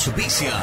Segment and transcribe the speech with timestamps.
[0.00, 0.54] Auspicia.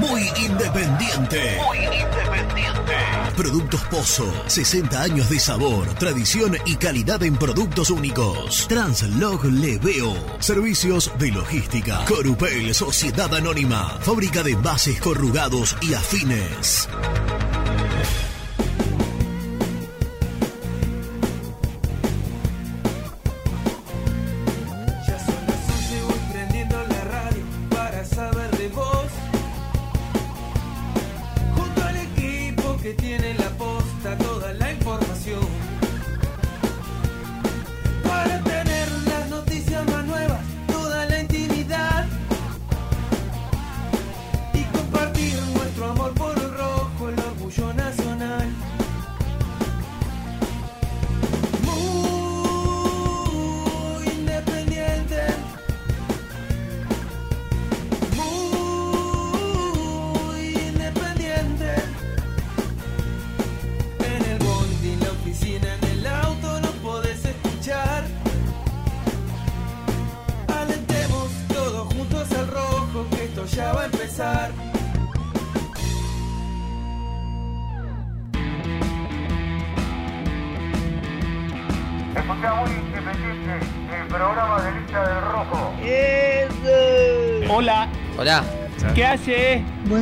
[0.00, 1.58] Muy independiente.
[1.66, 2.94] Muy independiente.
[3.36, 4.32] Productos Pozo.
[4.46, 8.66] 60 años de sabor, tradición y calidad en productos únicos.
[8.66, 10.14] Translog Leveo.
[10.38, 12.02] Servicios de logística.
[12.06, 13.98] Corupel Sociedad Anónima.
[14.00, 16.88] Fábrica de bases corrugados y afines.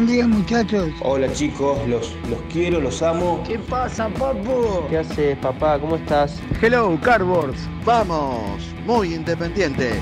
[0.07, 0.91] Buen día muchachos.
[1.01, 3.43] Hola chicos, los, los quiero, los amo.
[3.45, 4.87] ¿Qué pasa, papu?
[4.89, 5.81] ¿Qué haces, papá?
[5.81, 6.41] ¿Cómo estás?
[6.63, 7.69] Hello, Cardboards.
[7.85, 8.41] Vamos,
[8.87, 10.01] muy independiente.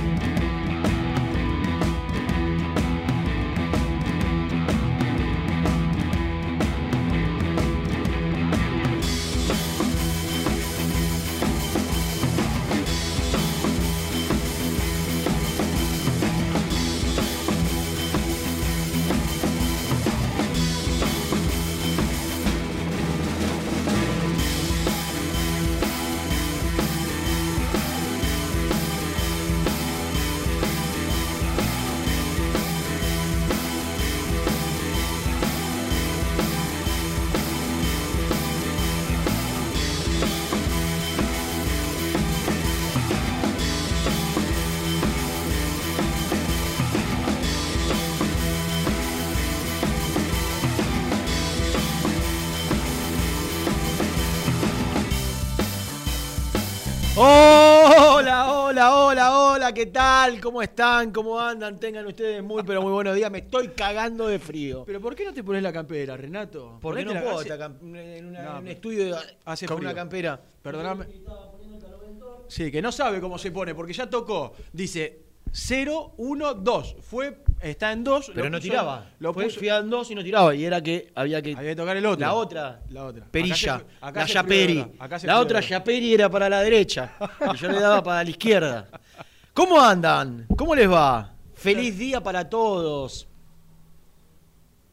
[59.84, 60.40] ¿Qué tal?
[60.40, 61.10] ¿Cómo están?
[61.12, 61.78] ¿Cómo andan?
[61.78, 63.30] Tengan ustedes muy, pero muy buenos días.
[63.30, 64.84] Me estoy cagando de frío.
[64.86, 66.78] ¿Pero por qué no te pones la campera, Renato?
[66.80, 69.88] Porque no Ponete la- puedo hace- en, una- No, en un estudio hace con frío.
[69.90, 70.40] una campera.
[70.62, 71.06] Perdóname.
[72.48, 74.54] Sí, que no sabe cómo se pone, porque ya tocó.
[74.72, 75.20] Dice
[75.52, 76.96] 0, 1, 2.
[77.02, 78.32] Fue, está en 2.
[78.34, 79.10] Pero no tiraba.
[79.18, 79.58] Lo Fue puso.
[79.58, 80.54] fui dos y no tiraba.
[80.54, 81.54] Y era que había que.
[81.56, 82.20] Había que tocar el otro.
[82.20, 82.80] La otra.
[82.90, 83.26] La otra.
[83.30, 83.74] Perilla.
[83.74, 84.86] Acá se- acá la de Yaperi.
[85.24, 85.60] La de otra.
[85.60, 87.12] Yaperi era para la derecha.
[87.52, 88.88] y yo le daba para la izquierda.
[89.54, 90.46] ¿Cómo andan?
[90.56, 91.32] ¿Cómo les va?
[91.54, 93.28] Feliz día para todos.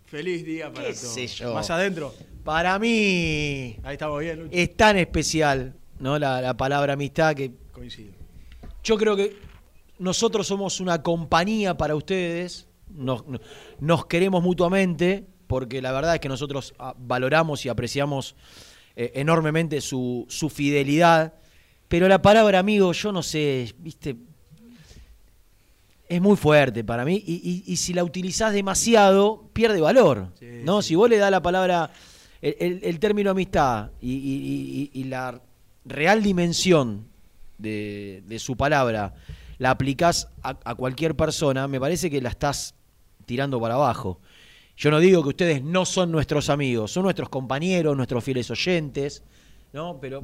[0.05, 1.13] Feliz día para ¿Qué todos.
[1.13, 1.53] sé yo?
[1.53, 2.13] Más adentro.
[2.43, 4.49] Para mí Ahí estamos bien, Lucho.
[4.51, 6.17] es tan especial, ¿no?
[6.19, 8.11] La, la palabra amistad que Coincido.
[8.83, 9.35] yo creo que
[9.99, 13.23] nosotros somos una compañía para ustedes, nos,
[13.79, 18.35] nos queremos mutuamente, porque la verdad es que nosotros ah, valoramos y apreciamos
[18.95, 21.35] eh, enormemente su, su fidelidad,
[21.87, 24.15] pero la palabra amigo, yo no sé, viste,
[26.15, 30.45] es muy fuerte para mí, y, y- y si la utilizás demasiado, pierde valor, Sí,
[30.63, 30.81] ¿no?
[30.81, 30.89] sí.
[30.89, 31.91] Si vos le das la palabra,
[32.41, 35.41] el, el- el término amistad y, y- y- y la
[35.85, 37.05] real dimensión
[37.57, 39.13] de, de su palabra
[39.57, 42.73] la aplicás a, a cualquier persona, me parece que la estás
[43.25, 44.19] tirando para abajo.
[44.75, 49.23] Yo no digo que ustedes no son nuestros amigos, son nuestros compañeros, nuestros fieles oyentes,
[49.71, 49.99] ¿no?
[50.01, 50.23] Pero,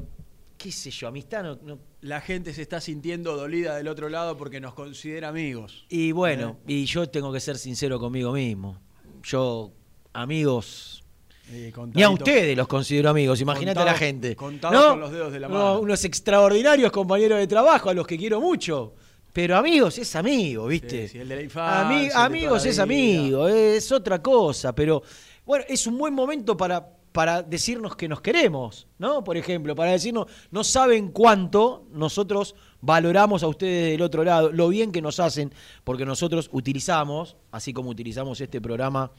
[0.58, 1.58] qué sé yo, amistad no...
[1.62, 5.86] no- La gente se está sintiendo dolida del otro lado porque nos considera amigos.
[5.88, 8.78] Y bueno, y yo tengo que ser sincero conmigo mismo.
[9.22, 9.72] Yo,
[10.12, 11.02] amigos,
[11.50, 14.36] Eh, Ni a ustedes los considero amigos, imagínate a la gente.
[14.36, 15.80] contados con los dedos de la mano.
[15.80, 18.94] unos extraordinarios compañeros de trabajo a los que quiero mucho.
[19.32, 21.06] Pero amigos es amigo, ¿viste?
[21.06, 24.74] Sí, sí, el de la infancia, Ami- amigos es amigo, es otra cosa.
[24.74, 25.02] Pero
[25.46, 26.86] bueno, es un buen momento para,
[27.18, 29.24] para decirnos que nos queremos, ¿no?
[29.24, 34.68] Por ejemplo, para decirnos, no saben cuánto nosotros valoramos a ustedes del otro lado, lo
[34.68, 39.10] bien que nos hacen, porque nosotros utilizamos, así como utilizamos este programa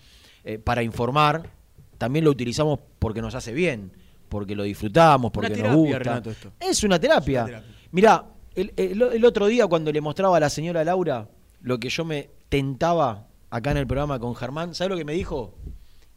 [0.45, 1.49] eh, para informar,
[1.97, 3.91] también lo utilizamos porque nos hace bien,
[4.29, 5.99] porque lo disfrutamos, porque nos terapia, gusta.
[5.99, 6.51] Renato, esto.
[6.57, 7.41] Es una terapia.
[7.41, 7.75] Es una terapia.
[7.91, 8.25] Mirá,
[8.55, 11.27] el, el- el otro día cuando le mostraba a la señora Laura
[11.59, 15.11] lo que yo me tentaba acá en el programa con Germán, ¿sabes lo que me
[15.11, 15.53] dijo?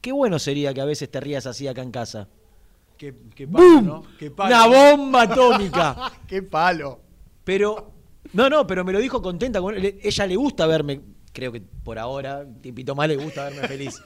[0.03, 2.29] Qué bueno sería que a veces te rías así acá en casa.
[2.99, 3.87] Qué, qué palo, ¡Bum!
[3.87, 4.03] ¿no?
[4.19, 4.55] Qué palo.
[4.55, 4.67] Una
[4.97, 6.13] bomba atómica.
[6.27, 7.01] qué palo.
[7.45, 7.91] Pero,
[8.33, 9.61] no, no, pero me lo dijo contenta.
[9.61, 11.01] Con, le- ella le gusta verme,
[11.33, 14.03] creo que por ahora, un tiempito más le gusta verme feliz.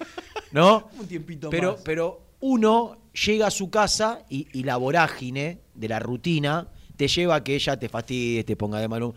[0.53, 0.89] ¿No?
[1.01, 1.81] Un tiempito pero, más.
[1.83, 7.37] Pero uno llega a su casa y, y la vorágine de la rutina te lleva
[7.37, 9.17] a que ella te fastidie, te ponga de mal humor.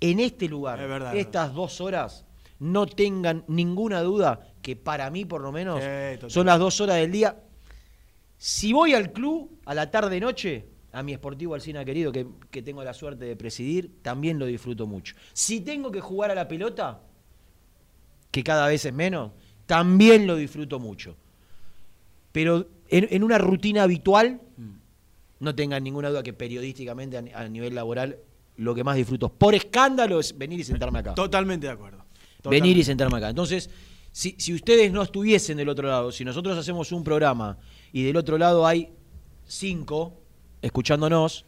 [0.00, 2.24] En este lugar, Es verdad, es estas dos horas,
[2.58, 6.96] no tengan ninguna duda que para mí, por lo menos, Sí, son las dos horas
[6.96, 7.36] del día.
[8.36, 12.82] Si voy al club a la tarde-noche, a mi Sportivo Alcina querido, que, que tengo
[12.82, 15.14] la suerte de presidir, también lo disfruto mucho.
[15.32, 17.00] Si tengo que jugar a la pelota,
[18.32, 19.30] que cada vez es menos,
[19.66, 21.16] también lo disfruto mucho.
[22.32, 24.40] Pero en, en una rutina habitual,
[25.38, 28.18] no tengan ninguna duda que periodísticamente a, ni- a nivel laboral,
[28.56, 31.14] lo que más disfruto por escándalo es venir y sentarme acá.
[31.14, 32.04] Totalmente de acuerdo.
[32.50, 33.28] Venir y sentarme acá.
[33.28, 33.70] Entonces,
[34.16, 37.58] si, si ustedes no estuviesen del otro lado, si nosotros hacemos un programa
[37.92, 38.88] y del otro lado hay
[39.44, 40.14] cinco
[40.62, 41.44] escuchándonos,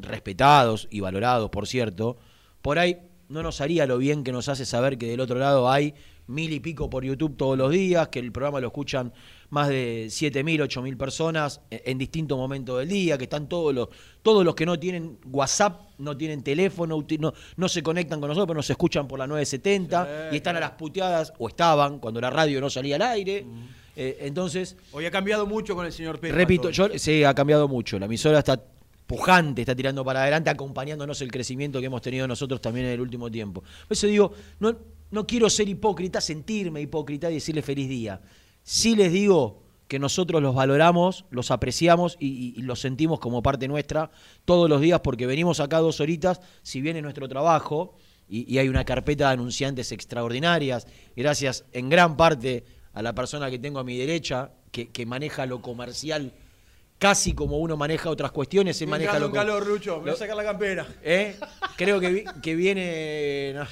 [0.00, 2.16] respetados y valorados, por cierto,
[2.62, 2.98] por ahí
[3.28, 5.94] no nos haría lo bien que nos hace saber que del otro lado hay
[6.26, 9.12] mil y pico por YouTube todos los días, que el programa lo escuchan
[9.52, 13.74] más de siete mil, ocho mil personas en, distintos momentos del día, que están todos
[13.74, 13.90] los,
[14.22, 18.46] todos los que no tienen WhatsApp, no tienen teléfono, no, no se conectan con nosotros,
[18.46, 22.18] pero nos escuchan por la 970 Sí, y están a las puteadas, o estaban cuando
[22.18, 23.44] la radio no salía al aire.
[23.94, 26.34] Eh, entonces, Hoy ha cambiado mucho con el señor Pérez.
[26.34, 27.98] Repito, yo sí, ha cambiado mucho.
[27.98, 28.58] La emisora está
[29.06, 33.02] pujante, está tirando para adelante, acompañándonos el crecimiento que hemos tenido nosotros también en el
[33.02, 33.60] último tiempo.
[33.60, 34.74] Por eso digo, no,
[35.10, 38.18] no quiero ser hipócrita, sentirme hipócrita y decirle feliz día.
[38.62, 44.10] Sí les digo que nosotros los valoramos, los apreciamos y, los sentimos como parte nuestra
[44.44, 47.94] todos los días porque venimos acá dos horitas, si bien es nuestro trabajo
[48.28, 52.64] y, y hay una carpeta de anunciantes extraordinarias, gracias en gran parte
[52.94, 56.32] a la persona que tengo a mi derecha, que, que maneja lo comercial
[56.98, 60.36] casi como uno maneja otras cuestiones, Me maneja lo un calor, voy lo- a sacar
[60.36, 60.86] la campera.
[61.02, 61.36] ¿Eh?
[61.76, 63.54] Creo que, vi- que viene.
[63.54, 63.66] no.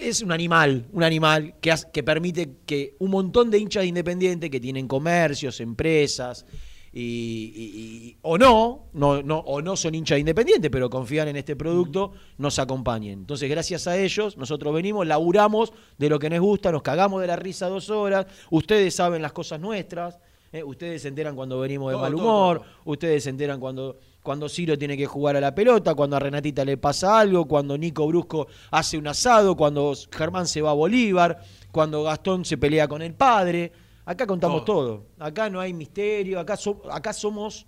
[0.00, 4.50] Es un animal, un animal que, que permite que un montón de hinchas de Independiente
[4.50, 6.46] que tienen comercios, empresas,
[6.94, 7.80] y, y-
[8.10, 11.56] y- o no, no, no, o no son hinchas de Independiente, pero confían en este
[11.56, 13.20] producto, nos acompañen.
[13.20, 17.26] Entonces, gracias a ellos, nosotros venimos, laburamos de lo que nos gusta, nos cagamos de
[17.28, 20.18] la risa dos horas, ustedes saben las cosas nuestras,
[20.52, 20.62] ¿eh?
[20.62, 22.68] ustedes se enteran cuando venimos de Todo, mal todo, humor, todo.
[22.92, 26.64] Ustedes se enteran cuando, cuando Ciro tiene que jugar a la pelota, cuando a Renatita
[26.64, 31.42] le pasa algo, cuando Nico Brusco hace un asado, cuando Germán se va a Bolívar,
[31.72, 33.72] cuando Gastón se pelea con el padre.
[34.04, 35.06] Acá contamos todo.
[35.18, 37.66] Acá no hay misterio, acá, so- acá somos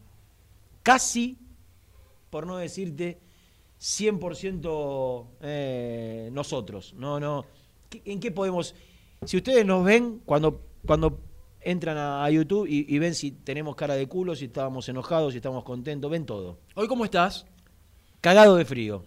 [0.83, 1.39] casi,
[2.31, 3.19] por no decirte,
[3.81, 6.95] 100% eh, nosotros.
[6.97, 7.45] No, no.
[7.89, 8.75] ¿Qué- ¿En qué podemos...?
[9.25, 11.19] Si ustedes nos ven cuando, cuando
[11.65, 15.33] entran a, a YouTube y, y ven si tenemos cara de culo, si estábamos enojados,
[15.33, 16.59] si estamos contentos, ven todo.
[16.75, 17.47] ¿Hoy cómo estás?
[18.21, 19.05] Cagado de frío.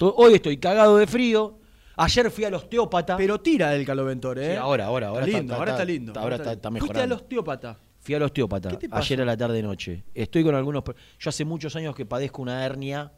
[0.00, 1.58] Hoy estoy cagado de frío.
[1.96, 3.16] Ayer fui al osteópata.
[3.16, 4.50] Pero tira el caloventor, ¿eh?
[4.52, 6.10] Sí, ahora, ahora, ahora Está lindo, está- ahora está está- lindo.
[6.12, 7.14] está- ahora está- está Fuiste mejorando.
[7.14, 7.78] al osteópata.
[8.00, 9.02] Fui al osteópata ¿Qué te pasó?
[9.02, 10.04] ayer a la tarde noche.
[10.14, 10.84] Estoy con algunos.
[11.18, 13.12] Yo hace muchos años que padezco una hernia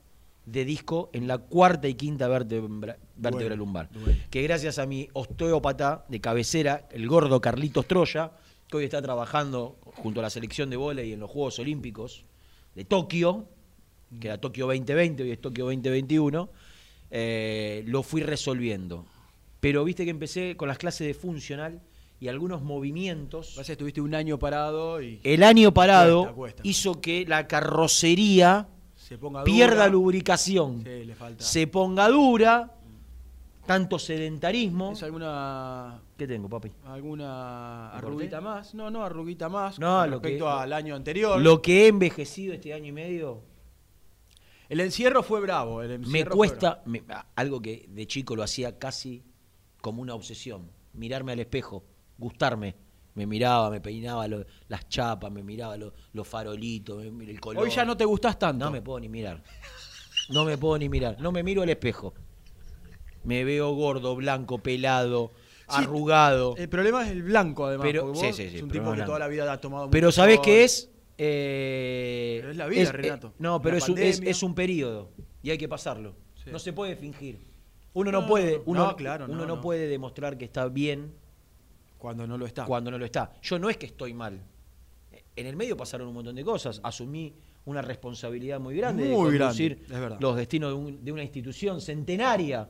[0.47, 2.97] de disco en la cuarta y quinta vértebra,
[3.57, 3.91] lumbar.
[4.31, 8.31] Que gracias a mi osteópata de cabecera, el gordo Carlitos Troya,
[8.69, 12.25] que hoy está trabajando junto a la selección de vóley en los Juegos Olímpicos
[12.75, 13.47] de Tokio,
[14.21, 16.49] que era Tokio 2020, hoy es Tokio 2021,
[17.11, 19.07] eh, lo fui resolviendo.
[19.61, 21.81] Pero viste que empecé con las clases de funcional
[22.21, 23.55] y algunos movimientos.
[23.65, 26.63] Que estuviste un año parado y El año parado Cuesta, cuesta.
[26.65, 31.43] hizo que la carrocería se ponga pierda lubricación, Sí, le falta.
[31.43, 32.75] se ponga dura,
[33.69, 34.93] tanto sedentarismo.
[34.93, 36.73] ¿Es alguna ¿Qué tengo, papi?
[36.87, 38.75] alguna ¿Me arruguita más?
[38.75, 41.39] No, no, arruguita más No, con lo que- respecto al año anterior.
[41.41, 43.43] Lo que he envejecido este año y medio
[44.71, 45.83] El encierro fue bravo.
[45.83, 47.03] El me encierro fue cuesta, me-
[47.37, 49.23] algo que de chico lo hacía casi
[49.83, 51.85] como una obsesión, mirarme al espejo,
[52.19, 52.75] gustarme.
[53.15, 57.63] Me miraba, me peinaba lo- las chapas, me miraba lo- los farolitos, me- el color.
[57.65, 58.65] Hoy ya no te gustás tanto.
[58.65, 59.43] No me puedo ni mirar.
[60.31, 61.21] No me puedo ni mirar.
[61.21, 62.15] No me miro al espejo.
[63.25, 65.33] Me veo gordo, blanco, pelado,
[65.71, 66.55] Sí, arrugado.
[66.57, 67.87] El problema es el blanco, además.
[67.87, 69.07] Pero- porque sí, vos sí, sí, Es un tipo que blanco.
[69.07, 70.91] toda la vida ha tomado Pero ¿sabés qué es?
[71.19, 73.29] Eh, Pero es la vida, es- Renato.
[73.29, 75.11] eh, no, pero es un, es- un periodo
[75.43, 76.15] y hay que pasarlo.
[76.47, 77.39] No se puede fingir.
[77.93, 79.61] Uno no, No, puede, no, uno, no, claro, uno no, no no.
[79.61, 81.13] puede demostrar que está bien
[81.99, 82.65] Cuando no lo está.
[82.65, 83.33] cuando no lo está.
[83.43, 84.41] Yo no es que estoy mal.
[85.37, 86.81] En el medio pasaron un montón de cosas.
[86.83, 87.35] Asumí
[87.69, 90.19] una responsabilidad muy grande Muy de grande, conducir es verdad.
[90.21, 92.69] los destinos de, un- de una institución centenaria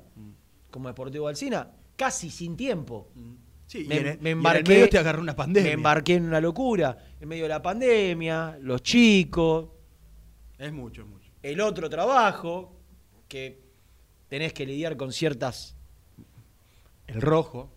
[0.71, 3.09] como Deportivo Alcina, casi sin tiempo.
[3.67, 5.69] Sí, me, y en el- me y en el embarqué, medio te agarró una pandemia.
[5.71, 6.97] Me embarqué en una locura.
[7.21, 9.69] En medio de la pandemia, los chicos,
[10.59, 11.31] Es mucho, es mucho.
[11.43, 12.75] el otro trabajo,
[13.29, 13.61] que
[14.29, 15.77] tenés que lidiar con ciertas.
[17.07, 17.71] El rojo.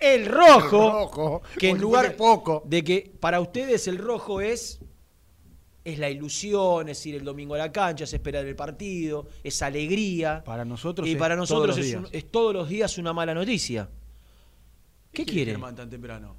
[0.00, 2.62] El rojo, El rojo, que en lugar poco.
[2.66, 4.80] de que para ustedes el rojo es
[5.84, 9.60] es la ilusión, es ir el domingo a la cancha, es esperar el partido, es
[9.62, 10.42] alegría.
[10.44, 13.88] Para nosotros y para nosotros es, un- es todos los días una mala noticia.
[15.12, 15.50] ¿Qué quiere quiere?
[15.52, 16.36] Germán tan temprano?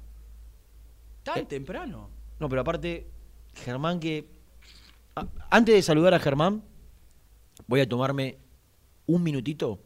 [1.22, 2.10] ¿Tan Eh, temprano?
[2.40, 3.06] No, pero aparte,
[3.54, 4.26] Germán que...
[5.16, 6.62] a- antes de saludar a Germán,
[7.66, 8.38] voy a tomarme
[9.06, 9.78] un minutito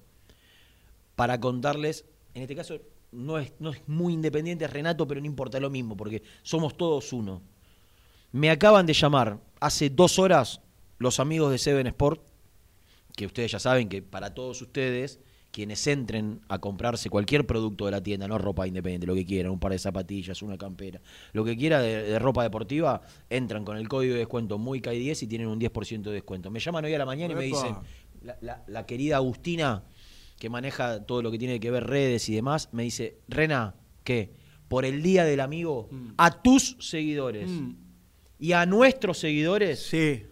[1.17, 2.79] para contarles, en este caso
[3.11, 6.77] no es, no es muy independiente es Renato, pero no importa lo mismo, porque somos
[6.77, 7.43] todos uno.
[8.33, 10.61] Me acaban de llamar hace dos horas
[10.99, 12.23] los amigos de Seven Sport,
[13.17, 15.21] que ustedes ya saben que para todos ustedes,
[15.51, 19.51] quienes entren a comprarse cualquier producto de la tienda, no ropa independiente, lo que quieran,
[19.51, 21.01] un par de zapatillas, una campera,
[21.33, 25.27] lo que quiera de, de ropa deportiva, entran con el código de descuento MUYCAI10 y
[25.27, 26.51] tienen un 10% de descuento.
[26.51, 27.75] Me llaman hoy a la mañana y me dicen,
[28.23, 29.85] la, la- la querida Agustina,
[30.39, 34.33] que maneja todo lo que tiene que ver redes y demás, me dice, Rena, ¿qué?
[34.69, 37.88] Por el Día del Amigo, a tus seguidores Mm.
[38.39, 40.27] Y a nuestros seguidores, Sí.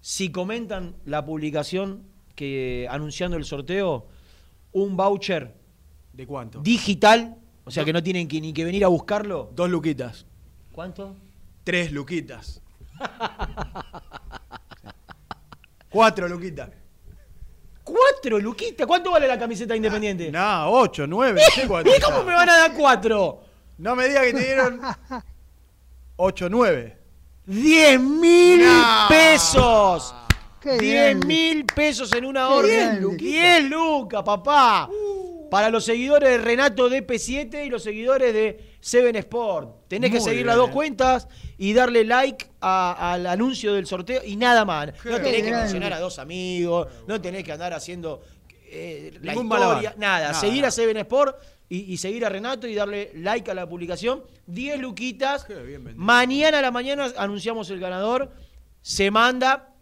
[0.00, 2.02] si comentan la publicación
[2.34, 4.06] que anunciando el sorteo,
[4.72, 5.54] un voucher
[6.12, 6.60] ¿De cuánto?
[6.60, 9.50] digital, o sea que no tienen que, ni que venir a buscarlo.
[9.54, 10.26] Dos luquitas.
[10.72, 11.16] ¿Cuánto?
[11.64, 12.60] Tres luquitas.
[15.90, 16.70] Cuatro luquitas.
[17.84, 18.86] ¡Cuatro, Luquita!
[18.86, 20.30] ¿Cuánto vale la camiseta independiente?
[20.30, 21.90] No, ocho, nueve, no sé cuánto.
[21.96, 23.40] ¿Y cómo me van a dar cuatro?
[23.78, 24.80] No me digas que te dieron
[26.16, 26.97] ocho, nueve.
[27.48, 29.06] ¡Diez mil No.
[29.08, 30.14] pesos!
[30.60, 31.26] Qué ¡Diez bien.
[31.26, 32.90] mil pesos en una Qué orden!
[32.90, 33.22] bien, Luquita.
[33.30, 34.90] ¡Diez lucas, papá!
[35.50, 39.88] Para los seguidores de Renato DP7 y los seguidores de Seven Sport.
[39.88, 41.26] Tenés que seguir bien, las dos cuentas
[41.56, 44.92] y darle like a- al anuncio del sorteo y nada más.
[45.02, 48.20] Qué no tenés que mencionar a dos amigos, no tenés que andar haciendo
[48.70, 50.26] eh, la historia, nada.
[50.28, 51.36] Nada, seguir a Seven Sport
[51.68, 54.22] y, y seguir a Renato y darle like a la publicación.
[54.46, 55.46] 10 luquitas.
[55.96, 58.30] Mañana a la mañana anunciamos el ganador.
[58.82, 59.74] Se manda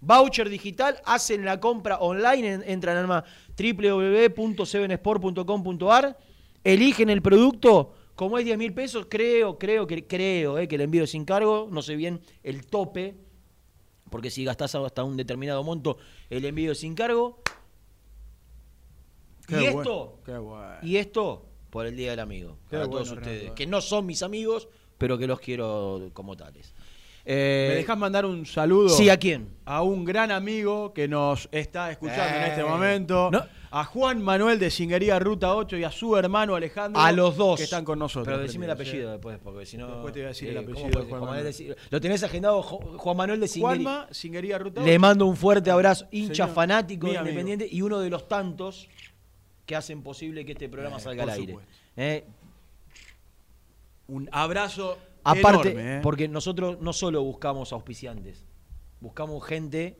[0.00, 3.24] voucher digital, hacen la compra online, en- entran al
[3.58, 6.16] www.sevensport.com.ar,
[6.64, 10.82] eligen el producto, como es 10 mil pesos, creo, creo, que creo eh, que el
[10.82, 13.14] envío es sin cargo, no sé bien el tope,
[14.10, 15.98] porque si gastás hasta un determinado monto,
[16.30, 17.42] el envío es sin cargo.
[19.46, 20.74] Qué y bueno, esto, qué bueno.
[20.82, 23.54] y esto por el Día del Amigo, Qué para bueno, todos ustedes, Renato, eh.
[23.56, 26.74] que no son mis amigos, pero que los quiero como tales.
[27.28, 28.88] Eh, ¿Me dejas mandar un saludo?
[28.88, 29.48] Sí, ¿a quién?
[29.64, 33.30] A un gran amigo que nos está escuchando en Eh, este momento.
[33.32, 33.44] no.
[33.72, 37.02] A Juan Manuel de Singuería Ruta 8 y a su hermano Alejandro.
[37.02, 37.56] A los dos.
[37.58, 38.26] Que están con nosotros.
[38.26, 39.12] Pero decime el apellido ¿eh?
[39.14, 39.88] después, porque si no.
[39.88, 41.44] Después te voy a decir el ¿cómo apellido puede- de Juan Manuel.
[41.44, 43.82] decir- Lo tenés agendado Juan Manuel de Singeri.
[43.82, 44.86] Juanma, Singuería Ruta 8.
[44.88, 47.22] Le mando un fuerte abrazo, hincha Señor, fanático amigo.
[47.22, 48.88] Independiente y uno de los tantos
[49.66, 51.58] que hacen posible que este programa Eh, salga al aire.
[51.96, 52.24] Eh,
[54.08, 56.00] Un abrazo Aparte, enorme, ¿eh?
[56.02, 58.44] porque nosotros no solo buscamos auspiciantes,
[59.00, 59.98] buscamos gente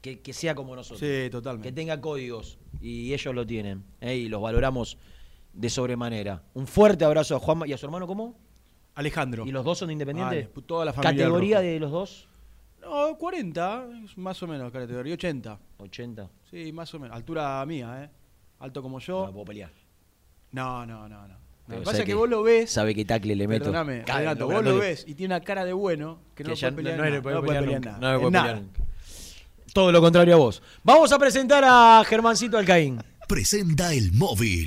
[0.00, 1.00] que, que sea como nosotros.
[1.00, 1.68] Sí, totalmente.
[1.68, 4.96] Que tenga códigos y ellos lo tienen eh, y los valoramos
[5.52, 6.44] de sobremanera.
[6.54, 8.36] Un fuerte abrazo a Juanma y a su hermano, ¿cómo?
[8.94, 9.44] Alejandro.
[9.44, 10.48] ¿Y los dos son de Independiente?
[10.54, 12.28] Vale, toda la familia ¿Categoría de los dos?
[12.80, 15.58] No, 40, es más o menos, categoría 80.
[15.78, 16.30] 80.
[16.48, 17.16] Sí, más o menos.
[17.16, 18.17] Altura mía, ¿eh?
[18.60, 19.26] Alto como yo.
[19.26, 19.70] No puedo pelear.
[20.52, 21.34] No, no, no, no.
[21.68, 22.70] Lo que pasa es que vos lo ves.
[22.70, 23.64] Sabe que tacle le meto.
[23.64, 26.54] Perdóname, Renato, no, vos no lo ves y tiene una cara de bueno que no
[26.54, 28.44] que lo puede pelear, no nada, puede no pelear en No le nada, puede pelear
[28.44, 28.60] nada.
[28.60, 28.82] nunca.
[29.74, 30.62] Todo lo contrario a vos.
[30.82, 33.02] Vamos a presentar a Germancito Alcaín.
[33.28, 34.66] Presenta el móvil.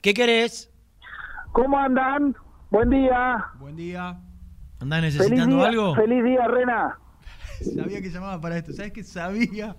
[0.00, 0.70] ¿Qué querés?
[1.52, 2.36] ¿Cómo andan?
[2.70, 3.44] Buen día.
[3.58, 4.20] Buen día.
[4.80, 5.94] ¿Andás Feliz necesitando día, algo?
[5.96, 6.98] feliz día, Rena.
[7.74, 8.72] Sabía que llamaba para esto.
[8.72, 9.74] ¿Sabes qué sabía?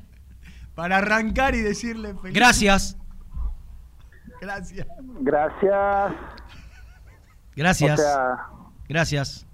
[0.76, 2.36] Para arrancar y decirle feliz.
[2.36, 2.98] Gracias.
[4.42, 4.88] Gracias.
[5.22, 6.14] Gracias.
[7.56, 8.00] Gracias.
[8.00, 8.38] O sea,
[8.88, 9.48] Gracias.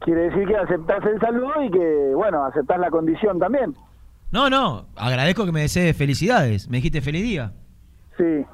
[0.00, 3.74] quiere decir que aceptás el saludo y que, bueno, aceptás la condición también.
[4.30, 6.68] No, no, agradezco que me desees felicidades.
[6.68, 7.52] Me dijiste feliz día.
[8.18, 8.44] Sí.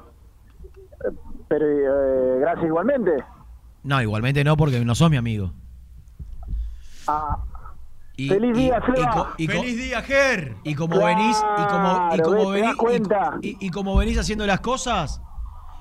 [1.47, 3.11] Pero eh, gracias igualmente.
[3.83, 5.51] No, igualmente no, porque no sos mi amigo.
[7.07, 7.37] Ah,
[8.17, 9.33] Y- Feliz y- día, y Seba.
[9.37, 10.55] y ¡Feliz día, Ger!
[10.63, 13.37] Y como Claro, venís, y como, y como ¿Te das venís, y- cuenta?
[13.41, 15.21] y, y como venís haciendo las cosas,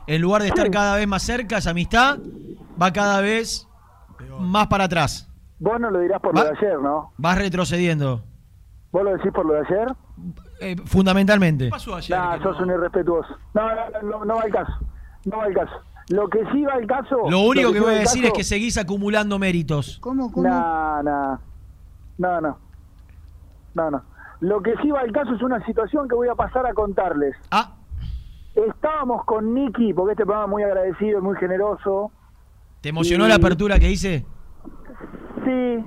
[0.09, 2.19] en lugar de estar cada vez más cerca, esa amistad
[2.81, 3.69] va cada vez
[4.41, 5.31] más para atrás.
[5.61, 7.13] vos no lo dirás por Va- lo de ayer, ¿no?
[7.19, 8.25] Vas retrocediendo.
[8.91, 9.87] ¿Vos lo decís por lo de ayer?
[10.61, 11.67] eh, fundamentalmente.
[11.67, 12.19] ¿Qué pasó ayer?
[12.19, 13.29] Nah, sos no- un irrespetuoso.
[13.55, 14.73] No, no, no, no va al caso.
[15.27, 15.73] No va al caso.
[16.09, 17.31] Lo que sí va al caso.
[17.31, 19.99] Lo único que voy a decir es que seguís acumulando méritos.
[20.01, 20.47] ¿Cómo, cómo?
[20.49, 21.41] No, no.
[22.19, 22.59] No, no.
[23.75, 24.03] No, no.
[24.41, 27.35] Lo que sí va al caso es una situación que voy a pasar a contarles.
[27.51, 27.77] Ah,
[28.55, 32.13] Estábamos con Nicky, porque este programa es muy agradecido y muy generoso.
[32.83, 34.25] ¿te emocionó Y- la apertura que hice?
[35.45, 35.85] Sí,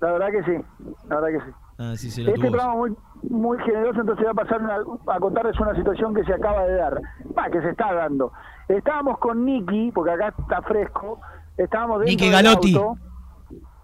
[0.00, 0.64] la verdad que sí.
[1.08, 1.56] La verdad que sí.
[1.82, 2.50] Ah, sí, se lo Este tuvo.
[2.52, 2.96] programa muy,
[3.28, 6.76] muy generoso, entonces voy a pasar una- a contarles una situación que se acaba de
[6.76, 7.00] dar.
[7.36, 8.32] Va, que se está dando.
[8.68, 11.20] Estábamos con Nicky, porque acá está fresco.
[11.56, 12.76] Estábamos dentro Nicky Galotti.
[12.76, 12.96] auto.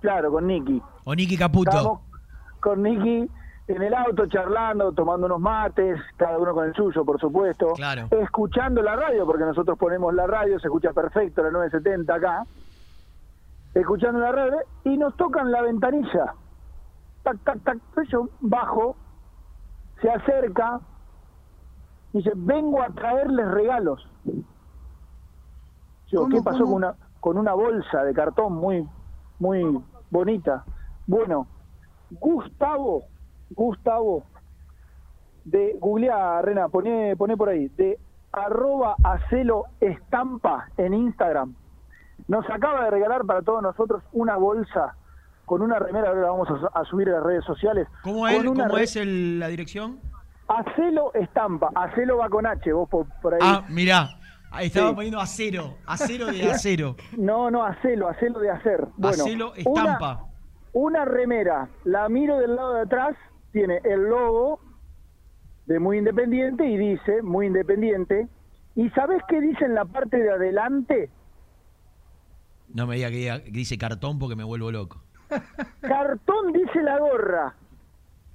[0.01, 0.81] Claro, con Nicky.
[1.05, 1.71] O Nicky Caputo.
[1.71, 2.01] Estábamos
[2.61, 3.29] con Nicky
[3.67, 7.73] en el auto charlando, tomando unos mates, cada uno con el suyo, por supuesto.
[7.75, 8.07] Claro.
[8.11, 12.45] Escuchando la radio, porque nosotros ponemos la radio, se escucha perfecto la 970 acá.
[13.75, 16.33] Escuchando la radio y nos tocan la ventanilla.
[17.23, 17.79] Tac, tac, tac.
[18.11, 18.97] Yo bajo,
[20.01, 20.81] se acerca,
[22.13, 24.09] dice, vengo a traerles regalos.
[26.09, 26.73] Yo, ¿Cómo, ¿qué pasó cómo?
[26.73, 28.89] con una, con una bolsa de cartón muy,
[29.39, 30.65] muy bonita?
[31.07, 31.47] Bueno,
[32.11, 33.05] Gustavo,
[33.51, 34.25] Gustavo,
[35.45, 37.99] de googlea, Rena, poné, poné por ahí, de
[38.33, 41.55] arroba acelo estampa en Instagram,
[42.27, 44.97] nos acaba de regalar para todos nosotros una bolsa
[45.49, 47.89] con una remera, ahora la vamos a, a subir a las redes sociales.
[48.03, 49.99] ¿Cómo es, cómo es el- la dirección?
[50.47, 53.41] Acelo estampa, acelo va con H, vos por, por ahí.
[53.43, 54.11] Ah, mirá.
[54.51, 54.95] Ahí estaba Sí.
[54.95, 55.77] poniendo acero.
[55.87, 56.97] Acero de acero.
[57.19, 58.87] No, no, acelo, acelo de hacer.
[58.97, 60.25] Bueno, Acelo estampa.
[60.73, 63.17] Una, remera, la miro del lado de atrás,
[63.53, 64.61] tiene el logo
[65.67, 68.27] de Muy Independiente y dice Muy Independiente.
[68.75, 71.11] ¿Y sabés qué dice en la parte de adelante?
[72.73, 73.11] No me diga-
[73.43, 75.03] que dice cartón porque me vuelvo loco.
[75.81, 77.55] Cartón dice la gorra.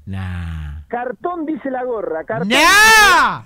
[0.06, 0.82] Nah.
[0.88, 2.24] Cartón dice la gorra.
[2.24, 3.44] Cartón ¡Nah!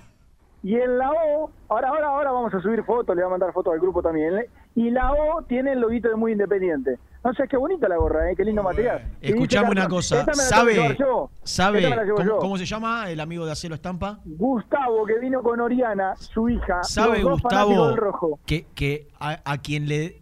[0.63, 3.53] Y en la O, ahora, ahora, ahora vamos a subir fotos, le voy a mandar
[3.53, 4.38] fotos al grupo también.
[4.38, 4.49] ¿eh?
[4.75, 6.97] Y la O tiene el loguito de Muy Independiente.
[7.23, 8.36] No sé, qué bonita la gorra, ¿eh?
[8.36, 9.01] qué lindo material.
[9.21, 10.25] Y dice Escuchame una cosa.
[10.33, 10.97] ¿Sabe,
[11.43, 11.95] sabe
[12.39, 14.19] cómo, se llama el amigo de Acelo Estampa?
[14.25, 16.83] Gustavo, que vino con Oriana, su hija.
[16.83, 18.39] ¿Sabe Gustavo rojo.
[18.45, 20.21] que, que a, a quien le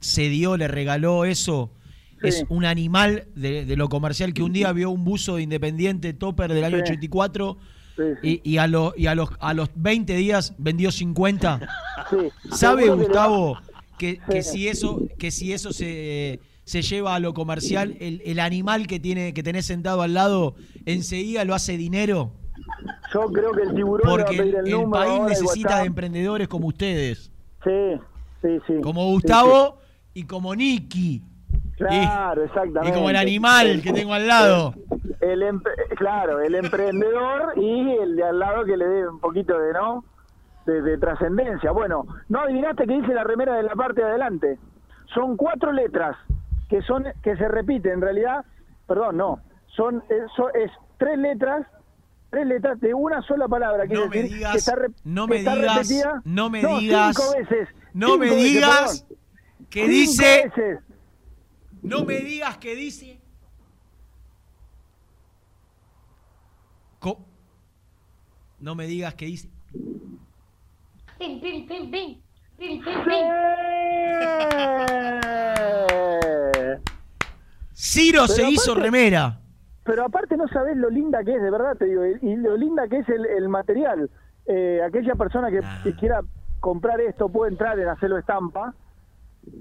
[0.00, 1.70] cedió, le regaló eso?
[2.22, 2.28] Sí.
[2.28, 6.12] Es un animal de, de lo comercial que un día vio un buzo de Independiente
[6.12, 6.82] Topper del año Sí.
[6.82, 7.56] 84
[7.96, 8.40] Sí, sí.
[8.44, 11.60] y, y a, los y a, los, a los 20 días vendió 50.
[12.08, 12.16] Sí.
[12.50, 13.58] ¿Sabe Gustavo
[13.98, 18.40] que, que si eso, que si eso se, se lleva a lo comercial, el, el
[18.40, 20.54] animal que tiene, que tenés sentado al lado
[20.86, 22.32] enseguida lo hace dinero?
[23.12, 27.30] Yo creo que el tiburón Porque el, el, el país necesita de emprendedores como ustedes.
[27.62, 27.70] Sí,
[28.40, 28.72] sí, sí.
[28.82, 29.78] Como Sí, Gustavo
[30.14, 31.22] y como Nicky.
[31.88, 32.88] Claro, exactamente.
[32.88, 34.74] Y como el animal que tengo al lado.
[35.20, 39.58] El empre- claro, el emprendedor y el de al lado que le dé un poquito
[39.58, 40.04] de, ¿no?
[40.66, 41.70] De, de trascendencia.
[41.72, 44.58] Bueno, ¿no adivinaste qué dice la remera de la parte de adelante?
[45.14, 46.16] Son cuatro letras
[46.68, 47.92] que son que se repiten.
[47.94, 48.44] En realidad,
[48.86, 49.40] perdón, no.
[49.76, 51.66] Son eso es tres letras,
[52.30, 53.86] tres letras de una sola palabra.
[53.86, 56.62] quiere No me decir digas, que está no que me está digas, repetida- no me
[56.62, 57.68] no, digas, cinco veces.
[57.94, 59.68] No cinco me veces, digas perdón.
[59.70, 60.50] que dice.
[60.56, 60.78] veces.
[61.82, 63.20] No me digas que dice.
[67.00, 67.24] Co-
[68.60, 69.48] no me digas que dice.
[71.18, 72.20] Pim, pim, pim, pim.
[72.58, 73.00] Pim, pim, ¡Sí!
[73.04, 73.26] pim.
[77.74, 79.38] Ciro se Pero hizo aparte- remera.
[79.84, 82.86] Pero aparte no sabés lo linda que es, de verdad te digo, y lo linda
[82.86, 84.08] que es el, el material.
[84.46, 85.80] Eh, aquella persona que, Ah.
[85.82, 86.20] que quiera
[86.60, 88.74] comprar esto puede entrar en hacerlo estampa,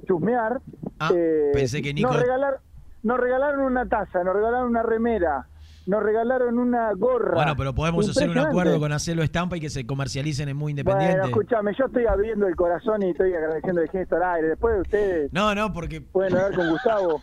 [0.08, 0.62] chusmear.
[1.00, 2.60] Ah, eh, pensé que Nico- Nos, regalar,
[3.04, 5.48] nos regalaron una taza, nos regalaron una remera,
[5.88, 7.34] nos regalaron una gorra.
[7.34, 10.74] Bueno, pero podemos hacer un acuerdo con Acelo Estampa y que se comercialicen en Muy
[10.74, 11.28] Bueno, Independiente.
[11.30, 14.48] escúchame, yo estoy abriendo el corazón y estoy agradeciendo el gesto al aire.
[14.50, 17.22] Después de ustedes No, no, porque pueden hablar con Gustavo.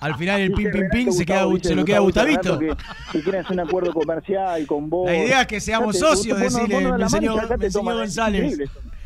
[0.00, 2.58] al final el pim Renato pim se, queda, dice se lo queda Gustavo, Gustavito.
[2.60, 2.76] Que,
[3.12, 5.06] que quieren hacer un acuerdo comercial con vos.
[5.06, 7.34] La idea es que seamos socios, decirle, me enseñó-
[7.82, 8.58] González.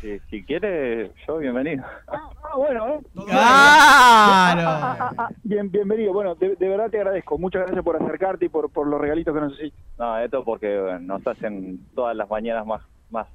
[0.05, 1.83] Si, si quiere, yo bienvenido.
[2.07, 2.99] Ah, Ah, bueno, ¿eh?
[3.27, 5.33] ¡Claro!
[5.43, 6.13] Bien, bienvenido.
[6.13, 7.39] Bueno, de, de verdad te agradezco.
[7.39, 9.77] Muchas gracias por acercarte y por, por los regalitos que nos hiciste.
[9.97, 13.27] No, esto porque bueno, nos hacen todas las mañanas más, más,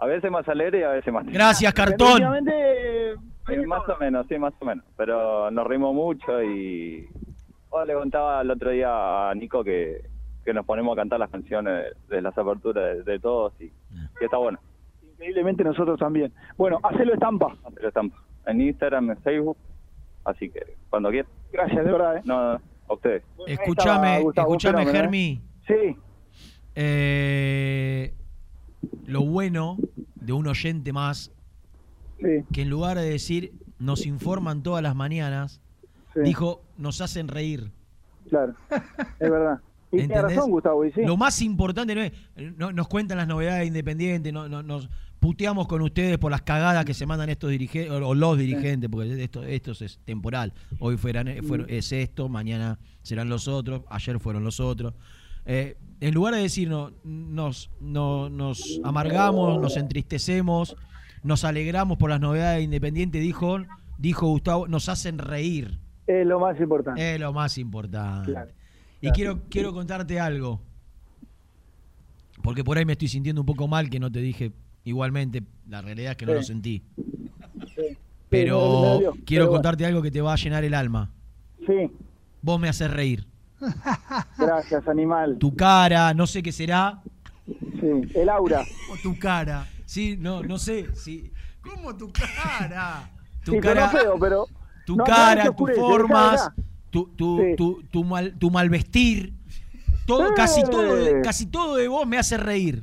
[0.00, 1.24] a veces más alegre y a veces más.
[1.26, 2.20] Gracias, cartón.
[2.52, 3.14] Eh,
[3.46, 4.84] Sí, más o menos, sí, más o menos.
[4.96, 7.08] Pero nos rimos mucho y.
[7.70, 10.02] Oh, le contaba el otro día a Nico que,
[10.44, 13.66] que nos ponemos a cantar las canciones de, de las aperturas de, de todos y,
[13.66, 14.58] y está bueno.
[15.20, 16.32] Increíblemente nosotros también.
[16.56, 17.54] Bueno, hacelo estampa.
[17.74, 18.10] Pero están
[18.46, 19.56] en Instagram, en Facebook.
[20.24, 21.30] Así que cuando quieran.
[21.52, 22.22] Gracias, de verdad, ¿eh?
[22.24, 23.22] No, no, a ustedes.
[23.46, 24.86] Escúchame, escúchame.
[24.86, 25.40] Germi.
[25.66, 25.96] Sí.
[26.74, 28.14] Eh,
[29.06, 29.76] lo bueno
[30.14, 31.32] de un oyente más,
[32.20, 32.44] Sí.
[32.52, 35.60] que en lugar de decir nos informan todas las mañanas,
[36.14, 36.20] Sí.
[36.24, 37.70] dijo nos hacen reír.
[38.28, 38.54] Claro,
[39.18, 39.58] es verdad.
[39.92, 41.02] Y tiene razón, Gustavo, y sí.
[41.04, 42.12] Lo más importante no es,
[42.56, 44.88] no- nos cuentan las novedades independientes, no, no- nos
[45.20, 49.22] puteamos con ustedes por las cagadas que se mandan estos dirigentes, o, los dirigentes, porque
[49.22, 50.52] esto, esto es temporal.
[50.78, 54.94] Hoy fueran, eh, fueron- es esto, mañana serán los otros, ayer fueron los otros.
[55.44, 60.74] Eh, en lugar de decirnos, nos, no- nos amargamos, nos entristecemos,
[61.22, 63.58] nos alegramos por las novedades independientes, dijo,
[63.98, 65.78] dijo Gustavo, nos hacen reír.
[66.06, 67.14] Es lo más importante.
[67.14, 68.32] Es lo más importante.
[68.32, 68.50] Claro,
[69.02, 70.60] Y quiero, quiero contarte algo.
[72.42, 74.50] Porque por ahí me estoy sintiendo un poco mal que no te dije
[74.84, 75.42] igualmente.
[75.68, 76.82] La realidad es que no lo sentí.
[77.74, 77.96] Sí.
[78.28, 79.52] Pero Sí, quiero pero bueno.
[79.52, 81.10] contarte algo que te va a llenar el alma.
[81.66, 81.90] Sí,
[82.42, 83.26] Vos me haces reír.
[84.38, 85.36] gracias, animal.
[85.38, 87.02] Tu cara, no sé qué será.
[87.46, 88.64] Sí, el aura.
[88.92, 89.66] O tu cara.
[89.84, 90.86] Sí, no, no sé.
[90.94, 91.30] Sí,
[91.62, 93.10] ¿Cómo tu cara?
[93.44, 94.46] tu sí, cara, pero feo, pero...
[94.86, 96.50] tu no, cara, tus formas,
[96.90, 97.56] tu, tu, Sí.
[97.56, 99.34] tu, tu mal, tu mal vestir.
[100.06, 102.82] Todo, casi, todo casi todo de vos me hace reír.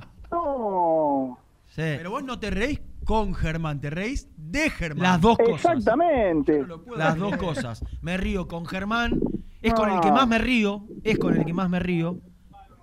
[1.77, 5.03] Pero vos no te reís con Germán, te reís de Germán.
[5.03, 5.77] Las dos cosas.
[5.77, 6.65] Exactamente.
[6.65, 7.83] No Las dos cosas.
[8.01, 9.19] Me río con Germán,
[9.61, 10.13] es con el que Ah.
[10.13, 12.19] más me río, es con el que más me río,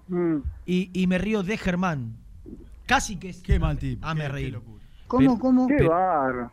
[0.06, 0.36] Mm.
[0.66, 2.16] y, y me río de Germán.
[2.86, 3.42] Casi que es.
[3.42, 4.06] Qué mal tipo.
[4.06, 4.44] Ah, me reí.
[4.46, 4.84] qué locura.
[5.08, 5.66] ¿Cómo, Pero- cómo?
[5.66, 6.50] Qué barro.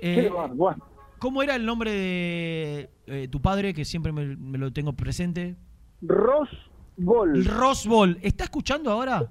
[0.00, 0.54] Eh, Qué barro.
[0.54, 0.84] Bueno,
[1.18, 5.54] ¿Cómo era el nombre de eh, tu padre, que siempre me, me lo tengo presente?
[6.00, 6.48] Ross
[6.96, 7.44] Ball.
[7.44, 8.18] Rosbol.
[8.22, 9.30] ¿Está escuchando ahora?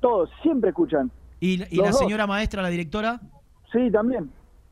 [0.00, 1.10] Todos, siempre escuchan.
[1.40, 1.98] ¿Y, la dos.
[1.98, 3.20] señora maestra, la directora?
[3.72, 4.30] Sí, también.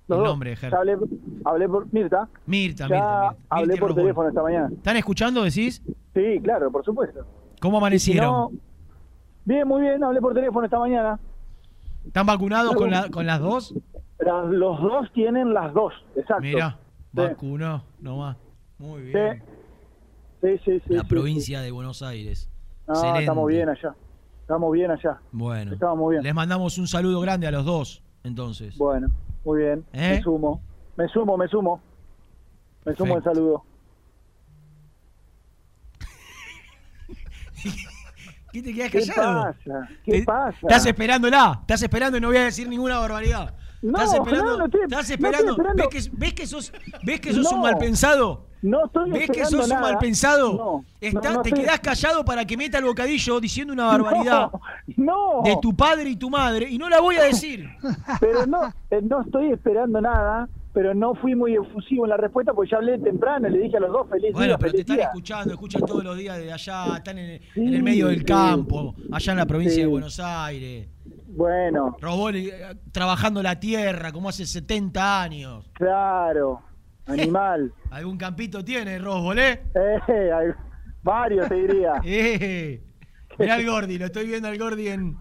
[0.08, 0.32] Los El dos.
[0.32, 0.70] nombre, Ger.
[0.72, 0.96] Ya hablé,
[1.44, 2.28] hablé por Mirta.
[2.46, 3.36] Mirta, ya Mirta, Mirta.
[3.50, 4.70] hablé Mirta por teléfono esta mañana.
[4.72, 5.82] ¿Están escuchando, decís?
[6.14, 7.24] Sí, claro, por supuesto.
[7.60, 8.30] ¿Cómo si amanecieron?
[8.30, 8.50] no-
[9.44, 11.18] bien, muy bien, hablé por teléfono esta mañana.
[12.06, 13.74] ¿Están vacunados con, la- con las dos?
[14.50, 16.42] Los dos tienen las dos, exacto.
[16.42, 17.08] Mirá, Sí.
[17.12, 18.36] vacunó nomás.
[18.78, 19.42] Muy bien.
[20.40, 20.80] sí, sí.
[20.86, 22.48] sí, la sí, provincia de Buenos Aires.
[22.88, 23.20] Excelente.
[23.20, 23.94] estamos bien allá.
[24.52, 25.18] Estamos bien allá.
[25.32, 26.22] Bueno, Estamos muy bien.
[26.24, 28.76] les mandamos un saludo grande a los dos, entonces.
[28.76, 29.08] Bueno,
[29.46, 29.82] muy bien.
[29.94, 30.16] ¿Eh?
[30.16, 30.60] Me sumo.
[30.94, 31.80] Me sumo, me sumo.
[32.84, 33.64] Me sumo el saludo.
[38.52, 39.42] ¿Qué te quedas ¿Qué callado?
[39.44, 39.88] pasa?
[40.04, 40.58] ¿Qué Te- pasa?
[40.60, 43.54] Estás esperándola, estás esperando y no voy a decir ninguna barbaridad.
[43.80, 45.56] No, estás esperando, no, no estás no esperando.
[45.76, 46.70] ¿Ves, que, ves que sos,
[47.02, 48.48] ves que sos un mal pensado?
[48.62, 49.80] No estoy ¿Ves que sos un nada.
[49.80, 50.52] mal pensado?
[50.54, 53.86] No, Está- no, no te estoy- quedás callado para que meta el bocadillo diciendo una
[53.86, 54.50] barbaridad
[54.86, 57.68] de tu padre y tu madre y no la voy a decir.
[58.20, 62.52] Pero no, eh, no estoy esperando nada, pero no fui muy efusivo en la respuesta
[62.54, 65.00] porque ya hablé temprano le dije a los dos feliz Bueno, día, pero te están
[65.00, 68.24] escuchando, escuchan todos los días de allá, están en, Sí, en el medio del sí.
[68.24, 69.80] campo, allá en la provincia Sí.
[69.82, 70.88] de Buenos Aires.
[71.28, 72.52] Bueno, Robol eh,
[72.92, 75.64] trabajando la tierra como hace 70 años.
[75.74, 76.62] claro,
[77.06, 77.72] animal.
[77.90, 79.62] ¿Algún campito tiene, Rosbol, eh?
[79.74, 80.48] Eh, hay
[81.02, 81.94] varios te diría.
[82.04, 82.80] Eh,
[83.38, 85.16] mirá al Gordi, lo estoy viendo al Gordi en...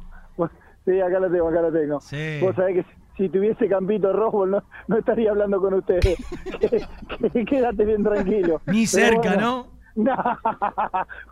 [0.86, 2.02] Sí, acá lo tengo, acá lo tengo.
[2.02, 2.40] Sí.
[2.42, 6.18] Vos sabés que si tuviese Campito Rojo no, no estaría hablando con ustedes.
[7.48, 8.62] Quédate bien tranquilo.
[8.66, 9.68] Ni cerca, bueno.
[9.96, 10.16] ¿no?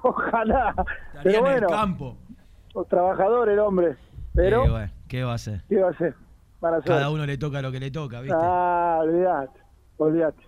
[0.03, 0.73] Ojalá.
[1.07, 2.17] Estaría Pero en bueno, el campo.
[2.89, 3.95] trabajador el hombre.
[4.35, 5.63] Pero, Eh, bueno, ¿qué va a hacer?
[5.67, 6.15] ¿qué va a hacer?
[6.61, 6.87] Van a hacer.
[6.91, 8.37] Cada uno le toca lo que le toca, ¿viste?
[8.39, 9.58] Ah, olvidate,
[9.99, 10.43] olvidate.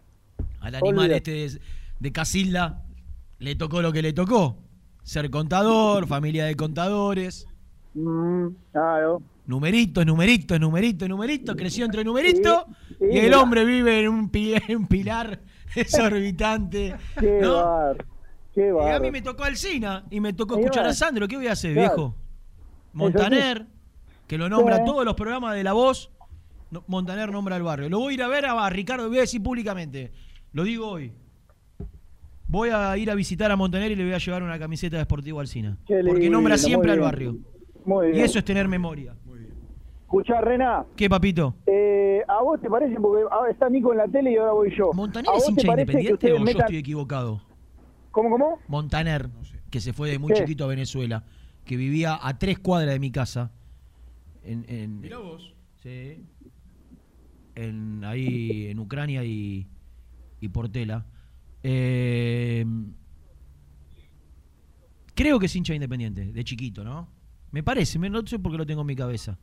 [0.59, 1.45] Al animal olvídate.
[1.45, 1.65] este de,
[1.99, 2.83] de Casilda
[3.39, 4.57] le tocó lo que le tocó.
[5.03, 7.47] Ser contador, familia de contadores.
[7.93, 9.21] Mm, claro.
[9.47, 11.55] Numeritos, numeritos, numeritos, numeritos.
[11.55, 12.65] Creció entre numeritos.
[12.87, 15.39] Sí, sí, y el hombre vive en un, pi- en un pilar
[15.75, 16.95] exorbitante.
[17.19, 17.55] Qué ¿no?
[17.55, 18.05] bar,
[18.53, 19.01] qué Y a bar.
[19.01, 21.27] mí me tocó Alcina y me tocó escuchar a Sandro.
[21.27, 21.95] ¿Qué voy a hacer, claro.
[21.95, 22.15] viejo?
[22.93, 23.65] Montaner,
[24.27, 24.83] que lo nombra Sí.
[24.85, 26.11] todos los programas de La Voz.
[26.71, 27.89] No- Montaner nombra al barrio.
[27.89, 30.11] Lo voy a ir a ver a, a Ricardo, voy a decir públicamente.
[30.53, 31.13] Lo digo hoy.
[32.47, 35.03] Voy a ir a visitar a Montaner y le voy a llevar una camiseta de
[35.03, 35.77] Sportivo Alcina.
[35.85, 37.37] Qué Porque lindo, nombra siempre al barrio.
[37.85, 38.19] Muy bien.
[38.19, 39.15] Y eso es tener memoria.
[40.03, 40.83] Escuchá, Rena.
[40.97, 41.55] ¿Qué, papito?
[41.65, 42.95] Eh, ¿A vos te parece?
[42.99, 44.91] Porque ahora está Nico en la tele y ahora voy yo.
[44.93, 47.41] ¿Montaner ¿A es vos te hincha parece que independiente ustedes o yo estoy equivocado?
[48.11, 48.59] ¿Cómo, cómo?
[48.67, 49.29] Montaner,
[49.69, 50.39] que se fue de muy ¿Qué?
[50.41, 51.23] chiquito a Venezuela,
[51.63, 53.51] que vivía a tres cuadras de mi casa.
[54.43, 55.53] En, en- Mirá vos.
[55.81, 56.25] Sí.
[57.55, 59.67] En, ahí en Ucrania y,
[60.39, 61.05] y Portela.
[61.63, 62.65] Eh,
[65.13, 67.07] creo que es hincha independiente, de chiquito, ¿no?
[67.51, 69.37] Me parece, me- no sé por qué lo tengo en mi cabeza.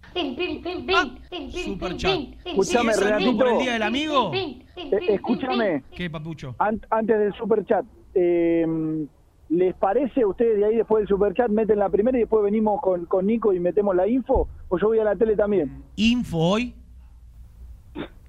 [1.64, 2.18] Super chat.
[2.44, 3.36] Escuchame, Renatito.
[3.36, 4.32] ¿Por el día del amigo?
[4.34, 4.64] Eh,
[5.10, 5.84] escúchame.
[5.94, 6.54] ¿Qué, papucho?
[6.58, 9.06] An- antes del superchat, eh,
[9.50, 12.80] ¿les parece a ustedes de ahí después del superchat meten la primera y después venimos
[12.80, 14.48] con, con Nico y metemos la info?
[14.68, 15.82] ¿O yo voy a la tele también?
[15.96, 16.74] ¿Info hoy?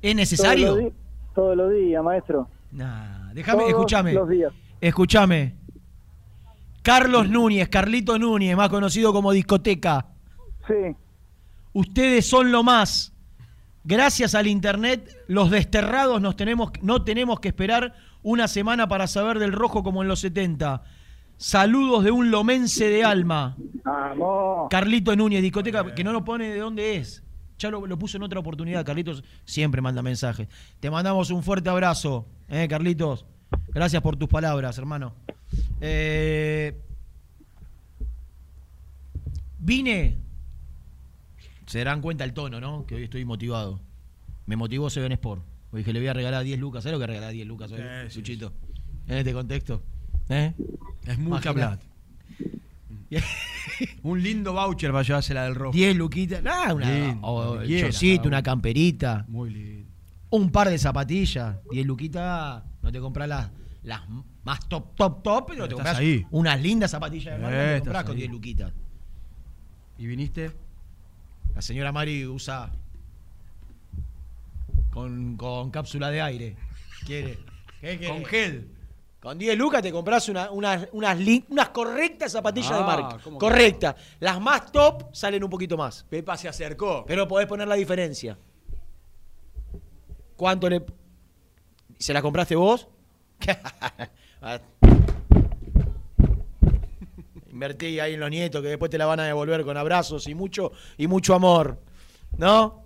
[0.02, 0.76] ¿Es Todos necesario?
[0.76, 0.94] los,
[1.36, 2.48] todos los días, maestro.
[2.72, 4.14] Nah, déjame, Todos escúchame.
[4.14, 4.54] los días.
[4.82, 5.56] Escúchame.
[6.82, 10.08] Carlos Núñez, Carlito Núñez, más conocido como Discoteca.
[10.68, 10.96] Sí.
[11.74, 13.14] Ustedes son lo más.
[13.84, 19.40] Gracias al internet, los desterrados nos tenemos, no tenemos que esperar una semana para saber
[19.40, 20.84] del rojo como en los 70.
[21.38, 23.56] Saludos de un lomense de alma.
[23.84, 24.68] Vamos.
[24.70, 27.24] Carlito Núñez, discoteca, que no nos pone de dónde es.
[27.60, 28.86] Ya lo, lo puso en otra oportunidad.
[28.86, 30.48] Carlitos siempre manda mensajes.
[30.80, 33.26] Te mandamos un fuerte abrazo, eh, Carlitos.
[33.68, 35.14] Gracias por tus palabras, hermano.
[35.82, 36.76] Eh,
[39.60, 40.18] vine.
[41.66, 42.86] Se darán cuenta el tono, ¿no?
[42.86, 43.80] Que hoy estoy motivado.
[44.46, 45.44] Me motivó Seven Sport.
[45.72, 46.84] Hoy dije, le voy a regalar 10 lucas.
[46.84, 47.82] ¿Sabes lo que regalar 10 lucas hoy,
[48.16, 48.54] Luchito?
[49.08, 49.84] En este contexto.
[50.30, 50.54] ¿Eh?
[51.06, 51.80] Es mucha plata.
[54.04, 55.74] Un lindo voucher para llevársela del rojo.
[55.74, 56.42] 10 luquitas.
[56.46, 59.26] Ah, una, Lindo, o el una camperita.
[59.28, 59.90] Muy lindo.
[60.32, 61.58] Un par de zapatillas.
[61.72, 62.64] 10 luquitas.
[62.82, 63.52] No te compras las,
[63.84, 64.02] las
[64.44, 66.26] más top, top, top, pero te Estás compras ahí.
[66.32, 67.72] unas lindas zapatillas de marca.
[67.72, 68.20] Eh, te compras con ahí.
[68.20, 68.74] 10 luquitas.
[69.98, 70.52] ¿Y viniste?
[71.56, 72.72] La señora Mari usa
[74.92, 76.56] con, con cápsula de aire.
[77.06, 77.40] ¿Quiere?
[77.82, 78.14] ¿Qué quiere?
[78.14, 78.68] Con gel.
[79.20, 81.18] Con 10 lucas te compras una- unas, unas,
[81.50, 83.18] unas correctas zapatillas de Ah, marca.
[83.38, 83.96] Correctas.
[84.20, 86.06] Las más top salen un poquito más.
[86.10, 87.04] Pepa se acercó.
[87.06, 88.38] Pero podés poner la diferencia.
[90.38, 90.86] ¿Cuánto le.
[91.98, 92.88] ¿Se la compraste vos?
[97.52, 100.36] Invertí ahí en los nietos que después te la van a devolver con abrazos y
[100.36, 101.78] mucho, y mucho amor.
[102.38, 102.86] ¿No?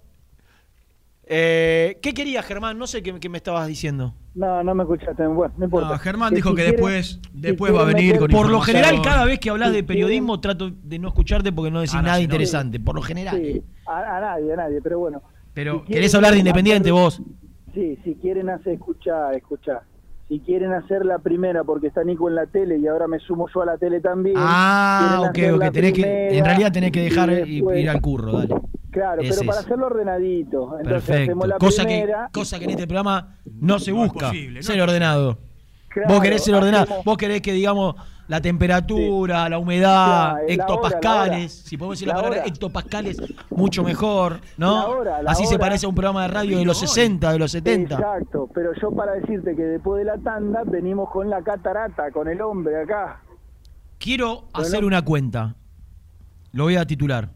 [1.36, 2.78] Eh, ¿Qué querías, Germán?
[2.78, 4.14] No sé qué, qué me estabas diciendo.
[4.36, 5.26] No, no me escuchaste.
[5.28, 5.90] Bueno, no importa.
[5.90, 9.02] No, Germán Que dijo si que después, después va a venir con Por lo general,
[9.02, 12.16] cada vez que hablas de periodismo, trato de no escucharte porque no decís Ah, nada
[12.16, 12.80] si no- interesante.
[12.80, 13.36] Por lo general.
[13.42, 15.22] Sí, a, a nadie, a nadie, pero bueno.
[15.54, 17.22] Pero, Si ¿querés quieren hablar de hacer- Independiente vos?
[17.74, 19.82] Sí, si quieren hacer, escuchar, escuchar.
[20.30, 23.48] Si quieren hacer la primera porque está Nico en la tele y ahora me sumo
[23.54, 24.36] yo a la tele también.
[24.40, 25.72] Ah, ok, ok.
[25.72, 28.56] Tenés que, en realidad tenés que dejar y y después- ir al curro, dale.
[28.94, 29.68] Claro, Es pero para eso.
[29.68, 30.64] hacerlo ordenadito.
[30.78, 31.22] Entonces Perfecto.
[31.24, 32.30] hacemos la Cosa que, primera.
[32.32, 34.28] cosa que en este programa no se busca.
[34.28, 35.40] posible, ser ordenado.
[35.90, 36.84] Claro, vos querés ser ordenado.
[36.84, 37.96] hacemos- Vos querés que, digamos,
[38.28, 41.54] la temperatura, la humedad, Claro, hectopascales.
[41.60, 41.68] hora.
[41.70, 42.48] Si podemos decir la, La palabra hora.
[42.48, 44.76] hectopascales, mucho mejor, ¿no?
[44.76, 47.40] La hora, la Así se parece a un programa de radio de los 60, de
[47.40, 47.96] los 70.
[47.96, 52.28] Exacto, pero yo para decirte que después de la tanda venimos con la catarata, con
[52.28, 53.22] el hombre acá.
[54.00, 55.56] Quiero hacer una cuenta.
[56.54, 57.30] Lo voy a titular.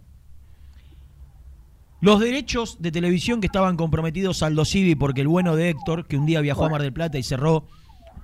[1.99, 6.17] Los derechos de televisión que estaban comprometidos al Civi porque el bueno de Héctor, que
[6.17, 7.65] un día viajó a Mar del Plata y cerró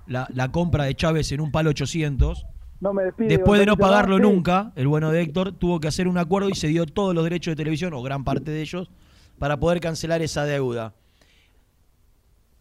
[0.05, 2.45] la, la compra de Chávez en un palo 800,
[2.81, 3.29] No me despido.
[3.29, 6.55] después de no pagarlo nunca, el bueno de Héctor tuvo que hacer un acuerdo y
[6.55, 8.91] se dio todos los derechos de televisión, o gran parte de ellos,
[9.39, 10.93] para poder cancelar esa deuda.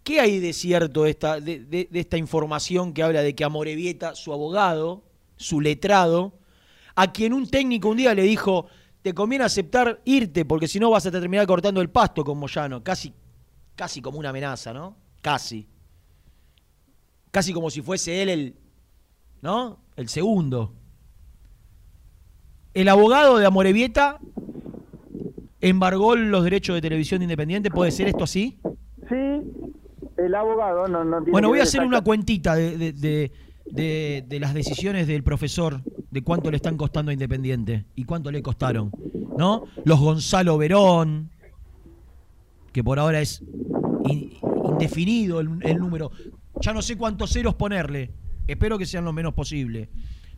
[0.05, 3.45] ¿Qué hay de cierto de esta, de, de- de esta información que habla de que
[3.45, 5.05] Amorebieta, su abogado,
[5.37, 6.33] su letrado,
[6.95, 8.67] a quien un técnico un día le dijo,
[9.03, 12.83] te conviene aceptar irte porque si no vas a terminar cortando el pasto con Moyano,
[12.83, 13.13] casi,
[13.75, 14.97] casi como una amenaza, ¿no?
[15.21, 15.67] Casi.
[17.31, 18.57] Casi como si fuese él el,
[19.41, 19.79] ¿no?
[19.97, 20.73] El segundo.
[22.75, 24.19] El abogado de Amorebieta
[25.61, 27.71] embargó los derechos de televisión independiente.
[27.71, 28.59] ¿Puede ser esto así?
[29.09, 29.43] Sí,
[30.17, 34.55] el abogado no, no tiene Bueno, voy a hacer una cuentita de- de- de las
[34.55, 35.81] decisiones del profesor,
[36.13, 38.93] de cuánto le están costando a Independiente y cuánto le costaron.
[39.37, 39.65] ¿No?
[39.85, 41.31] Los Gonzalo Verón,
[42.71, 43.43] que por ahora es
[44.05, 44.35] in-
[44.71, 46.13] indefinido el, el número.
[46.61, 48.11] Ya no sé cuántos ceros ponerle.
[48.47, 49.89] Espero que sean lo menos posible.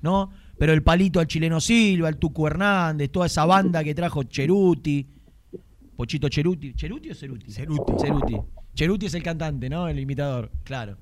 [0.01, 0.31] ¿No?
[0.59, 5.07] Pero el palito al chileno Silva, el Tucu Hernández, toda esa banda que trajo Cheruti.
[5.97, 6.75] Pochito Cheruti.
[6.75, 7.51] ¿Cheruti o Ceruti?
[7.51, 7.93] Ceruti.
[7.99, 8.37] Ceruti.
[8.75, 9.89] Cheruti es el cantante, ¿no?
[9.89, 10.99] El imitador, claro.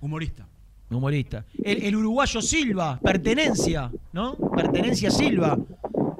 [0.00, 0.46] Humorista.
[0.94, 1.44] Humorista.
[1.62, 4.36] El, el uruguayo Silva, pertenencia, ¿no?
[4.36, 5.58] Pertenencia Silva.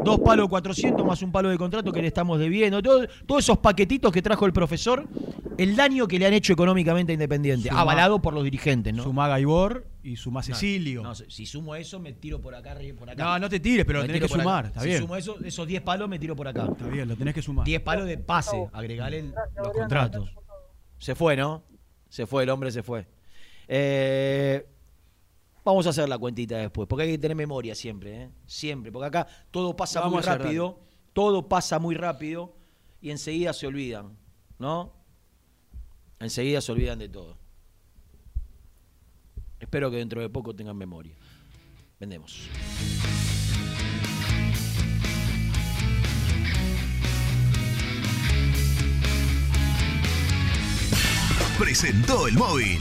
[0.04, 2.82] dos palos 400 más un palo de contrato que le estamos debiendo.
[2.82, 5.06] Todo- todos esos paquetitos que trajo el profesor,
[5.58, 9.04] el daño que le han hecho económicamente a Independiente, Suma- avalado por los dirigentes, ¿no?
[9.04, 11.02] Sumá Gaibor y sumá Cecilio.
[11.02, 13.22] No, no, si sumo eso, me tiro por acá, por acá.
[13.22, 14.42] No, no te tires, pero Me tenés que acá.
[14.42, 14.98] sumar, está si bien.
[15.00, 16.66] sumo eso, esos 10 palos, me tiro por acá.
[16.68, 17.64] Está bien, lo tenés que sumar.
[17.64, 20.30] 10 palos de pase, agregarle el- los contratos.
[20.98, 21.62] Se fue, ¿no?
[22.08, 23.06] Se fue, el hombre se fue.
[23.68, 24.66] Eh,
[25.64, 28.30] vamos a hacer la cuentita después, porque hay que tener memoria siempre, ¿eh?
[28.46, 30.80] Siempre, porque acá todo pasa Vamos muy rápido,
[31.12, 32.54] todo pasa muy rápido
[33.00, 34.16] y enseguida se olvidan,
[34.58, 34.92] ¿no?
[36.20, 37.36] Enseguida se olvidan de todo.
[39.58, 41.14] Espero que dentro de poco tengan memoria.
[41.98, 42.48] Vendemos.
[51.62, 52.80] presentó el móvil.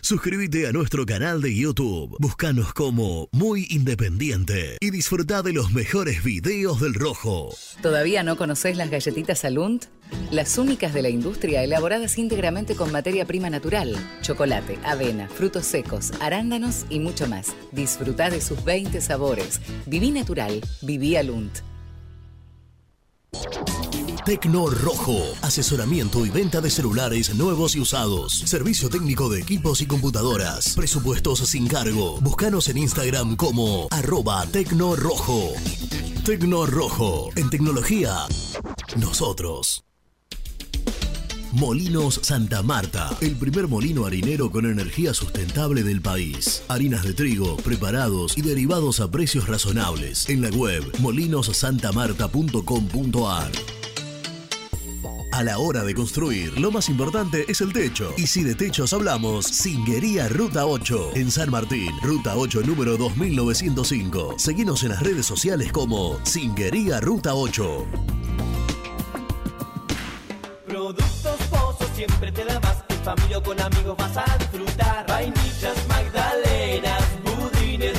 [0.00, 6.22] Suscríbete a nuestro canal de YouTube, búscanos como Muy Independiente y disfruta de los mejores
[6.22, 7.50] videos del Rojo.
[7.82, 9.86] ¿Todavía no conocés las galletitas Alunt?
[10.30, 16.12] Las únicas de la industria elaboradas íntegramente con materia prima natural, chocolate, avena, frutos secos,
[16.20, 17.54] arándanos y mucho más.
[17.72, 19.60] Disfruta de sus 20 sabores.
[19.86, 21.58] Viví natural, viví Alunt.
[24.24, 28.32] Tecno Rojo, asesoramiento y venta de celulares nuevos y usados.
[28.32, 30.74] Servicio técnico de equipos y computadoras.
[30.74, 32.18] Presupuestos sin cargo.
[32.20, 35.52] Búscanos en Instagram como arroba Tecno Rojo.
[36.24, 38.26] Tecno Rojo, en tecnología,
[38.96, 39.84] nosotros.
[41.52, 46.62] Molinos Santa Marta, el primer molino harinero con energía sustentable del país.
[46.68, 50.28] Harinas de trigo, preparados y derivados a precios razonables.
[50.28, 53.77] En la web molinossantamarta.com.ar.
[55.38, 58.12] A la hora de construir, lo más importante es el techo.
[58.16, 61.12] Y si de techos hablamos, Singuería Ruta 8.
[61.14, 64.34] En San Martín, Ruta 8 número 2905.
[64.36, 67.86] Seguinos en las redes sociales como Singuería Ruta 8.
[70.66, 72.82] Productos Pozos siempre te da más.
[72.88, 75.06] En familia o con amigos vas a disfrutar.
[75.06, 77.98] Vainillas, magdalenas, budines.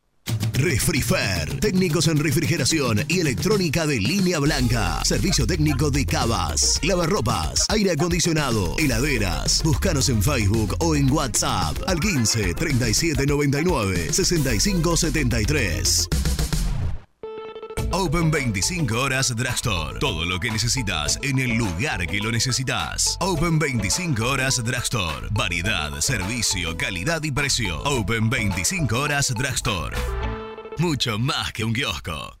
[0.53, 5.03] Refrifer, técnicos en refrigeración y electrónica de línea blanca.
[5.03, 9.61] Servicio técnico de cavas, lavarropas, aire acondicionado, heladeras.
[9.63, 16.09] Búscanos en Facebook o en WhatsApp al 15 37 99 65 73.
[17.93, 19.99] Open 25 horas Drugstore.
[19.99, 23.17] Todo lo que necesitas en el lugar que lo necesitas.
[23.19, 25.27] Open 25 horas Drugstore.
[25.31, 27.81] Variedad, servicio, calidad y precio.
[27.83, 29.97] Open 25 horas Drugstore.
[30.77, 32.40] Mucho más que un kiosco.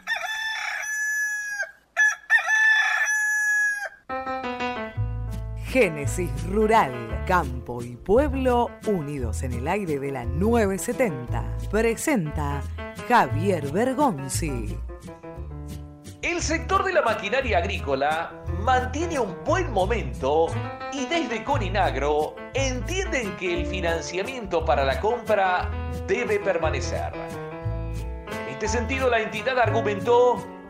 [5.71, 11.45] Génesis Rural, Campo y Pueblo unidos en el aire de la 970.
[11.71, 12.61] Presenta
[13.07, 14.77] Javier Bergonzi.
[16.21, 20.47] El sector de la maquinaria agrícola mantiene un buen momento
[20.91, 25.71] y desde Coninagro entienden que el financiamiento para la compra
[26.05, 27.13] debe permanecer.
[28.43, 30.60] En este sentido, la entidad argumentó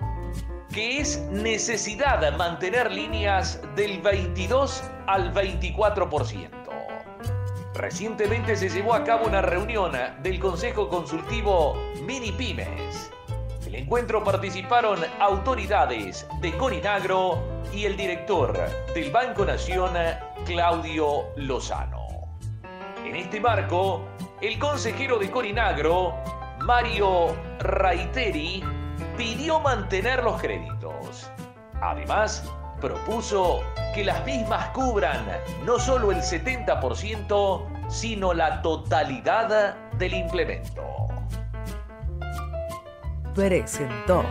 [0.71, 6.49] que es necesidad mantener líneas del 22 al 24%.
[7.73, 9.91] Recientemente se llevó a cabo una reunión
[10.23, 13.11] del Consejo Consultivo Mini Pymes.
[13.65, 18.57] El encuentro participaron autoridades de Corinagro y el director
[18.93, 19.93] del Banco Nación,
[20.45, 22.07] Claudio Lozano.
[23.05, 24.05] En este marco,
[24.41, 26.13] el consejero de Corinagro,
[26.59, 28.63] Mario Raiteri,
[29.17, 31.31] pidió mantener los créditos.
[31.81, 32.43] Además,
[32.79, 33.61] propuso
[33.93, 35.25] que las mismas cubran
[35.65, 40.83] no solo el 70%, sino la totalidad del implemento.
[43.35, 44.23] Presentó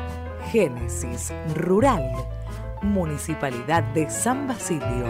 [0.51, 2.13] Génesis Rural,
[2.83, 5.07] Municipalidad de San Basilio,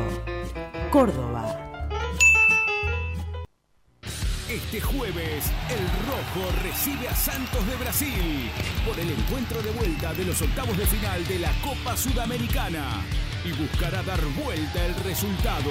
[0.91, 1.70] Córdoba.
[4.51, 5.79] Este jueves, el
[6.09, 8.51] Rojo recibe a Santos de Brasil
[8.85, 13.05] por el encuentro de vuelta de los octavos de final de la Copa Sudamericana
[13.45, 15.71] y buscará dar vuelta el resultado.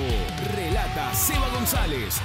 [0.55, 2.15] Relata Seba González.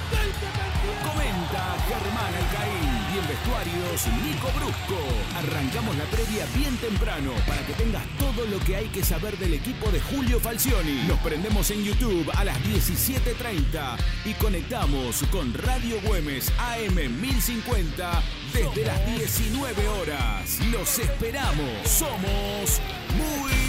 [1.03, 4.99] Comenta Germán Alcaín y en vestuarios Nico Brusco.
[5.37, 9.53] Arrancamos la previa bien temprano para que tengas todo lo que hay que saber del
[9.53, 11.03] equipo de Julio Falcioni.
[11.07, 18.23] Nos prendemos en YouTube a las 17.30 y conectamos con Radio Güemes AM 1050
[18.53, 20.59] desde las 19 horas.
[20.71, 21.87] Los esperamos.
[21.87, 22.81] Somos
[23.17, 23.64] muy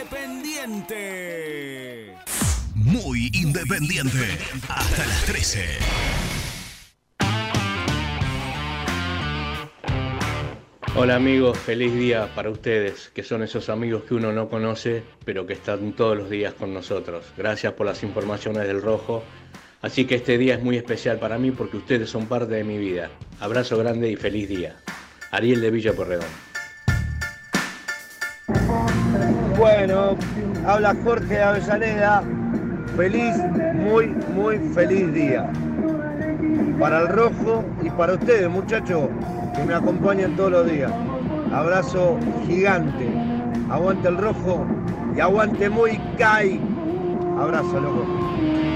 [0.00, 0.96] independiente.
[2.74, 4.38] Muy independiente.
[4.68, 5.64] Hasta las 13.
[10.96, 15.46] Hola amigos, feliz día para ustedes, que son esos amigos que uno no conoce, pero
[15.46, 17.26] que están todos los días con nosotros.
[17.36, 19.22] Gracias por las informaciones del rojo.
[19.82, 22.78] Así que este día es muy especial para mí porque ustedes son parte de mi
[22.78, 23.10] vida.
[23.38, 24.76] Abrazo grande y feliz día.
[25.30, 26.49] Ariel de Villa Porredón.
[29.58, 30.16] Bueno,
[30.66, 32.22] habla Jorge de Avellaneda.
[32.96, 33.36] Feliz,
[33.74, 35.50] muy, muy feliz día.
[36.78, 39.08] Para el rojo y para ustedes, muchachos,
[39.54, 40.92] que me acompañan todos los días.
[41.52, 43.08] Abrazo gigante.
[43.70, 44.66] Aguante el rojo
[45.16, 46.60] y aguante muy Kai.
[47.38, 48.69] Abrazo, loco.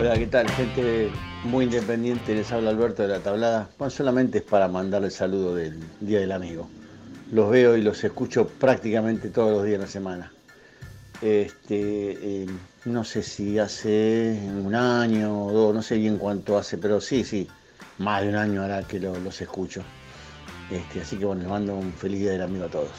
[0.00, 0.48] Hola, ¿qué tal?
[0.48, 1.10] Gente
[1.44, 3.68] muy independiente, les habla Alberto de la Tablada.
[3.78, 6.70] Bueno, solamente es para mandarle el saludo del Día del Amigo.
[7.32, 10.32] Los veo y los escucho prácticamente todos los días de la semana.
[11.20, 12.46] Este, eh,
[12.86, 17.22] no sé si hace un año o dos, no sé bien cuánto hace, pero sí,
[17.22, 17.46] sí,
[17.98, 19.82] más de un año hará que lo- los escucho.
[20.70, 22.90] Este, así que bueno, les mando un feliz Día del Amigo a todos.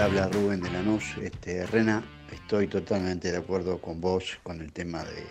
[0.00, 1.16] Habla Rubén de Lanús.
[1.20, 5.26] Este, Rena, estoy totalmente de acuerdo con vos con el tema de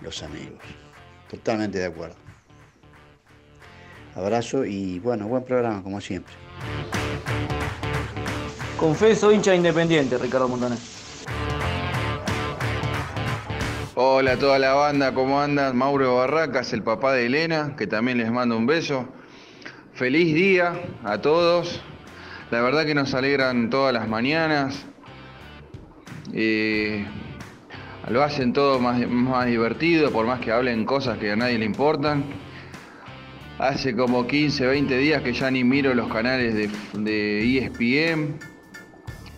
[0.00, 0.62] los amigos.
[1.28, 2.14] Totalmente de acuerdo.
[4.14, 6.32] Abrazo y bueno, buen programa como siempre.
[8.78, 10.78] Confeso hincha independiente, Ricardo Montaner.
[13.96, 15.76] Hola a toda la banda, ¿cómo andan?
[15.76, 19.08] Mauro Barracas, el papá de Elena, que también les mando un beso.
[19.94, 21.82] Feliz día a todos.
[22.50, 24.84] La verdad que nos alegran todas las mañanas.
[28.08, 31.64] Lo hacen todo más, más divertido, por más que hablen cosas que a nadie le
[31.64, 32.24] importan.
[33.58, 36.70] Hace como 15, 20 días que ya ni miro los canales de,
[37.00, 38.38] de ESPN.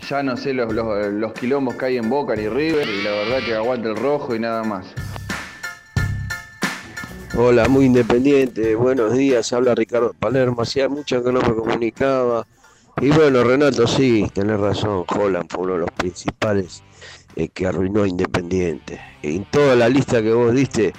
[0.08, 3.10] Ya no sé los, los- los quilombos que hay en Boca ni River y la
[3.10, 4.86] verdad que aguanta el rojo y nada más.
[7.36, 12.46] Hola, muy independiente, buenos días, habla Ricardo Palermo, hacía mucho que no me comunicaba.
[13.00, 16.82] Y bueno, Renato, sí, tenés razón, Holland fue uno de los principales
[17.36, 19.00] eh, que arruinó Independiente.
[19.22, 20.92] En toda la lista que vos diste,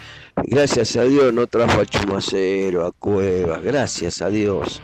[0.46, 4.82] gracias a Dios no trajo a Chumacero, a Cuevas, gracias a Dios.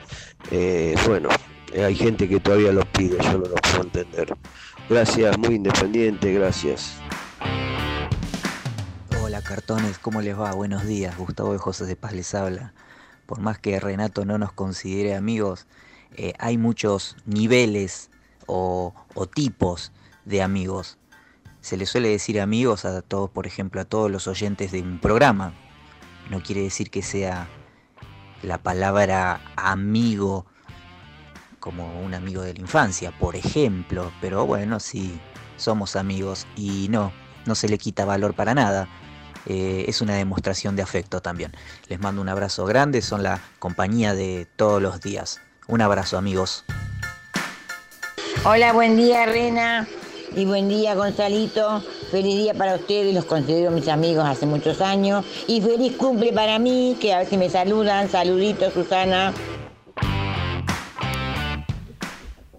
[0.52, 1.30] Eh, bueno,
[1.72, 4.36] eh, hay gente que todavía los pide, yo no los puedo entender.
[4.90, 6.98] Gracias, muy independiente, gracias.
[9.24, 10.52] Hola cartones, ¿cómo les va?
[10.52, 12.74] Buenos días, Gustavo de José de Paz les habla.
[13.26, 15.66] Por más que Renato no nos considere amigos,
[16.18, 18.10] eh, hay muchos niveles
[18.48, 18.94] o,
[19.34, 19.92] tipos
[20.26, 20.98] de amigos.
[21.62, 25.00] Se le suele decir amigos a todos, por ejemplo, a todos los oyentes de un
[25.00, 25.54] programa.
[26.30, 27.48] No quiere decir que sea
[28.44, 30.46] la palabra amigo
[31.60, 35.20] como un amigo de la infancia, por ejemplo, pero bueno, sí,
[35.58, 37.12] somos amigos y no,
[37.48, 38.88] no se le quita valor para nada.
[39.48, 41.52] Eh, es una demostración de afecto también.
[41.88, 45.42] Les mando un abrazo grande, son la compañía de todos los días.
[45.68, 46.64] Un abrazo amigos.
[48.46, 49.88] Hola, buen día, Rena.
[50.36, 51.82] Y buen día, Gonzalito.
[52.12, 55.26] Feliz día para ustedes, los considero mis amigos hace muchos años.
[55.48, 58.10] Y feliz cumple para mí, que a ver si me saludan.
[58.10, 59.34] Saluditos, Susana.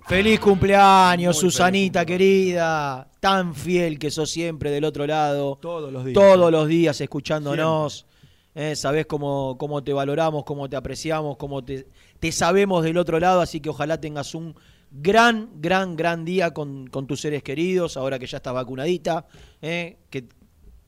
[0.07, 3.07] Feliz cumpleaños, Susanita querida.
[3.21, 5.59] Tan fiel que sos siempre del otro lado.
[5.63, 6.15] Todos los días.
[6.15, 8.07] Todos los días escuchándonos.
[8.55, 11.87] Eh, sabés cómo, cómo te valoramos, cómo te apreciamos, cómo te,
[12.21, 13.41] te sabemos del otro lado.
[13.41, 14.55] Así que ojalá tengas un
[14.91, 17.97] gran, gran, gran día con, con tus seres queridos.
[17.97, 19.27] Ahora que ya estás vacunadita.
[19.63, 20.29] eh, que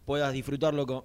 [0.05, 1.05] puedas disfrutarlo con.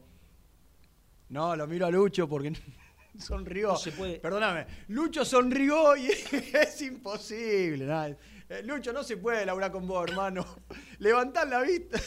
[1.29, 2.53] No, lo miro a Lucho porque
[3.19, 3.69] sonrió.
[3.69, 4.19] No se puede.
[4.19, 4.65] Perdóname.
[4.89, 6.07] Lucho sonrió y
[6.53, 8.15] es imposible.
[8.49, 10.45] Eh, Lucho, no se puede laburar con vos, hermano.
[10.99, 11.99] Levantar la vista.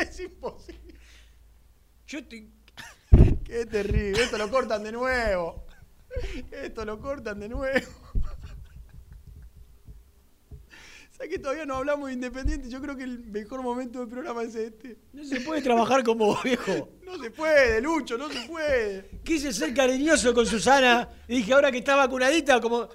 [0.00, 0.94] es imposible.
[2.06, 2.48] Yo te...
[3.44, 4.22] Qué terrible.
[4.22, 5.65] Esto lo cortan de nuevo.
[6.50, 7.74] Esto lo cortan de nuevo.
[11.10, 12.68] ¿Sabes que todavía no hablamos de Independiente?
[12.68, 14.98] Yo creo que el mejor momento del programa es este.
[15.14, 16.90] No se puede trabajar con vos, viejo.
[17.06, 19.08] No se puede, Lucho, no se puede.
[19.24, 22.90] Quise ser cariñoso con Susana y dije, ahora que está vacunadita, como.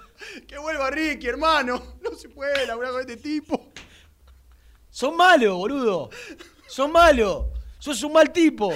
[0.48, 1.98] Que vuelva Ricky, hermano.
[2.04, 3.72] No se puede laburar con este tipo.
[4.92, 6.12] Son malos, boludo.
[6.68, 7.48] Son malos.
[7.80, 8.72] Sos un mal tipo.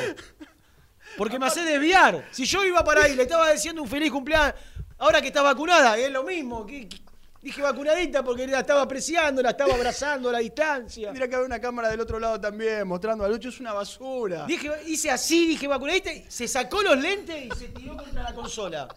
[1.17, 2.25] Porque me hace desviar.
[2.31, 4.53] Si yo iba para ahí, le estaba diciendo un feliz cumpleaños,
[4.97, 6.65] ahora que está vacunada, es lo mismo.
[6.65, 6.97] ¿Qué- qué?
[7.41, 11.11] Dije vacunadita porque la estaba apreciando, la estaba abrazando a la distancia.
[11.11, 13.49] Mira que había una cámara del otro lado también, mostrando a Lucho.
[13.49, 14.45] Es una basura.
[14.47, 18.87] Dije, hice así, dije vacunadita, se sacó los lentes y se tiró contra la consola.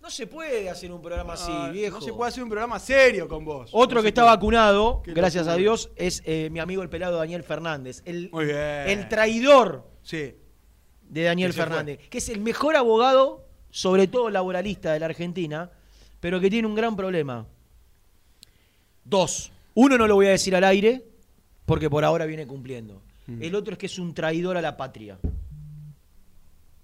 [0.00, 2.00] No se puede hacer un programa así, Ah, viejo.
[2.00, 3.70] No se puede hacer un programa serio con vos.
[3.72, 4.34] Otro No que está puede.
[4.34, 5.54] vacunado, Qué gracias a.
[5.54, 8.02] Dios, es eh, mi amigo el pelado Daniel Fernández.
[8.04, 8.58] El, Muy bien.
[8.88, 10.34] el traidor Sí.
[11.12, 11.64] De Daniel fue.
[11.64, 15.70] Fernández, que es el mejor abogado, sobre todo laboralista de la Argentina,
[16.20, 17.46] pero que tiene un gran problema.
[19.04, 19.52] Dos.
[19.74, 21.04] Uno no lo voy a decir al aire,
[21.66, 23.02] porque por ahora viene cumpliendo.
[23.26, 23.42] Mm.
[23.42, 25.18] El otro es que es un traidor a la patria.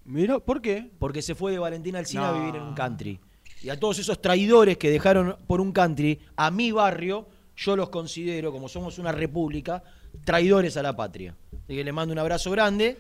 [0.05, 0.91] Mira, ¿por qué?
[0.99, 2.39] Porque se fue de Valentina Alcina a No.
[2.41, 3.19] vivir en un country.
[3.63, 7.27] Y a todos esos traidores que dejaron por un country, a mi barrio,
[7.57, 9.83] yo los considero, como somos una república,
[10.25, 11.35] traidores a la patria.
[11.65, 12.97] Así que le mando un abrazo grande.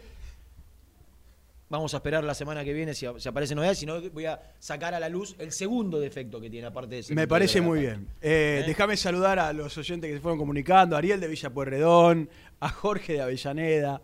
[1.70, 4.40] Vamos a esperar la semana que viene si, si aparece novedades, si no voy a
[4.58, 7.14] sacar a la luz el segundo defecto que tiene, aparte de ese.
[7.14, 8.08] Me parece muy bien.
[8.22, 8.64] Eh, ¿Eh?
[8.66, 12.70] Déjame saludar a los oyentes que se fueron comunicando, a Ariel de Villa Pueyrredón, a
[12.70, 14.00] Jorge de Avellaneda,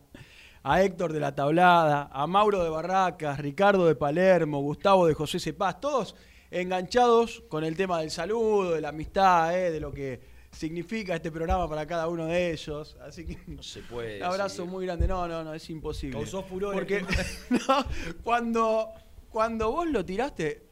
[0.62, 5.40] a Héctor de la Tablada, a Mauro de Barracas, Ricardo de Palermo, Gustavo de José
[5.40, 6.16] Cepaz, todos
[6.50, 11.30] enganchados con el tema del saludo, de la amistad, eh, de lo que significa este
[11.30, 12.96] programa para cada uno de ellos.
[13.06, 14.18] Así que No se puede.
[14.18, 14.70] un abrazo decir.
[14.72, 15.06] muy grande.
[15.08, 16.16] No, no, no, es imposible.
[16.18, 16.74] Causó furor.
[16.74, 17.06] Porque el-
[17.68, 17.84] no,
[18.22, 18.88] cuando,
[19.30, 20.62] cuando vos lo tiraste,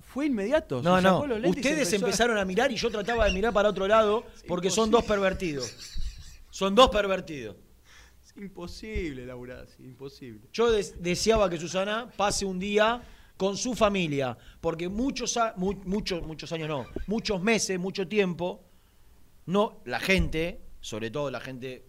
[0.00, 0.82] fue inmediato.
[0.82, 1.20] No, no.
[1.48, 4.90] Ustedes a- empezaron a mirar y yo trataba de mirar para otro lado porque son
[4.90, 5.98] dos pervertidos.
[6.50, 7.56] Son dos pervertidos.
[8.24, 10.48] Es imposible laburar así, imposible.
[10.52, 13.02] Yo des- deseaba que Susana pase un día
[13.36, 18.62] con su familia, porque muchos, muchos, muchos años no, muchos meses, mucho tiempo,
[19.46, 21.84] no, la gente, sobre todo la gente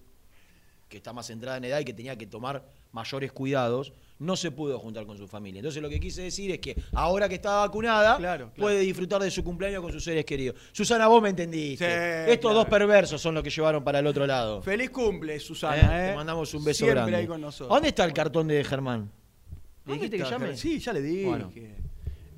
[0.90, 4.52] que está más centrada en edad y que tenía que tomar mayores cuidados, no se
[4.52, 5.60] pudo juntar con su familia.
[5.60, 8.54] Entonces lo que quise decir es que ahora que está vacunada, Claro, claro.
[8.56, 10.56] puede disfrutar de su cumpleaños con sus seres queridos.
[10.72, 11.86] Susana, vos me entendiste.
[11.86, 12.56] Sí, Estos claro.
[12.60, 14.62] dos perversos son los que llevaron para el otro lado.
[14.62, 15.40] Feliz cumple, ¿Eh?
[15.40, 16.06] Susana.
[16.06, 16.10] ¿eh?
[16.12, 17.16] Te mandamos un beso Siempre grande.
[17.18, 17.72] ahí con nosotros.
[17.72, 19.02] ¿A ¿Dónde está el cartón de Germán?
[19.02, 20.56] ¿Le ¿Dónde dijiste que llame?
[20.58, 21.26] Sí, ya le dije.
[21.26, 21.52] Bueno.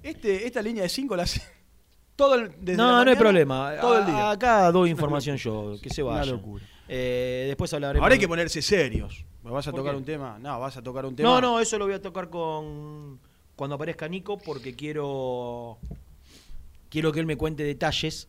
[0.01, 1.25] Este, esta línea de 5 la
[2.15, 3.73] todo el, desde la No, no hay problema.
[3.81, 4.31] Todo el A- día.
[4.31, 6.31] Acá doy información yo, que se Una vaya.
[6.31, 6.63] locura.
[6.87, 8.03] Eh, después hablaremos.
[8.03, 9.25] Ahora hay que ponerse serios.
[9.43, 9.97] ¿Vas a ¿Por tocar qué?
[9.99, 10.39] un tema?
[10.39, 11.29] No, vas a tocar un tema.
[11.29, 13.19] No, no, eso lo voy a tocar con
[13.55, 15.77] cuando aparezca Nico porque quiero
[16.89, 18.27] quiero que él me cuente detalles.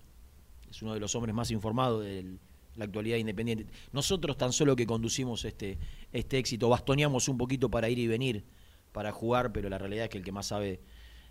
[0.71, 2.37] Es uno de los hombres más informados de
[2.77, 3.67] la actualidad independiente.
[3.93, 5.79] Nosotros tan solo que conducimos este
[6.13, 8.45] este éxito, bastoneamos un poquito para ir y venir,
[8.93, 10.81] para jugar, pero la realidad es que el que más sabe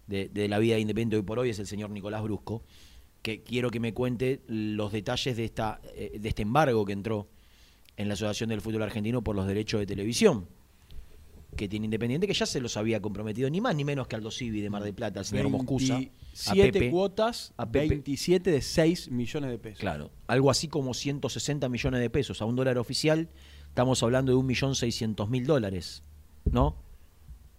[0.07, 2.63] de, de la vida independiente hoy por hoy es el señor Nicolás Brusco,
[3.21, 7.27] que quiero que me cuente los detalles de esta eh, de este embargo que entró
[7.97, 10.47] en la Asociación del Fútbol Argentino por los derechos de televisión
[11.55, 14.29] que tiene Independiente, que ya se los había comprometido ni más ni menos que Aldo
[14.29, 15.95] Civi de Mar del Plata, al señor Moscusa.
[15.95, 17.87] a 27 Pepe, cuotas, a Pepe.
[17.87, 19.79] 27 de 6 millones de pesos.
[19.79, 23.29] Claro, algo así como 160 millones de pesos a un dólar oficial,
[23.67, 26.03] estamos hablando de 1.600.000 dólares,
[26.45, 26.75] ¿no?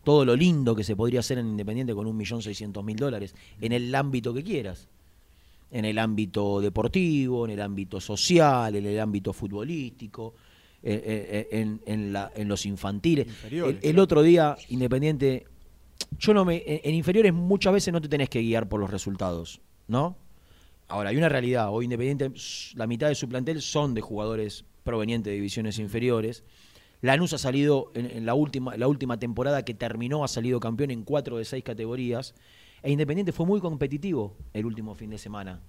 [0.07, 4.33] Todo lo lindo que se podría hacer en Independiente con 1.600.000 dólares, en el ámbito
[4.33, 4.89] que quieras.
[5.73, 10.35] En el ámbito deportivo, en el ámbito social, en el ámbito futbolístico,
[10.81, 13.27] eh, eh, eh, en, en la- en los infantiles.
[13.71, 15.45] El, el otro día, Independiente,
[16.21, 16.63] yo no me.
[16.65, 20.17] En, inferiores muchas veces no te tenés que guiar por los resultados, ¿no?
[20.87, 21.71] Ahora, hay una realidad.
[21.73, 22.31] Hoy Independiente,
[22.77, 26.45] la mitad de su plantel son de jugadores provenientes de divisiones inferiores.
[27.07, 31.05] Lanús ha salido en, la, última, la última temporada que terminó, ha salido campeón en
[31.05, 32.35] cuatro de seis categorías.
[32.83, 35.63] E Independiente fue muy competitivo el último fin de semana.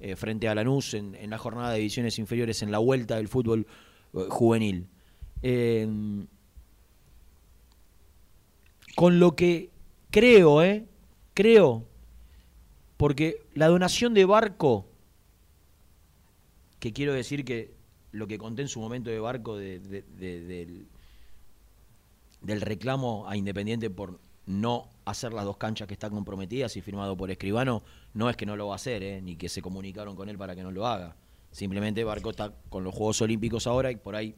[0.00, 3.28] eh, frente a Lanús en, en la jornada de divisiones inferiores, en la vuelta del
[3.28, 3.66] fútbol
[4.12, 4.88] eh, juvenil.
[5.42, 5.88] Eh,
[8.96, 9.70] con lo que
[10.10, 10.86] creo, ¿eh?
[11.34, 11.86] Creo,
[12.96, 14.86] porque la donación de Barco,
[16.78, 17.74] que quiero decir que
[18.14, 20.86] lo que conté en su momento de Barco de- de- de- del,
[22.42, 27.16] del reclamo a Independiente por no hacer las dos canchas que están comprometidas y firmado
[27.16, 29.20] por Escribano, no es que no lo va a hacer, ¿eh?
[29.20, 31.16] ni que se comunicaron con él para que no lo haga.
[31.50, 34.34] Simplemente Barco está con los Juegos Olímpicos ahora y por ahí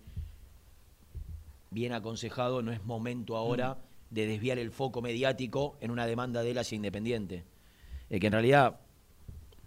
[1.71, 3.79] bien aconsejado, no es momento ahora
[4.11, 7.45] de desviar el foco mediático en una demanda de él hacia Independiente.
[8.09, 8.79] Eh, que en realidad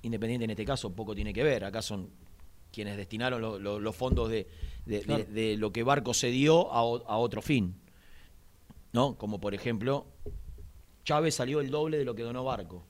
[0.02, 2.10] Independiente en este caso poco tiene que ver, acá son
[2.72, 4.48] quienes destinaron lo- lo- los fondos de,
[4.86, 5.24] de- de- Claro.
[5.26, 7.76] de lo que Barco se dio a, a otro fin.
[8.92, 9.16] ¿No?
[9.18, 10.08] Como por ejemplo,
[11.04, 12.86] Chávez salió el doble de lo que donó Barco.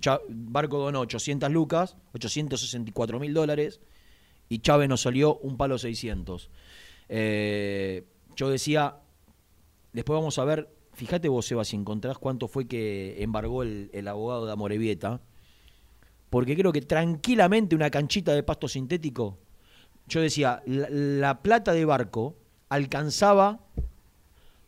[0.00, 3.80] Cha- Barco donó 800 lucas, 864 mil dólares,
[4.48, 6.50] y Chávez nos salió un palo 600.
[7.08, 8.04] Eh,
[8.36, 8.96] yo decía,
[9.92, 14.08] después vamos a ver, fíjate vos, Seba, si encontrás cuánto fue que embargó el, el
[14.08, 15.20] abogado de Amorebieta,
[16.34, 19.38] porque creo que tranquilamente una canchita de pasto sintético,
[20.08, 22.34] yo decía, la, la plata de barco
[22.70, 23.60] alcanzaba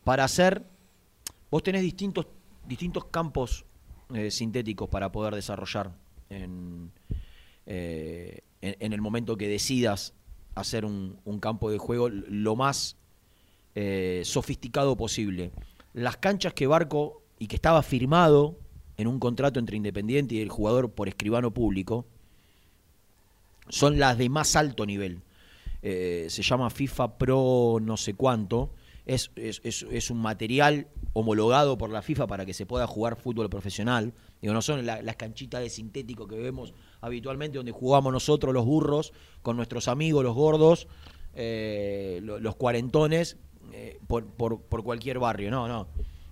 [0.05, 0.65] para hacer,
[1.51, 2.29] vos tenés distintos,
[2.69, 3.65] distintos campos
[4.15, 5.91] eh, sintéticos para poder desarrollar
[6.31, 6.93] en,
[7.67, 10.15] eh, en, en el momento que decidas
[10.55, 12.97] hacer un, un campo de juego lo más
[13.75, 15.51] eh, sofisticado posible.
[15.95, 18.57] Las canchas que Barco, y que estaba firmado
[18.99, 22.07] en un contrato entre Independiente y el jugador por escribano público
[23.69, 25.21] son las de más alto nivel.
[25.83, 28.71] Eh, se llama FIFA Pro no sé cuánto.
[29.05, 34.13] Es, es, un material homologado por la FIFA para que se pueda jugar fútbol profesional.
[34.43, 38.65] Digo, no son la- las canchitas de sintético que vemos habitualmente donde jugamos nosotros los
[38.65, 40.89] burros con nuestros amigos, los gordos,
[41.35, 43.37] eh, lo- los cuarentones,
[43.73, 45.53] eh, por, por- por cualquier barrio.
[45.53, 45.87] No, no.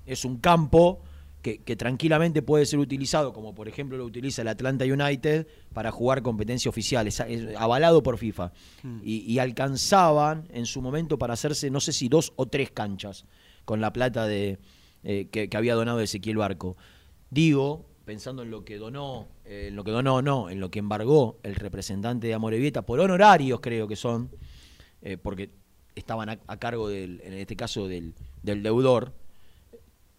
[0.04, 1.00] Es un campo
[1.44, 5.90] que, que tranquilamente puede ser utilizado, como por ejemplo lo utiliza el Atlanta United, para
[5.90, 8.50] jugar competencia oficial, es, es avalado por FIFA.
[8.82, 9.00] Mm.
[9.04, 13.26] Y, y alcanzaban en su momento para hacerse, no sé si dos o tres canchas,
[13.66, 14.58] con la plata de,
[15.02, 16.78] eh, que, que había donado Ezequiel Barco.
[17.28, 20.78] Digo, pensando en lo que donó, eh, en lo que donó, no, en lo que
[20.78, 24.30] embargó el representante de Amorebieta, por honorarios creo que son,
[25.02, 25.50] eh, porque
[25.94, 29.12] estaban a, a cargo del, en este caso del, del deudor.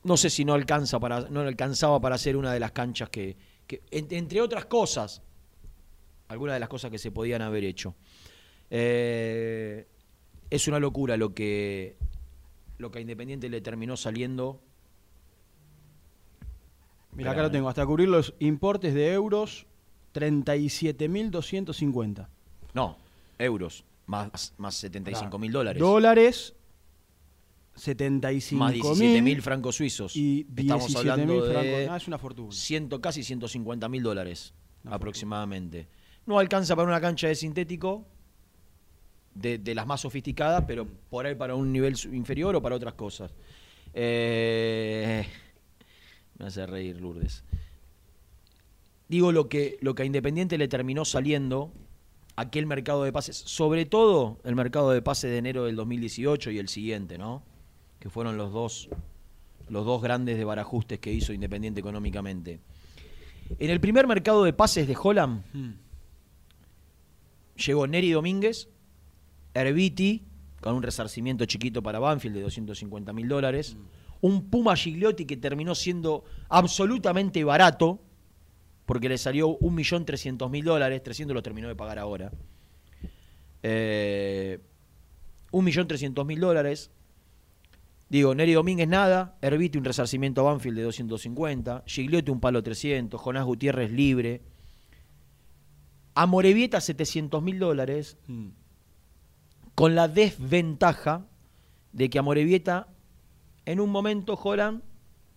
[0.05, 3.35] No sé si no alcanza para, no alcanzaba para hacer una de las canchas que,
[3.67, 5.21] que en- entre otras cosas,
[6.27, 7.95] algunas de las cosas que se podían haber hecho.
[8.69, 9.87] Eh,
[10.49, 11.97] es una locura lo que
[12.77, 14.59] lo que a Independiente le terminó saliendo.
[17.13, 17.69] Mira, acá lo tengo.
[17.69, 19.65] Hasta cubrir los importes de euros,
[20.13, 22.27] 37.250.
[22.73, 22.97] No,
[23.39, 25.79] euros, más, más 75 mil dólares.
[25.81, 26.53] Dólares,
[27.75, 30.15] 75 más 17 mil francos suizos.
[30.15, 31.89] Y Estamos 17.000 hablando de francos.
[31.89, 32.51] Ah, es una fortuna.
[32.51, 34.53] ciento, casi 150 mil dólares
[34.85, 35.87] aproximadamente.
[36.25, 38.05] No alcanza para una cancha de sintético
[39.33, 42.93] de, de las más sofisticadas, pero por ahí para un nivel inferior o para otras
[42.93, 43.31] cosas.
[43.93, 45.25] Eh,
[46.39, 47.43] me hace reír Lourdes.
[49.07, 51.71] Digo lo que, lo que a Independiente le terminó saliendo
[52.35, 56.59] aquel mercado de pases, sobre todo el mercado de pases de enero del 2018 y
[56.59, 57.43] el siguiente, ¿no?
[58.05, 58.87] Que fueron los dos,
[59.67, 62.59] los dos grandes desbarajustes que hizo Independiente económicamente.
[63.57, 65.41] En el primer mercado de pases de Holland
[67.55, 68.69] llegó Neri Domínguez,
[69.55, 70.21] Herbiti,
[70.61, 73.75] con un resarcimiento chiquito para Banfield de 250 mil dólares,
[74.21, 77.99] un Puma Gigliotti que terminó siendo absolutamente barato,
[78.85, 82.31] porque le salió 1.300.000 dólares, 300 lo terminó de pagar ahora.
[83.63, 84.59] Eh,
[85.51, 86.91] 1.300.000 dólares.
[88.15, 93.19] Digo, Neri Domínguez nada, Herbiti un resarcimiento a Banfield de 250, Gigliotti un palo 300,
[93.19, 94.41] Jonás Gutiérrez libre,
[96.13, 98.17] Amorebieta 700.000 dólares,
[99.75, 101.27] con la desventaja
[101.91, 102.87] de que Amorebieta
[103.65, 104.81] en un momento Holland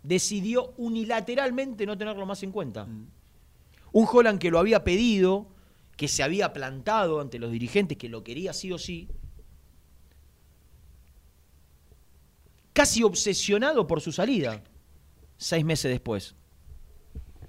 [0.05, 2.87] decidió unilateralmente no tenerlo más en cuenta.
[3.91, 5.49] Un Holland que lo había pedido,
[5.97, 9.09] que se había plantado ante los dirigentes, que lo quería sí o sí,
[12.79, 14.63] casi obsesionado por su salida,
[15.37, 16.37] seis meses después.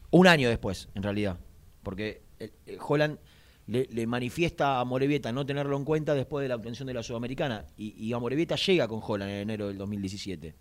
[0.10, 1.40] Un año después, en realidad.
[1.84, 3.20] Porque el- el Holland
[3.68, 7.68] le, manifiesta a Morevieta no tenerlo en cuenta después de la obtención de la Sudamericana.
[7.78, 10.56] Y, y a Morevieta llega con Holland en enero del 2017.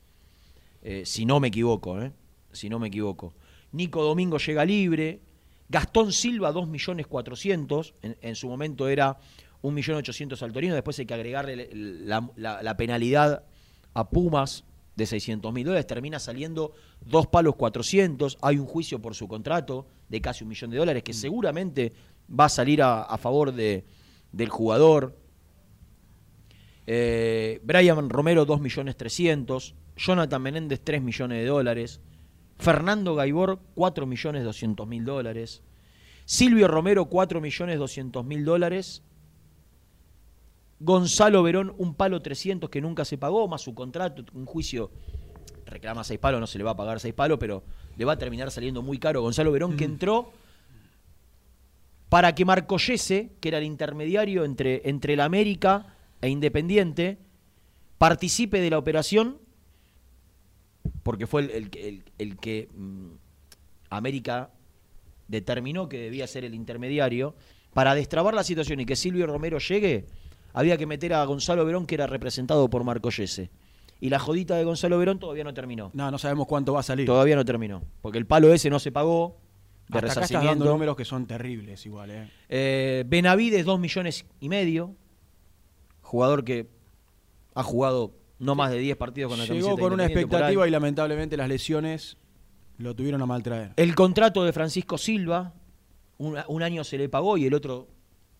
[0.82, 2.12] Eh, si no me equivoco, ¿eh?
[2.52, 3.32] Si no me equivoco.
[3.72, 5.20] Nico Domingo llega libre.
[5.70, 7.94] Gastón Silva, 2.400.000.
[8.02, 9.16] En, en su momento era
[9.62, 10.74] 1.800.000 al Torino.
[10.74, 13.44] Después hay que agregarle la penalidad
[13.94, 14.64] a Pumas
[14.96, 15.86] de 600.000 dólares.
[15.86, 18.38] Termina saliendo dos palos 400.
[18.42, 21.92] Hay un juicio por su contrato de casi un millón de dólares que seguramente
[22.28, 23.84] va a salir a, a favor de,
[24.32, 25.16] del jugador.
[26.86, 29.74] Eh, Brian Romero, 2.300.000.
[29.96, 32.00] Jonathan Menéndez, 3 millones de dólares.
[32.56, 35.62] Fernando Gaibor, 4.200.000 dólares.
[36.24, 39.02] Silvio Romero, 4.200.000 dólares.
[40.80, 44.90] Gonzalo Verón, un palo 300 que nunca se pagó, más su contrato, un juicio,
[45.66, 47.62] reclama 6 palos, no se le va a pagar 6 palos, pero
[47.96, 49.20] le va a terminar saliendo muy caro.
[49.22, 50.30] Gonzalo Verón que entró
[52.08, 57.18] para que Marcollese, que era el intermediario entre, entre el América e Independiente,
[57.98, 59.38] participe de la operación,
[61.02, 63.08] porque fue el, el que- el- el que mm,
[63.90, 64.50] América
[65.26, 67.34] determinó que debía ser el intermediario,
[67.74, 70.06] para destrabar la situación y que Silvio Romero llegue,
[70.58, 73.48] había que meter a Gonzalo Verón, que era representado por Marcollese.
[74.00, 75.92] Y la jodita de Gonzalo Verón todavía no terminó.
[75.94, 77.06] No, no sabemos cuánto va a salir.
[77.06, 77.80] Todavía no terminó.
[78.02, 79.36] Porque el palo ese no se pagó
[79.86, 82.30] de Hasta acá estás dando números que son terribles igual, ¿eh?
[82.48, 84.96] Eh, Benavides, 2 millones y medio.
[86.02, 86.68] Jugador que
[87.54, 91.36] ha jugado no más de 10 partidos con la Llegó con una expectativa y lamentablemente
[91.36, 92.16] las lesiones
[92.78, 93.74] lo tuvieron a mal traer.
[93.76, 95.54] El contrato de Francisco Silva,
[96.16, 97.86] un, un año se le pagó y el otro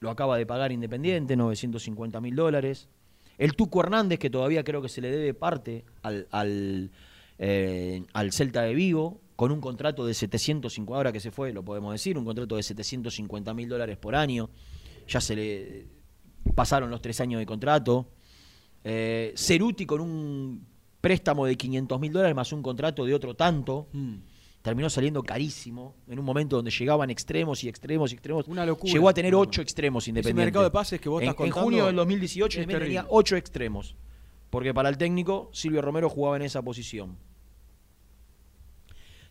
[0.01, 2.88] lo acaba de pagar Independiente, 950 mil dólares.
[3.36, 6.90] El Tuco Hernández, que todavía creo que se le debe parte al, al,
[7.38, 11.64] eh, al Celta de Vigo, con un contrato de 750, ahora que se fue, lo
[11.64, 14.51] podemos decir, un contrato de 750 mil dólares por año.
[15.07, 15.86] Ya se le
[16.55, 18.09] pasaron los tres años de contrato.
[18.82, 20.66] Eh, Ceruti con un
[21.01, 23.88] préstamo de 500 mil dólares más un contrato de otro tanto.
[23.92, 24.16] Mm.
[24.62, 28.48] Terminó saliendo carísimo en un momento donde llegaban extremos y extremos y extremos.
[28.48, 28.92] Una locura.
[28.92, 30.44] Llegó a tener ocho extremos independientes.
[30.44, 33.06] mercado de pases que vos en, estás en contando junio del 2018 es Independiente tenía
[33.09, 33.94] ocho extremos.
[34.50, 37.16] Porque para el técnico, Silvio Romero jugaba en esa posición.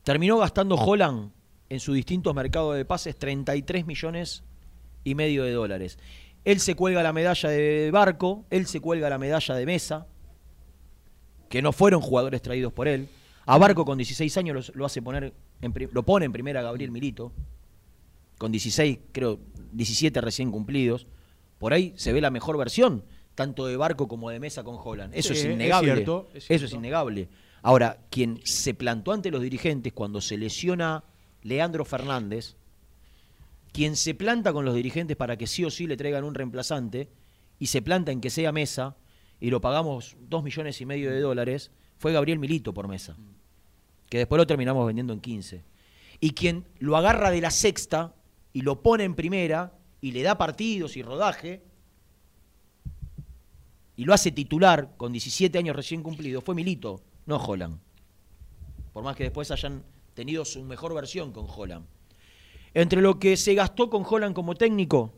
[0.04, 1.32] Terminó gastando Holland
[1.70, 4.44] en sus distintos mercados de pases 33 millones
[5.04, 6.00] y medio de dólares.
[6.46, 10.08] Él se cuelga la medalla de Barco, él se cuelga la medalla de Mesa,
[11.50, 13.10] que no fueron jugadores traídos por él.
[13.48, 16.92] A Barco con 16 años los- lo, hace poner en lo pone en primera Gabriel
[16.92, 17.32] Milito,
[18.38, 19.40] con 16, creo,
[19.72, 21.08] 17 recién cumplidos.
[21.58, 23.04] Por ahí se ve la mejor versión,
[23.36, 25.14] tanto de Barco como de Mesa con Holland.
[25.16, 25.94] Eso Sí, es es innegable.
[25.94, 27.30] cierto, es Eso es innegable.
[27.64, 31.04] Ahora, quien se plantó ante los dirigentes cuando se lesiona
[31.42, 32.56] Leandro Fernández,
[33.72, 37.10] quien se planta con los dirigentes para que sí o sí le traigan un reemplazante
[37.60, 38.98] y se planta en que sea Mesa
[39.40, 43.16] y lo pagamos dos millones y medio de dólares, fue Gabriel Milito por Mesa,
[44.10, 45.64] que después lo terminamos vendiendo en 15.
[46.20, 48.16] Y quien lo agarra de la sexta
[48.54, 51.62] y lo pone en primera y le da partidos y rodaje
[53.96, 57.80] y lo hace titular con 17 años recién cumplidos fue Milito, no Holland.
[58.94, 59.84] Por más que después hayan
[60.14, 61.86] tenido su mejor versión con Holland.
[62.74, 65.14] Entre lo que se gastó con Holland como técnico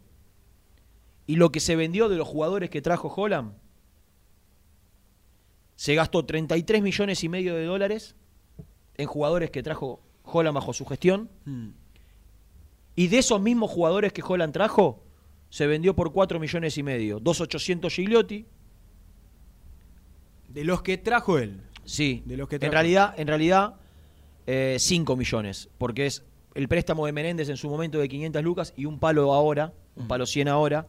[1.28, 3.54] y lo que se vendió de los jugadores que trajo Holland,
[5.76, 8.16] se gastó 33 millones y medio de dólares
[9.00, 11.30] en jugadores que trajo Holland bajo su gestión.
[11.46, 11.70] Mm.
[12.96, 15.02] Y de esos mismos jugadores que Holland trajo,
[15.50, 17.22] se vendió por 4 millones y medio.
[17.22, 18.46] 2.800 Gigliotti.
[20.50, 21.62] De los que trajo él.
[21.86, 22.24] Sí.
[22.26, 22.74] De los que en trajo.
[22.74, 23.76] realidad, en realidad,
[24.46, 25.70] 5 millones.
[25.78, 26.26] Porque es
[26.56, 30.10] el préstamo de Menéndez en su momento de 500 lucas y un palo ahora, un
[30.10, 30.88] palo 100 ahora.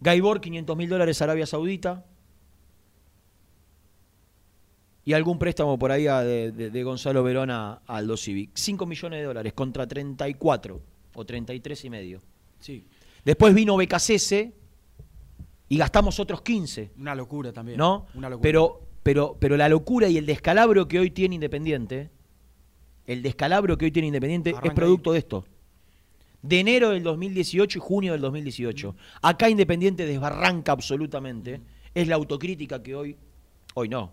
[0.00, 2.06] Gaibor, 500 mil dólares Arabia Saudita.
[5.10, 8.50] Y algún préstamo por ahí a- de, de- de Gonzalo Verón a, a Aldo Civic.
[8.54, 10.80] 5 millones de dólares contra 34
[11.14, 12.20] o 33 y medio.
[12.60, 12.86] Sí.
[13.24, 14.32] Después vino BKCS
[15.68, 16.92] y gastamos otros 15.
[16.96, 17.76] Una locura también.
[17.76, 18.06] ¿No?
[18.14, 18.42] Una locura.
[18.42, 22.08] Pero, pero, pero la locura y el descalabro que hoy tiene Independiente,
[23.08, 25.44] el descalabro que hoy tiene Independiente es producto de esto.
[26.40, 28.94] De enero del 2018 y junio del 2018.
[29.22, 31.60] Acá Independiente desbarranca absolutamente.
[31.96, 33.16] Es la autocrítica que hoy,
[33.74, 34.12] hoy no,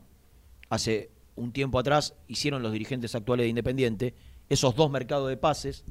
[0.70, 4.14] hace un tiempo atrás hicieron los dirigentes actuales de Independiente,
[4.50, 5.84] esos dos mercados de pases,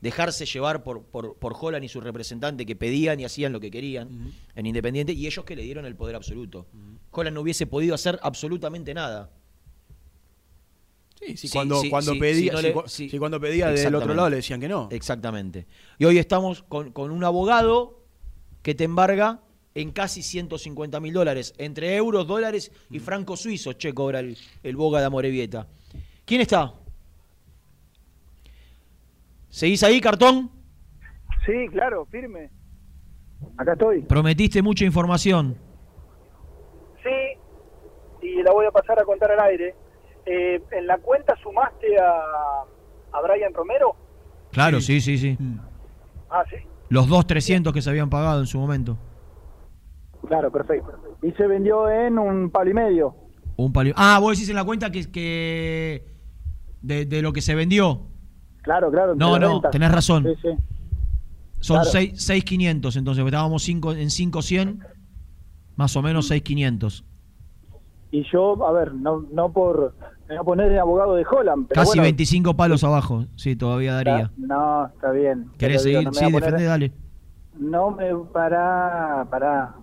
[0.00, 3.70] dejarse llevar por, por, por Holland y su representante que pedían y hacían lo que
[3.70, 6.66] querían en Independiente y ellos que le dieron el poder absoluto.
[7.10, 9.30] Holland no hubiese podido hacer absolutamente nada.
[11.36, 12.74] Sí, cuando, sí, cuando sí, pedía, no le-
[13.18, 14.88] cuando pedía del otro lado le decían que no.
[14.92, 15.66] Exactamente.
[15.98, 18.02] Y hoy estamos con, con un abogado
[18.62, 19.40] que te embarga
[19.74, 24.76] en casi 150 mil dólares, entre euros, dólares y francos suizos, che, cobra el, el
[24.76, 25.66] Boga de Amorebieta.
[26.24, 26.72] ¿Quién está?
[29.48, 30.50] ¿Seguís ahí, cartón?
[31.44, 32.50] Sí, claro, firme.
[33.56, 34.02] Acá estoy.
[34.02, 35.56] Prometiste mucha información.
[37.02, 39.74] Sí, y la voy a pasar a contar al aire.
[40.26, 42.62] Eh, ¿En la cuenta sumaste a,
[43.12, 43.94] a Brian Romero?
[44.52, 45.36] Claro, sí, sí, sí.
[46.30, 46.56] Ah, sí.
[46.88, 48.96] Los dos 300 que se habían pagado en su momento.
[50.26, 50.92] Claro, perfecto.
[51.22, 53.14] Y se vendió en un palo y medio.
[53.56, 56.04] Un pali- Ah, vos decís en la cuenta que, que
[56.82, 58.02] de, de lo que se vendió.
[58.62, 59.14] Claro, claro.
[59.14, 59.70] No, no, ventas.
[59.70, 60.24] tenés razón.
[60.24, 60.48] Sí, sí.
[61.60, 61.90] Son Claro.
[61.90, 64.78] 6 6.500, entonces estábamos cinco, en 5.100,
[65.76, 67.04] más o menos 6.500.
[68.10, 69.94] Y yo, a ver, no, no por
[70.28, 74.30] no poner de abogado de Holland, pero Casi bueno, 25 palos abajo, sí, todavía daría.
[74.36, 75.46] No, está bien.
[75.58, 76.06] ¿Querés digo, seguir?
[76.08, 76.92] no sí, poner- defendé, dale.
[77.58, 79.74] No me para, para.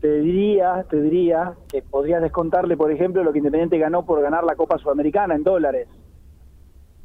[0.00, 4.44] Te diría, te diría que podrías descontarle, por ejemplo, lo que Independiente ganó por ganar
[4.44, 5.88] la Copa Sudamericana en dólares.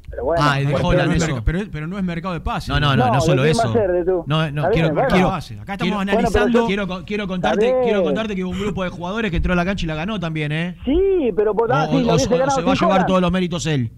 [0.08, 1.42] Pero bueno, Ah, pero, eso.
[1.44, 2.68] pero, pero no es mercado de pases.
[2.68, 3.70] No, no, no, no, No, solo ¿de quién va
[4.00, 4.04] eso.
[4.04, 4.24] tú?
[4.26, 5.08] No, no, quiero, bien, bueno.
[5.10, 6.40] quiero, Acá estamos quiero- analizando.
[6.40, 9.52] Bueno, yo- quiero, quiero contarte, quiero contarte que hubo un grupo de jugadores que entró
[9.52, 10.76] a la cancha y la ganó también, ¿eh?
[10.84, 12.90] Sí, pero por O, ah, sí, o- lo o- o ganado se va a llevar
[12.92, 13.06] Holland.
[13.08, 13.90] todos los méritos él.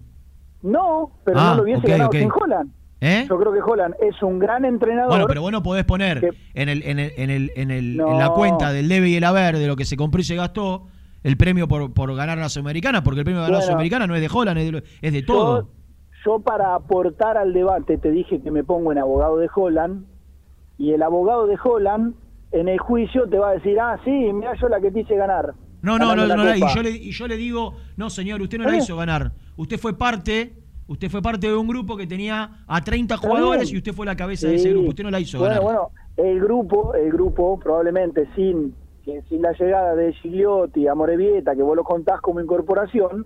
[0.63, 2.15] No, pero Ah, no lo hubiese ok, ganado ok.
[2.15, 2.71] sin Holland.
[3.01, 3.25] ¿Eh?
[3.29, 5.09] Yo creo que Holland es un gran entrenador.
[5.11, 7.97] Bueno, pero vos no podés poner que- en, el, en, el, en, el, en, el-
[7.97, 8.11] No.
[8.11, 10.35] en la cuenta del debe y el haber de lo que se compró y se
[10.35, 10.87] gastó
[11.23, 13.67] el premio por, por ganar la Sudamericana, porque el premio de ganar la Bueno.
[13.67, 15.69] Sudamericana no es de Holland, es de, lo- es de Yo- todo.
[16.25, 20.05] Yo para aportar al debate te dije que me pongo en abogado de Holland
[20.77, 22.15] y el abogado de Holland
[22.51, 25.15] en el juicio te va a decir, ah, sí, mira yo la que te hice
[25.15, 25.53] ganar.
[25.81, 26.73] No, no, no, no, la no, y Copa.
[26.75, 28.79] yo, le, y yo le digo, no señor, usted no la ¿Eh?
[28.79, 29.31] hizo ganar.
[29.55, 30.53] Usted fue parte,
[30.89, 34.05] usted fue parte de un grupo que tenía a 30 Está jugadores y usted fue
[34.05, 34.89] la cabeza de ese grupo.
[34.89, 35.63] Usted no la hizo bueno, ganar.
[35.63, 38.75] Bueno, el grupo, el grupo probablemente sin
[39.27, 43.25] sin la llegada de Gigliotti a Morevieta, que vos lo contás como incorporación,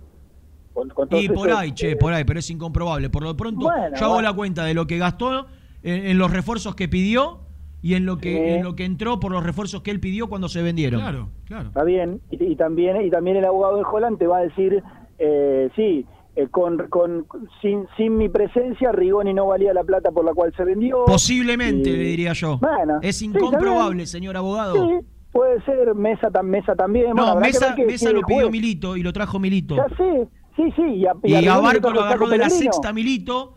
[0.72, 3.10] con, con todos Y por esos- ahí, che, por ahí, pero es incomprobable.
[3.10, 4.28] Por lo pronto, Bueno, yo hago bueno.
[4.30, 5.46] la cuenta de lo que gastó
[5.82, 7.40] en, en los refuerzos que pidió
[7.82, 8.38] y en lo que Sí.
[8.54, 11.00] en lo que entró por los refuerzos que él pidió cuando se vendieron.
[11.02, 11.68] Claro, claro.
[11.68, 14.82] Está bien, y, y también y también el abogado de Holland te va a decir,
[15.18, 16.06] eh, sí,
[16.36, 17.26] eh, con, con
[17.62, 21.04] sin, sin mi presencia Rigoni no valía la plata por la cual se vendió.
[21.06, 22.58] Posiblemente, Y- le diría yo.
[22.58, 24.74] Bueno, es incomprobable, señor abogado.
[24.74, 27.14] Sí, puede ser, Mesa, mesa también.
[27.14, 28.50] No, Mesa, Mesa lo pidió juez.
[28.50, 29.76] Milito y lo trajo Milito.
[29.76, 30.82] Ya sé, sí, sí.
[30.82, 33.54] Y a, Y Barco lo agarró de la sexta Milito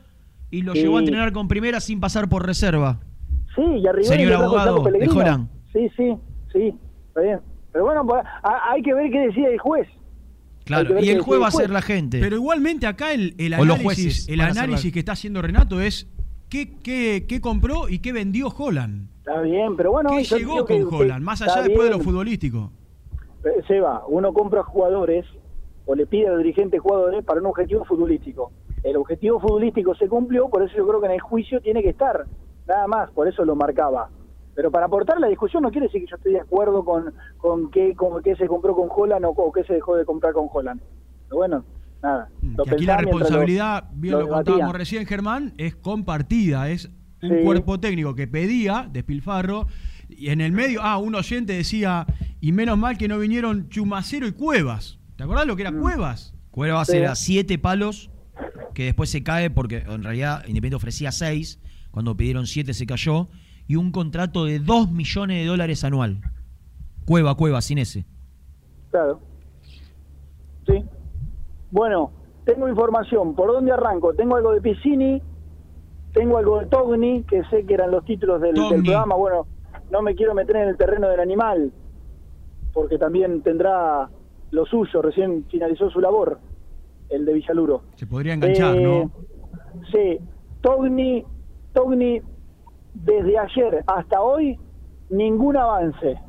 [0.52, 0.82] y lo Sí.
[0.82, 3.00] llevó a entrenar con primera sin pasar por reserva.
[3.56, 5.10] Sí, y a Rigoni Señor abogado de.
[5.10, 5.50] Holland.
[5.74, 6.16] Sí, sí,
[6.54, 6.74] sí,
[7.08, 7.40] está bien.
[7.72, 9.88] Pero bueno, pues, hay que ver qué decide el juez.
[10.68, 12.20] Que Claro, y el juez va a ser la gente.
[12.20, 16.08] Pero igualmente acá el, el análisis, el análisis la- que está haciendo Renato es
[16.50, 19.10] qué, qué, qué compró y qué vendió Holland.
[19.20, 20.10] Está bien, pero bueno.
[20.10, 21.24] ¿Qué llegó que con usted- Holland?
[21.24, 22.72] Más allá después de lo futbolístico.
[23.46, 25.26] Eh, Seba, uno compra jugadores
[25.86, 28.52] o le pide al dirigente jugadores para un objetivo futbolístico.
[28.84, 31.90] El objetivo futbolístico se cumplió, por eso yo creo que en el juicio tiene que
[31.90, 32.26] estar.
[32.68, 34.10] Nada más, por eso lo marcaba.
[34.58, 37.70] Pero para aportar la discusión no quiere decir que yo esté de acuerdo con, con,
[37.70, 40.48] qué, con qué se compró con Holland o, o qué se dejó de comprar con
[40.52, 40.82] Holland.
[41.28, 41.64] Pero bueno,
[42.02, 42.28] nada.
[42.42, 46.70] lo Que aquí la lo- responsabilidad, bien lo lo, contábamos recién, Germán, es compartida.
[46.72, 46.90] Es
[47.22, 47.44] un Sí.
[47.44, 49.68] cuerpo técnico que pedía despilfarro.
[50.10, 52.08] Y en el medio, ah, un oyente decía,
[52.42, 54.98] y menos mal que no vinieron Chumacero y Cuevas.
[55.18, 56.34] ¿Te acordás lo que era Cuevas?
[56.50, 56.98] Cuevas Sí.
[56.98, 58.10] era siete palos,
[58.74, 61.60] que después se cae porque en realidad Independiente ofrecía seis,
[61.92, 63.28] cuando pidieron siete se cayó,
[63.68, 66.22] y un contrato de dos millones de dólares anual.
[67.06, 68.06] Cueva, Cueva, sin ese.
[68.92, 69.20] Claro.
[70.66, 70.84] Sí.
[71.72, 72.12] Bueno,
[72.46, 73.36] tengo información.
[73.36, 74.14] ¿Por dónde arranco?
[74.14, 75.22] Tengo algo de Piscini,
[76.14, 79.16] tengo algo de Togni, que sé que eran los títulos del, programa.
[79.16, 79.48] Bueno,
[79.92, 81.72] no me quiero meter en el terreno del animal,
[82.74, 84.10] porque también tendrá
[84.52, 85.02] lo suyo.
[85.02, 86.40] Recién finalizó su labor,
[87.10, 87.84] el de Villaluro.
[87.96, 89.12] Se podría enganchar, Eh, ¿no?
[89.92, 90.20] Sí,
[90.62, 91.24] Togni,
[91.74, 92.22] Togni,
[93.04, 94.58] desde ayer hasta hoy,
[95.10, 96.20] ningún avance.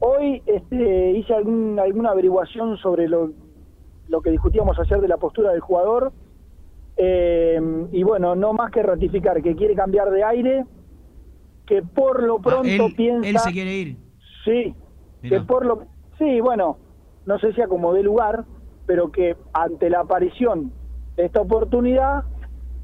[0.00, 3.30] Hoy este, hice algún- alguna averiguación sobre lo,
[4.08, 6.12] lo que discutíamos ayer de la postura del jugador.
[6.98, 7.58] eh,
[7.90, 10.66] y bueno, no más que ratificar que quiere cambiar de aire,
[11.66, 13.28] que por lo pronto Ah, él, piensa...
[13.30, 13.96] él se quiere ir.
[14.44, 14.74] Sí,
[15.22, 15.38] Mirá.
[15.40, 15.84] que por lo
[16.18, 16.76] sí, bueno,
[17.24, 18.44] no sé si acomodé lugar,
[18.84, 20.70] pero que ante la aparición
[21.16, 22.24] de esta oportunidad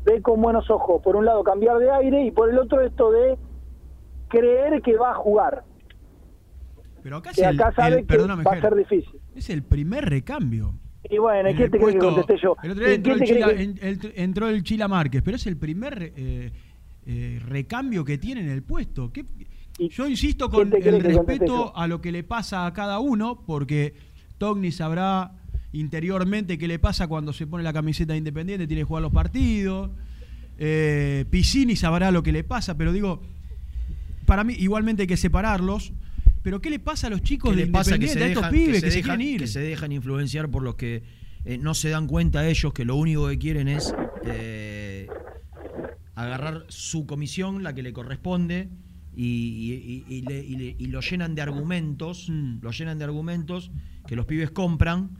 [0.04, 3.10] ve con buenos ojos, por un lado cambiar de aire y por el otro esto
[3.10, 3.36] de
[4.28, 5.64] creer que va a jugar,
[7.02, 9.20] Pero acá es el, acá sabe el- que va a ser difícil.
[9.34, 10.74] es el primer recambio.
[11.10, 12.56] Y bueno, En ¿qué te crees que contesté yo?
[12.62, 15.36] El otro día entró ¿Quién el, Chila, que- en- el- entró el Chila Márquez, pero
[15.36, 16.52] es el primer eh,
[17.06, 19.10] eh, recambio que tiene en el puesto.
[19.12, 19.24] ¿Qué-
[19.78, 23.94] yo insisto con el respeto a lo que le pasa a cada uno, porque
[24.36, 25.30] Togni sabrá
[25.72, 29.12] interiormente qué le pasa cuando se pone la camiseta de Independiente, tiene que jugar los
[29.12, 29.90] partidos.
[30.58, 33.22] Eh, Piscini sabrá lo que le pasa, pero digo,
[34.26, 35.92] para mí igualmente hay que separarlos.
[36.42, 38.28] Pero ¿qué le pasa a los chicos ¿Qué de le pasa que se Independiente, a
[38.28, 39.40] estos dejan, pibes que que se dejan, quieren ir?
[39.40, 41.02] que se dejan influenciar por los que
[41.44, 43.94] eh, no se dan cuenta ellos que lo único que quieren es
[44.24, 45.08] eh,
[46.14, 48.68] agarrar su comisión, la que le corresponde,
[49.14, 52.58] y, y- y- y le- y le- y lo llenan de argumentos, Mm.
[52.62, 53.70] lo llenan de argumentos
[54.06, 55.10] que los pibes compran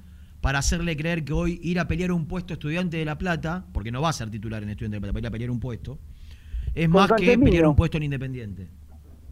[0.48, 3.92] para hacerle creer que hoy ir a pelear un puesto estudiante de La Plata, porque
[3.92, 5.50] no va a ser titular en estudiante de La Plata, va a ir a pelear
[5.50, 5.98] un puesto,
[6.74, 8.66] es más que pelear un puesto en Independiente.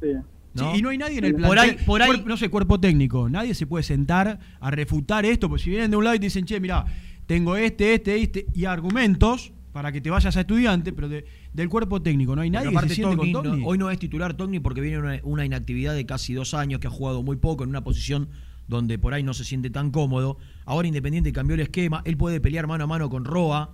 [0.02, 0.08] Sí.
[0.52, 0.72] ¿no?
[0.74, 1.70] Sí, y no hay nadie en el Por plantel.
[1.78, 3.30] ahí- por ahí- cuerpo- no sé, cuerpo técnico.
[3.30, 6.26] Nadie se puede sentar a refutar esto, porque si vienen de un lado y te
[6.26, 6.84] dicen, che, mira,
[7.24, 11.70] tengo este, este, este, y argumentos para que te vayas a estudiante, pero de- del
[11.70, 13.64] cuerpo técnico no hay nadie que se siente Togni con no- Togni.
[13.66, 16.88] hoy no es titular Togni porque viene una, una inactividad de casi dos años, que
[16.88, 18.28] ha jugado muy poco en una posición
[18.68, 20.36] donde por ahí no se siente tan cómodo.
[20.64, 23.70] Ahora Independiente cambió el esquema, él puede pelear mano a mano con Roa,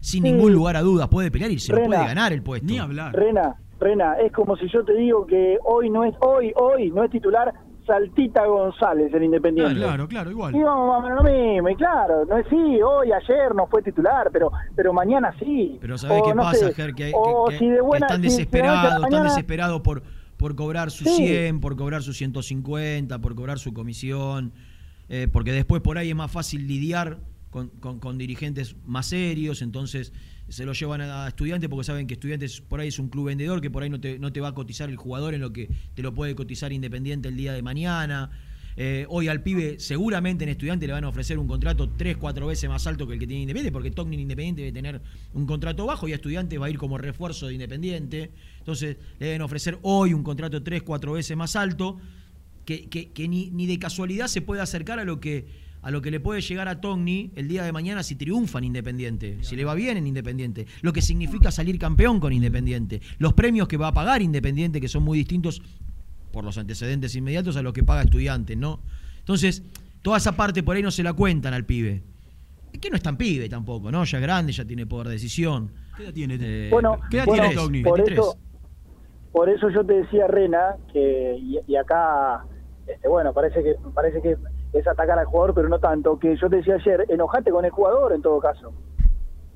[0.00, 0.30] sin Sí.
[0.32, 2.66] ningún lugar a dudas, puede pelear y se lo puede ganar el puesto.
[2.66, 3.14] Ni hablar.
[3.14, 7.02] Rena, Rena, es como si yo te digo que hoy no es, hoy, hoy no
[7.04, 7.52] es titular
[7.86, 9.72] Saltita González en Independiente.
[9.72, 10.56] Ah, claro, claro, igual.
[10.56, 14.28] Y vamos menos lo mismo, y claro, no es sí, hoy, ayer no fue titular,
[14.32, 15.78] pero pero mañana sí.
[15.80, 16.94] Pero ¿sabés O qué no pasa, sé, Ger?
[16.94, 18.72] Que, o que- que- si de que buena- están si- si de noche a la
[18.72, 20.02] desesperados, están desesperados por,
[20.36, 21.16] por cobrar su Sí.
[21.16, 24.52] 100, por cobrar su 150, por cobrar su comisión,
[25.08, 27.18] eh, porque después por ahí es más fácil lidiar
[27.50, 30.12] con, con- con dirigentes más serios, entonces
[30.48, 33.60] se lo llevan a estudiantes porque saben que estudiantes por ahí es un club vendedor,
[33.60, 35.68] que por ahí no te, no te va a cotizar el jugador en lo que
[35.94, 38.30] te lo puede cotizar Independiente el día de mañana.
[38.78, 42.46] Eh, hoy al pibe seguramente en estudiante le van a ofrecer un contrato tres, cuatro
[42.46, 45.00] veces más alto que el que tiene Independiente, porque Togni en Independiente debe tener
[45.32, 48.30] un contrato bajo y a estudiante va a ir como refuerzo de Independiente.
[48.66, 51.98] Entonces le deben ofrecer hoy un contrato tres, cuatro veces más alto,
[52.64, 56.02] que, que- que ni, ni de casualidad se puede acercar a lo que a lo
[56.02, 59.54] que le puede llegar a Togni el día de mañana si triunfa en Independiente, si
[59.54, 63.76] le va bien en Independiente, lo que significa salir campeón con Independiente, los premios que
[63.76, 65.62] va a pagar Independiente, que son muy distintos
[66.32, 68.80] por los antecedentes inmediatos a los que paga estudiante, ¿no?
[69.20, 69.62] Entonces,
[70.02, 72.02] toda esa parte por ahí no se la cuentan al pibe.
[72.72, 74.02] Es que no es tan pibe tampoco, ¿no?
[74.04, 75.70] Ya es grande, ya tiene poder de decisión.
[75.96, 76.36] ¿Qué edad tiene?
[76.40, 77.82] Eh, Bueno, ¿Qué edad bueno, tiene Togni?
[77.84, 78.18] por 23.
[78.18, 78.38] eso,
[79.36, 82.46] por eso yo te decía, Rena, que y, y acá,
[82.86, 84.34] este, bueno, parece que parece que
[84.72, 86.18] es atacar al jugador, pero no tanto.
[86.18, 88.72] Que yo te decía ayer, enojate con el jugador en todo caso,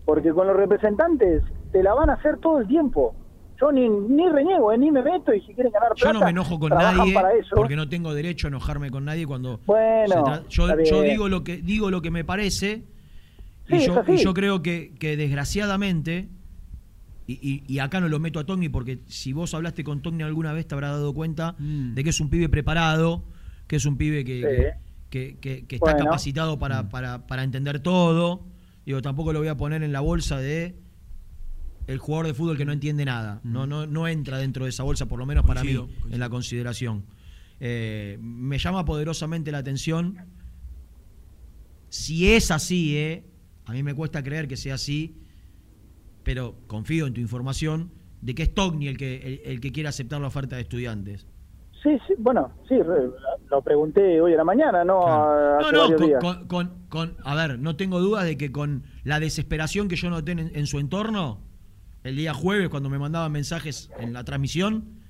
[0.04, 3.14] porque con los representantes te la van a hacer todo el tiempo.
[3.58, 6.24] Yo ni, ni reniego, eh, ni me meto y si quieren ganar Yo plata, no
[6.26, 7.14] me enojo con nadie
[7.54, 11.56] porque no tengo derecho a enojarme con nadie cuando Bueno, yo, yo digo lo que
[11.56, 12.84] digo lo que me parece
[13.66, 16.28] Sí, y, yo, y yo creo que, que desgraciadamente
[17.32, 20.22] y, y- y acá no lo meto a Togni porque si vos hablaste con Togni
[20.22, 21.94] alguna vez te habrás dado cuenta Mm.
[21.94, 23.24] de que es un pibe preparado,
[23.66, 24.80] que es un pibe que, Sí.
[25.10, 26.04] que, que- que está Bueno.
[26.06, 28.46] capacitado para, para, para entender todo.
[28.86, 30.76] Digo, tampoco lo voy a poner en la bolsa de
[31.86, 33.40] el jugador de fútbol que no entiende nada.
[33.44, 36.20] No, no, no entra dentro de esa bolsa, por lo menos para Coincido, mí, en
[36.20, 37.04] la consideración.
[37.58, 40.16] Eh, me llama poderosamente la atención.
[41.88, 43.24] Si es así, ¿eh?
[43.66, 45.16] a mí me cuesta creer que sea así,
[46.30, 47.90] pero confío en tu información
[48.22, 51.26] de que es Togni el que, el, el que quiere aceptar la oferta de estudiantes.
[51.82, 52.76] Sí, sí, bueno, sí,
[53.50, 56.22] lo pregunté hoy a la mañana, no No, hace no, con, días.
[56.22, 60.08] con- con- con- a ver, no tengo dudas de que con la desesperación que yo
[60.08, 61.40] noté en, en su entorno,
[62.04, 65.00] el día jueves cuando me mandaban mensajes en la transmisión,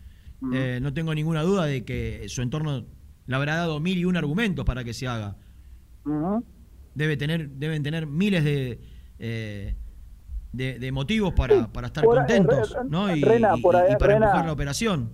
[0.54, 2.86] eh, no tengo ninguna duda de que su entorno
[3.26, 5.36] le habrá dado mil y un argumentos para que se haga.
[6.94, 8.80] Debe tener, deben tener miles de,
[9.18, 9.74] eh,
[10.52, 13.14] de, de motivos para, para estar ahí, contentos, ¿no?
[13.14, 14.26] Y, Rena, y- por ahí, y para Rena.
[14.26, 15.10] empujar la operación.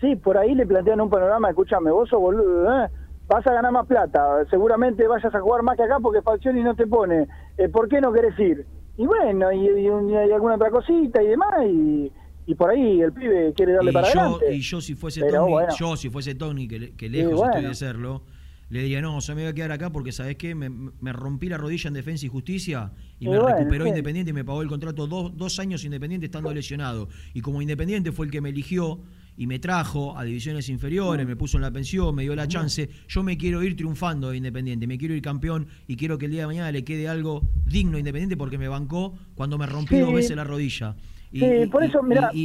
[0.00, 2.88] Sí, por ahí le plantean un panorama, escúchame, vos sos boludo, ¿eh?
[3.26, 6.74] vas a ganar más plata, seguramente vayas a jugar más que acá porque Falcioni no
[6.74, 7.26] te pone,
[7.58, 8.64] Eh, ¿por qué no querés ir?
[8.96, 9.88] Y bueno, y, y
[10.32, 12.12] alguna otra cosita y demás, y,
[12.46, 14.54] y por ahí el pibe quiere darle para yo, adelante.
[14.54, 15.74] y yo si fuese Pero Tony, bueno.
[15.78, 17.52] yo si fuese Tony, que, que lejos bueno.
[17.52, 18.22] estoy de serlo,
[18.70, 20.54] le diría, no, yo me voy a quedar acá porque, ¿sabes qué?
[20.54, 23.88] Me, me rompí la rodilla en defensa y justicia y, Y me bueno, recuperó sí.
[23.90, 27.08] Independiente y me pagó el contrato dos, dos años Independiente estando lesionado.
[27.34, 29.00] Y como Independiente fue el que me eligió
[29.36, 31.28] y me trajo a divisiones inferiores, Mm.
[31.28, 34.36] me puso en la pensión, me dio la chance, yo me quiero ir triunfando de
[34.36, 37.48] Independiente, me quiero ir campeón y quiero que el día de mañana le quede algo
[37.64, 40.00] digno a Independiente porque me bancó cuando me rompí Sí.
[40.00, 40.96] dos veces la rodilla.
[41.30, 42.00] Y, Sí, por eso,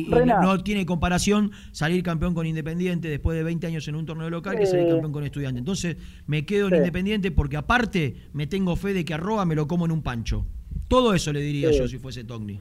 [0.09, 0.39] Rena.
[0.41, 4.57] no tiene comparación salir campeón con Independiente después de 20 años en un torneo local
[4.57, 5.59] que salir campeón con Estudiante.
[5.59, 6.77] Entonces me quedo en.
[6.77, 10.45] Independiente porque aparte me tengo fe de que arroba me lo como en un pancho.
[10.89, 12.59] Todo eso le diría yo si fuese Togni.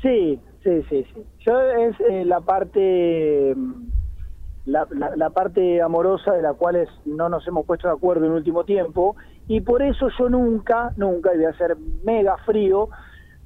[0.00, 1.20] Sí, sí, sí, sí.
[1.46, 3.72] Yo es eh, la parte mm,
[4.66, 8.24] la, la- la parte amorosa de la cual es- no nos hemos puesto de acuerdo
[8.26, 9.16] en último tiempo
[9.48, 12.88] y por eso yo nunca, nunca, y voy a ser mega frío,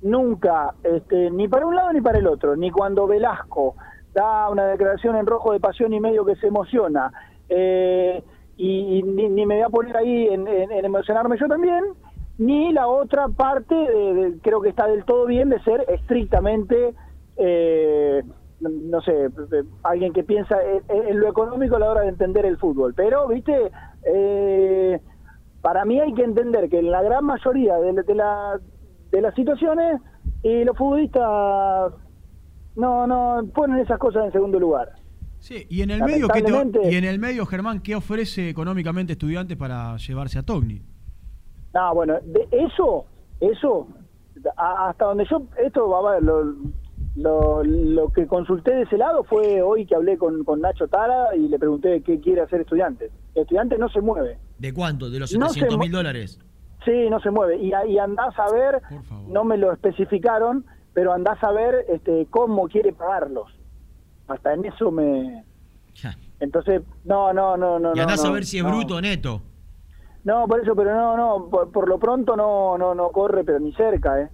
[0.03, 3.75] nunca, este, ni para un lado ni para el otro, ni cuando Velasco
[4.15, 7.13] da una declaración en rojo de pasión y medio que se emociona,
[7.49, 8.23] eh,
[8.57, 10.47] y, ni, ni me voy a poner ahí en,
[10.85, 11.83] emocionarme yo también,
[12.39, 16.95] ni la otra parte, de- creo que está del todo bien, de ser estrictamente,
[17.37, 18.23] eh,
[18.61, 19.29] no sé,
[19.83, 20.57] alguien que piensa
[20.89, 22.95] en, lo económico a la hora de entender el fútbol.
[22.95, 23.73] Pero, viste,
[24.05, 25.01] eh,
[25.63, 28.61] para mí hay que entender que en la gran mayoría de, de, la-
[29.13, 30.01] de las situaciones,
[30.43, 31.93] y los futbolistas
[32.77, 34.91] no, no ponen esas cosas en segundo lugar.
[35.39, 38.49] Sí, y en el medio ¿qué te- Lamentablemente- y en el medio Germán, ¿qué ofrece
[38.49, 40.83] económicamente estudiantes para llevarse a Togni?
[41.75, 43.07] No, bueno, de eso,
[43.41, 43.87] eso,
[44.57, 46.55] a- hasta donde yo, esto va a ver, lo,
[47.17, 51.35] lo, lo que consulté de ese lado fue hoy que hablé con, con Nacho Tara
[51.37, 53.11] y le pregunté qué quiere hacer estudiantes.
[53.35, 54.39] Estudiantes no se mueve.
[54.59, 55.11] ¿De cuánto?
[55.11, 56.39] ¿De los No se 700 mil dólares?
[56.85, 57.57] Sí, no se mueve.
[57.59, 58.83] Y, y andás a ver,
[59.29, 63.51] no me lo especificaron, pero andás a ver este, cómo quiere pagarlos.
[64.29, 65.45] Hasta en eso me...
[66.41, 67.95] Entonces, no, no, no, no.
[67.95, 68.71] y andás no, a ver si es no.
[68.71, 69.43] bruto o neto.
[70.25, 73.59] No, por eso, pero no, no, por, por lo pronto no, no, no corre, pero
[73.61, 74.29] ni cerca, ¿eh?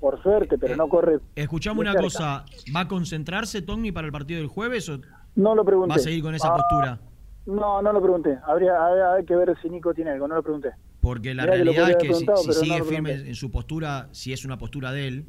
[0.00, 1.18] Por suerte, pero no corre.
[1.34, 2.04] Escuchame ni una cerca.
[2.04, 2.44] cosa,
[2.74, 4.98] ¿va a concentrarse Togni para el partido del jueves o
[5.34, 5.90] No lo pregunté.
[5.90, 6.98] va a seguir con esa Ah, postura?
[7.46, 8.38] No, no lo pregunté.
[8.46, 10.70] Habría, habría- que ver si Nico tiene algo, no lo pregunté.
[11.06, 14.32] Porque la Mirá que realidad es que si, no sigue firme en su postura, si
[14.32, 15.26] es una postura de él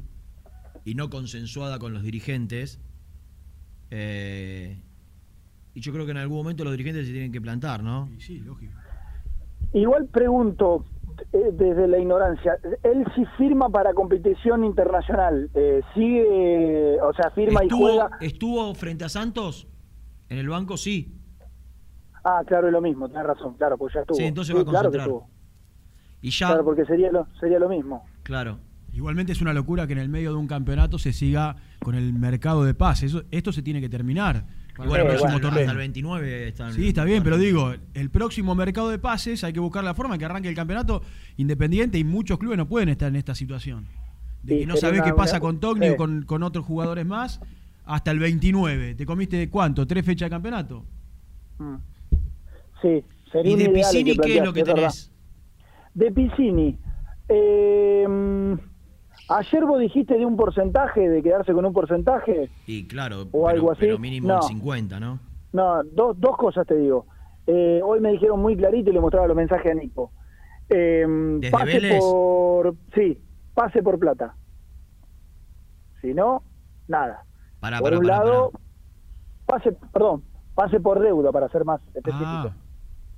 [0.85, 2.81] y no consensuada con los dirigentes,
[3.91, 4.81] eh,
[5.75, 8.09] y yo creo que en algún momento los dirigentes se tienen que plantar, ¿no?
[8.17, 8.73] Sí, lógico.
[9.71, 10.83] Igual pregunto,
[11.31, 17.61] eh, desde la ignorancia, él sí firma para competición internacional, eh, sigue, o sea, firma
[17.61, 18.09] y ¿Estuvo, juega.
[18.19, 19.67] ¿Estuvo frente a Santos?
[20.27, 21.13] En el banco sí.
[22.23, 24.17] Ah, claro, es lo mismo, tenés razón, claro, pues ya estuvo.
[24.17, 25.07] Sí, entonces va a claro que concentrar.
[25.07, 25.36] estuvo.
[26.21, 28.05] Y ya, Claro, porque sería lo, sería lo mismo.
[28.23, 28.59] claro.
[28.93, 32.13] Igualmente es una locura que en el medio de un campeonato se siga con el
[32.13, 33.11] mercado de pases.
[33.13, 34.45] Eso- esto se tiene que terminar.
[34.83, 35.59] Igual el el próximo torneo.
[35.59, 36.73] hasta el 29 están.
[36.73, 40.17] Sí, está bien, pero digo, el próximo mercado de pases hay que buscar la forma
[40.17, 41.03] que arranque el campeonato
[41.35, 43.85] independiente y muchos clubes no pueden estar en esta situación.
[44.41, 45.91] De Sí, que no sabés una- qué pasa una- con Togni sí.
[45.93, 47.39] o con, con otros jugadores más
[47.85, 48.95] hasta el 29.
[48.95, 49.85] ¿Te comiste cuánto?
[49.85, 50.85] ¿Tres fechas de campeonato?
[51.59, 51.75] Mm.
[52.81, 55.11] Sí, sería ¿Y un de Piscini qué es lo que tenés?
[55.97, 56.77] De Piscini.
[57.27, 58.53] eh, mm,
[59.29, 62.51] ayer vos dijiste de un porcentaje, de quedarse con un porcentaje.
[62.67, 63.81] Y claro, O pero, algo así.
[63.81, 64.35] pero mínimo No.
[64.37, 65.19] el 50, ¿no?
[65.53, 67.07] No, dos, dos cosas te digo.
[67.47, 70.11] Eh, hoy me dijeron muy clarito y le mostraba los mensajes a Nico.
[70.69, 71.03] Eh,
[71.39, 71.99] ¿Desde pase Vélez?
[71.99, 72.75] por.
[72.93, 73.19] Sí,
[73.55, 74.35] pase por plata.
[76.01, 76.43] Si no,
[76.87, 77.23] nada.
[77.59, 78.51] Pará, por un lado,
[79.47, 82.23] pase, perdón, pase por deuda para ser más específico.
[82.23, 82.53] Ah,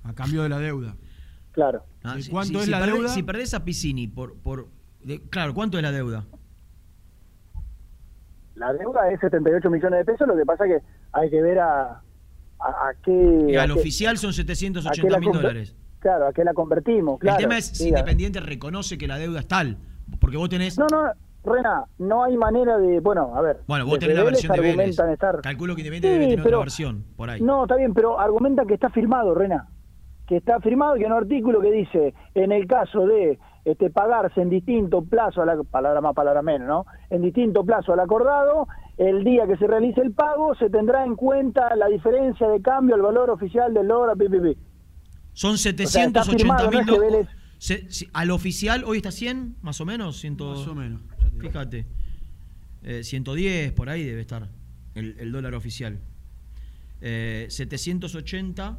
[0.06, 0.95] a cambio de la deuda.
[1.52, 1.84] Claro.
[2.04, 3.10] Ah, ¿De si- cuánto si- es si la perdés- deuda?
[3.10, 4.36] Si perdés a Piscini por.
[4.38, 4.68] por
[5.04, 6.26] de- claro, ¿cuánto es la deuda?
[8.56, 10.80] La deuda es 78 millones de pesos, lo que pasa que
[11.14, 13.46] hay que ver a, a, a qué...
[13.50, 15.76] Y a al qué- oficial son a qué 780 la mil dólares.
[16.00, 17.38] Claro, a qué la convertimos, claro.
[17.38, 18.00] el tema es si Diga.
[18.00, 19.78] Independiente reconoce que la deuda es tal.
[20.20, 20.78] Porque vos tenés.
[20.78, 21.12] No, no,
[21.44, 23.00] Rena, no hay manera de...
[23.00, 23.62] Bueno, a ver.
[23.68, 25.00] Bueno, vos tenés la Vélez versión de Vélez.
[25.00, 27.42] argumentan estar- Calculo que Independiente Sí, debe tener pero- otra versión por ahí.
[27.42, 29.68] No, está bien, pero argumentan que está firmado, Rena.
[30.30, 33.89] Que está firmado y que hay un artículo que dice, en el caso de este
[33.89, 36.85] pagarse en distinto plazo, a la palabra más, palabra menos, ¿no?
[37.10, 41.15] En distinto plazo al acordado, el día que se realice el pago se tendrá en
[41.15, 44.27] cuenta la diferencia de cambio al valor oficial del dólar, pi.
[45.34, 47.27] Son está 780 firmado, mil no es
[47.68, 50.19] que Al oficial hoy está 100, más o menos.
[50.19, 51.01] Ciento, Más o menos.
[51.39, 51.85] Fíjate.
[52.84, 54.47] Eh, 110, por ahí debe estar
[54.95, 55.99] el, el dólar oficial.
[57.01, 58.77] Eh, 780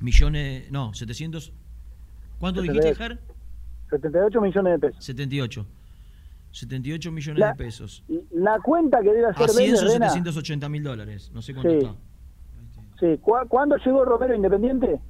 [0.00, 0.70] millones.
[0.70, 1.52] No, 700.
[2.38, 2.98] ¿Cuánto dijiste, 78.
[2.98, 3.20] Ger?
[3.90, 5.04] 78 millones de pesos.
[5.04, 5.66] 78.
[6.52, 8.02] 78 millones La- de pesos.
[8.32, 11.30] La cuenta que debe hacer A 100 Vélez, son Rena, 780 mil dólares.
[11.32, 11.76] No sé cuánto Sí.
[11.78, 11.94] está.
[12.98, 15.00] sí, ¿cu- ¿cuándo llegó Romero Independiente?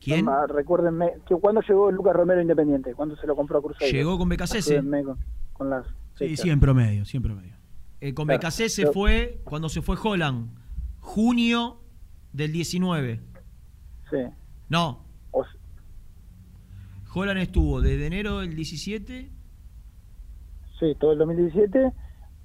[0.00, 0.24] ¿Quién?
[0.26, 2.94] No, recuérdenme, ¿cuándo llegó Lucas Romero Independiente?
[2.94, 3.96] ¿Cuándo se lo compró a Cruzeiro?
[3.98, 4.30] Llegó con.
[4.32, 5.18] Ayúdenme Con,
[5.54, 5.86] con las
[6.16, 7.54] Sí, sí, en promedio, sí, en promedio.
[8.00, 8.38] Eh, con Claro.
[8.40, 10.50] BKC se Pero- fue cuando se fue Holland.
[11.00, 11.80] Junio
[12.32, 13.20] del 19.
[14.10, 14.16] Sí.
[14.68, 15.04] No.
[15.30, 15.44] O
[17.14, 19.30] Holland estuvo desde enero del 17,
[20.78, 21.92] Sí, todo el 2017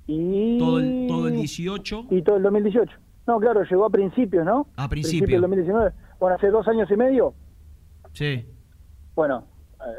[0.07, 0.57] y...
[0.57, 2.07] todo el, todo el 18.
[2.09, 2.91] Y todo el 2018.
[3.27, 4.67] No, claro, llegó a principios, ¿no?
[4.75, 5.35] A Principio principio.
[5.35, 5.91] del 2019.
[6.19, 7.33] Bueno, hace dos años y medio.
[8.13, 8.43] Sí.
[9.15, 9.45] Bueno,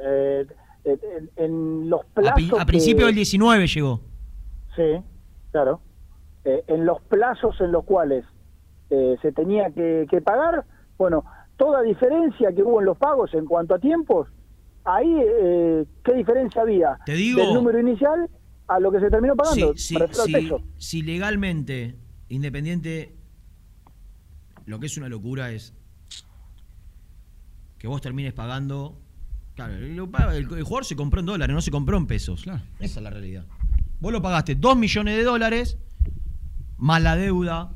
[0.05, 0.47] eh,
[0.85, 0.99] eh,
[1.37, 2.61] en, los A, plazos...
[2.61, 4.01] a principio que- del 19 llegó.
[4.75, 4.83] Sí,
[5.53, 5.81] claro.
[6.45, 8.25] Eh, en los plazos en los cuales
[8.91, 10.65] eh, se tenía que, que pagar,
[10.99, 11.25] bueno,
[11.65, 14.29] toda diferencia que hubo en los pagos en cuanto a tiempos,
[14.85, 16.99] ahí, eh, ¿qué diferencia había?
[17.07, 18.29] Te digo- Del número inicial
[18.69, 19.73] a lo que se terminó pagando,
[20.77, 21.97] Si, legalmente
[22.29, 23.15] Independiente,
[24.67, 25.73] lo que es una locura es
[27.79, 28.99] que vos termines pagando.
[29.55, 32.45] Claro, el, el jugador se compró en dólares, no se compró en pesos.
[32.81, 33.45] Esa es la realidad.
[34.01, 35.79] Vos lo pagaste 2 millones de dólares
[36.79, 37.73] más la deuda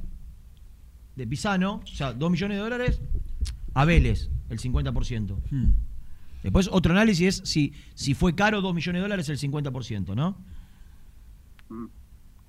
[1.15, 3.01] de Pisano, o sea, 2 millones de dólares
[3.75, 5.37] a Vélez, el 50%.
[5.51, 5.73] Hmm.
[6.43, 10.37] Después otro análisis es si, si fue caro 2 millones de dólares el 50%, ¿no?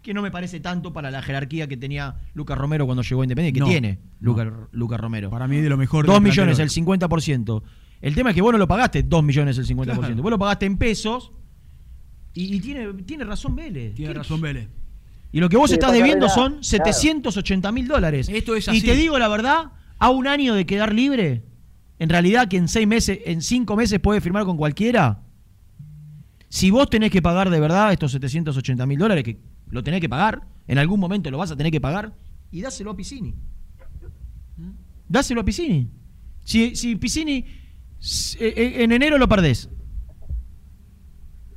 [0.01, 3.25] Que no me parece tanto para la jerarquía que tenía Lucas Romero cuando llegó a
[3.25, 4.31] Independiente, que No, tiene no.
[4.31, 5.29] Lucas, Lucas Romero.
[5.29, 6.05] Para mí de lo mejor.
[6.05, 7.61] 2 del millones, el 50%.
[8.01, 9.97] El tema es que vos no lo pagaste 2 millones el 50%.
[9.97, 10.15] Claro.
[10.21, 11.33] Vos lo pagaste en pesos
[12.33, 13.93] y, y tiene, tiene razón Vélez.
[13.95, 14.69] Tiene ¿Qué- razón Vélez.
[15.33, 16.63] Y lo que vos Sí, estás debiendo verdad, son claro.
[16.63, 18.29] 780 mil dólares.
[18.31, 18.81] Esto es Y así.
[18.81, 21.43] te digo la verdad, a un año de quedar libre,
[21.99, 25.21] en realidad que en seis meses, en cinco meses puede firmar con cualquiera.
[26.47, 30.09] Si vos tenés que pagar de verdad estos 780 mil dólares, que lo tenés que
[30.09, 32.15] pagar, en algún momento lo vas a tener que pagar,
[32.51, 33.35] y dáselo a Piscini.
[35.07, 35.89] Dáselo a Piscini.
[36.45, 37.45] Si, si Piscini
[38.39, 39.69] eh, eh, en enero lo perdés,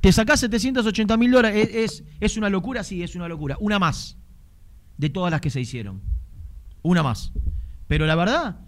[0.01, 2.83] te sacás 780 mil dólares, ¿es, es, es una locura?
[2.83, 3.55] Sí, es una locura.
[3.61, 4.17] Una más
[4.97, 6.01] de todas las que se hicieron.
[6.81, 7.31] Una más.
[7.87, 8.59] Pero la verdad,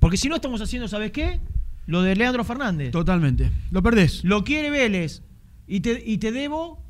[0.00, 1.40] porque si no estamos haciendo, ¿sabes qué?
[1.86, 2.90] Lo de Leandro Fernández.
[2.90, 3.50] Totalmente.
[3.70, 4.22] Lo perdés.
[4.24, 5.22] Lo quiere Vélez.
[5.66, 6.82] Y te, y te debo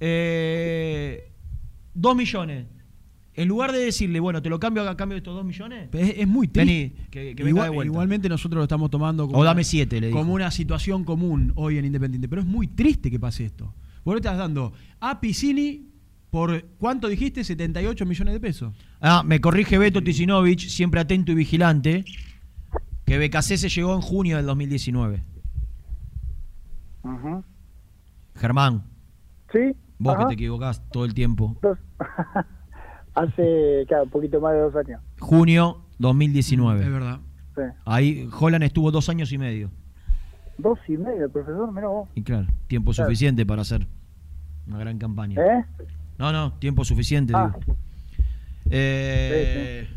[0.00, 1.32] eh,
[1.94, 2.66] dos millones.
[3.34, 5.88] En lugar de decirle, bueno, te lo cambio a cambio de estos dos millones.
[5.92, 6.72] Es, es muy triste.
[6.72, 7.92] Vení, que, que venga Igual- de vuelta.
[7.92, 11.78] igualmente nosotros lo estamos tomando como, O dame siete, le como una situación común hoy
[11.78, 12.28] en Independiente.
[12.28, 13.72] Pero es muy triste que pase esto.
[14.04, 15.88] Vos le estás dando a Piscini
[16.30, 17.42] por, ¿cuánto dijiste?
[17.44, 18.74] 78 millones de pesos.
[19.02, 22.04] Ah, me corrige Beto Tisinovich, siempre atento y vigilante,
[23.04, 25.24] que BKC se llegó en junio del 2019.
[27.02, 27.44] Ujú.
[28.36, 28.84] Germán,
[29.52, 29.74] Sí.
[29.98, 30.22] vos ajá.
[30.24, 31.56] que te equivocás todo el tiempo.
[31.62, 31.78] Dos-
[33.14, 35.02] Hace, claro, un poquito más de dos años.
[35.20, 36.82] Junio 2019.
[36.82, 37.20] Es verdad.
[37.54, 37.60] Sí.
[37.84, 39.70] Ahí Holland estuvo dos años y medio.
[40.56, 42.08] Dos y medio, profesor, menos vos.
[42.14, 43.08] Y claro, tiempo Claro.
[43.08, 43.86] suficiente para hacer
[44.66, 45.38] una gran campaña.
[45.42, 45.64] ¿Eh?
[46.18, 47.52] No, no, tiempo suficiente, Ah.
[47.60, 47.76] digo.
[48.70, 49.88] Eh,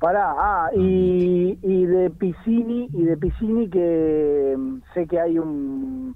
[0.00, 6.14] Pará, ah, y, y de Piscini, y de Piscini que mm, sé que hay un...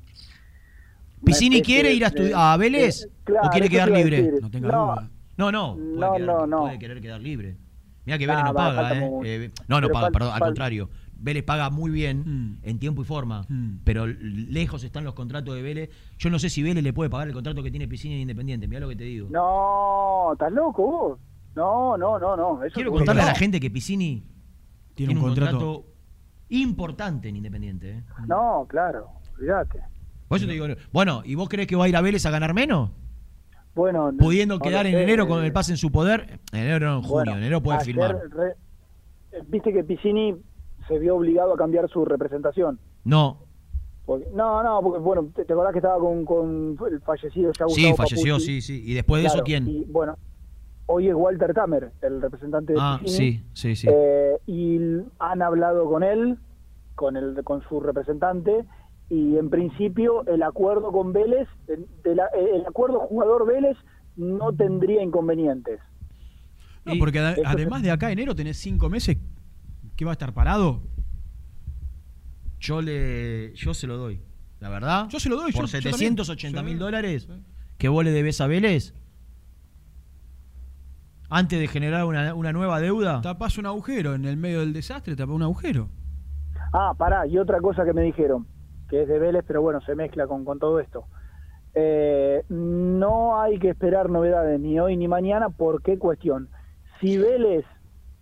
[1.24, 4.35] ¿Piscini quiere ir a, de- a Vélez claro, o quiere quedar libre?
[4.40, 5.10] No tenga No, duda.
[5.36, 6.60] No, no, puede, No, quedar- no, no.
[6.60, 7.56] puede querer quedar libre.
[8.05, 9.10] Mira que Ah, Vélez no va, paga, ¿eh?
[9.24, 10.89] Eh, No, no paga, perdón, al contrario.
[11.23, 12.59] Vélez paga muy bien Mm.
[12.62, 13.78] en tiempo y forma, Mm.
[13.85, 15.90] pero lejos están los contratos de Vélez.
[16.19, 18.66] Yo no sé si Vélez le puede pagar el contrato que tiene Piscina en Independiente.
[18.69, 19.28] Mira lo que te digo.
[19.31, 21.19] No, ¿estás loco vos?
[21.55, 22.65] No, no, no, no.
[22.65, 24.24] Eso Quiero contarle a la gente que Piscini
[24.94, 25.86] Tiene un contrato.
[26.49, 27.90] importante en Independiente.
[27.90, 28.03] ¿eh?
[28.27, 29.09] No, claro,
[29.39, 29.81] olvídate.
[30.28, 32.31] Por eso te digo, bueno, ¿y vos crees que va a ir a Vélez a
[32.31, 32.90] ganar menos?
[33.74, 36.40] Bueno, Pudiendo no quedar en enero con el pase en su poder.
[36.53, 37.15] En enero no, en junio.
[37.15, 38.19] bueno, en enero puede ayer firmar.
[38.31, 38.57] re-
[39.49, 40.35] Viste que Piscini
[40.88, 42.78] se vio obligado a cambiar su representación.
[43.04, 43.38] No,
[44.04, 47.66] Porque- no, no, porque bueno, te, te acordás que estaba con, con el fallecido ya
[47.68, 48.60] sí, falleció, Papucci?
[48.60, 48.82] sí, sí.
[48.90, 49.68] ¿Y después de eso quién?
[49.68, 50.16] Y bueno,
[50.86, 53.86] hoy es Walter Tamer, el representante de Ah, sí, sí, sí.
[53.90, 54.78] Eh, y
[55.18, 56.38] han hablado con él,
[56.96, 58.64] con el con su representante,
[59.09, 62.20] y en principio el acuerdo con Vélez, el, eh,
[62.54, 63.76] el acuerdo jugador Vélez
[64.16, 65.80] no tendría inconvenientes.
[66.84, 69.16] No, porque además de acá enero tenés cinco meses
[70.02, 70.82] que va a estar parado.
[72.58, 74.20] Yo le, yo se lo doy.
[74.60, 75.08] La verdad.
[75.08, 76.74] Yo se lo doy, Por yo- yo 780 también.
[76.76, 77.28] mil Sí, dólares
[77.78, 78.94] que vos le debes a Vélez.
[81.30, 83.20] Antes de generar una, una nueva deuda.
[83.22, 85.88] Tapás un agujero en el medio del desastre, tapás un agujero.
[86.72, 88.46] Ah, pará, y otra cosa que me dijeron,
[88.88, 91.06] que es de Vélez, pero bueno, se mezcla con, con todo esto.
[91.74, 96.48] Eh, no hay que esperar novedades ni hoy ni mañana, ¿por qué cuestión?
[97.00, 97.64] Si Vélez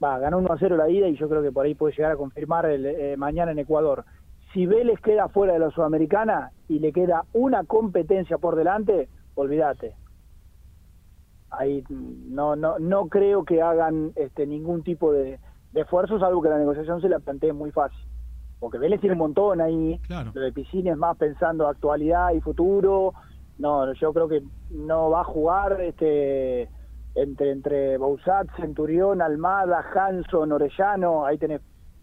[0.03, 2.13] va, ganó 1 a 0 la ida y yo creo que por ahí puede llegar
[2.13, 4.05] a confirmar el, eh, mañana en Ecuador.
[4.53, 9.95] Si Vélez queda fuera de la Sudamericana y le queda una competencia por delante, olvídate.
[11.51, 15.39] Ahí mm, no, no, no creo que hagan este, ningún tipo de,
[15.73, 17.99] de esfuerzo, salvo que la negociación se la plantee muy fácil.
[18.59, 19.99] Porque Vélez tiene un montón ahí.
[20.07, 20.33] Claro.
[20.35, 23.15] Lo de Piscina es más pensando actualidad y futuro.
[23.59, 26.69] No, yo creo que no va a jugar este
[27.15, 27.99] entre entre
[28.57, 31.24] Centurión, Almada, Hanson, Orellano.
[31.27, 31.61] Ahí tenés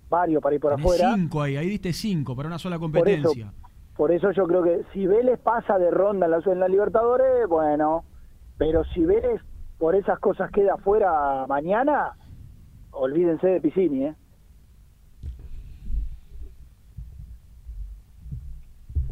[0.10, 1.14] varios para ir por Tenés afuera.
[1.16, 3.54] cinco ahí, ahí diste cinco para una sola Por eso, competencia.
[3.96, 7.48] por eso yo creo que si Vélez pasa de ronda en la, en la Libertadores,
[7.48, 8.06] bueno,
[8.58, 9.42] pero si Vélez
[9.78, 12.18] por esas cosas queda afuera mañana,
[12.92, 14.16] olvídense de Piscini, ¿eh?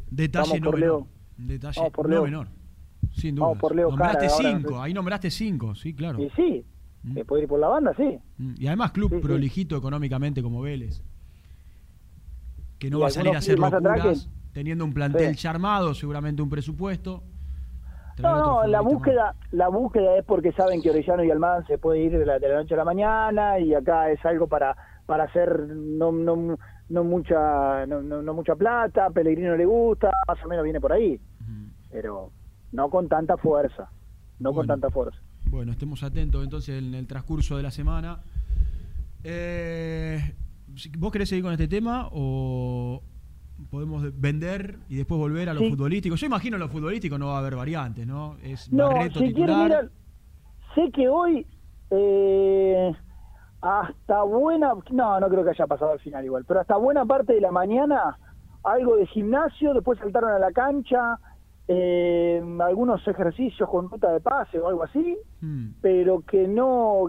[0.10, 1.04] Detalle Vamos no menor.
[1.38, 2.48] Detalle no menor.
[3.16, 3.46] Sin duda.
[3.48, 6.22] Vamos por Leo nombraste Cara cinco, ahí nombraste cinco, sí, claro.
[6.22, 6.66] Y sí,
[7.14, 8.20] que puede ir por la banda, sí.
[8.38, 9.22] Mm, Y además club Sí, sí.
[9.22, 11.02] prolijito económicamente como Vélez.
[12.80, 15.94] Que no Y va a salir a hacer locuras, que- teniendo un plantel ya armado,
[15.94, 17.24] seguramente un presupuesto.
[18.20, 22.00] No, no, la búsqueda, la búsqueda es porque saben que Orellano y Almada se puede
[22.00, 24.76] ir de la, de la noche a la mañana y acá es algo para
[25.06, 26.58] para hacer no no,
[26.90, 30.94] no mucha no, no, no mucha plata, Pellegrino le gusta, más o menos viene por
[30.94, 31.20] ahí,
[31.92, 32.32] pero
[32.72, 33.90] no con tanta fuerza,
[34.40, 35.20] no con tanta fuerza.
[35.50, 38.20] Bueno, estemos atentos entonces en el transcurso de la semana.
[39.24, 40.20] Eh,
[40.98, 43.02] ¿Vos querés seguir con este tema o
[43.72, 45.70] podemos de- vender y después volver a lo Sí.
[45.72, 46.16] futbolístico?
[46.16, 48.36] Yo imagino lo futbolístico no va a haber variantes, ¿no?
[48.44, 49.48] Es No, Barreto si titular.
[49.48, 49.90] quieren mirar,
[50.76, 51.48] sé que hoy
[51.92, 52.92] eh,
[53.62, 57.34] hasta buena, no, no creo que haya pasado al final igual, pero hasta buena parte
[57.34, 58.18] de la mañana
[58.64, 61.20] algo de gimnasio, después saltaron a la cancha,
[61.68, 65.76] eh, algunos ejercicios con ruta de pase o algo así, Mm.
[65.82, 67.06] pero que no,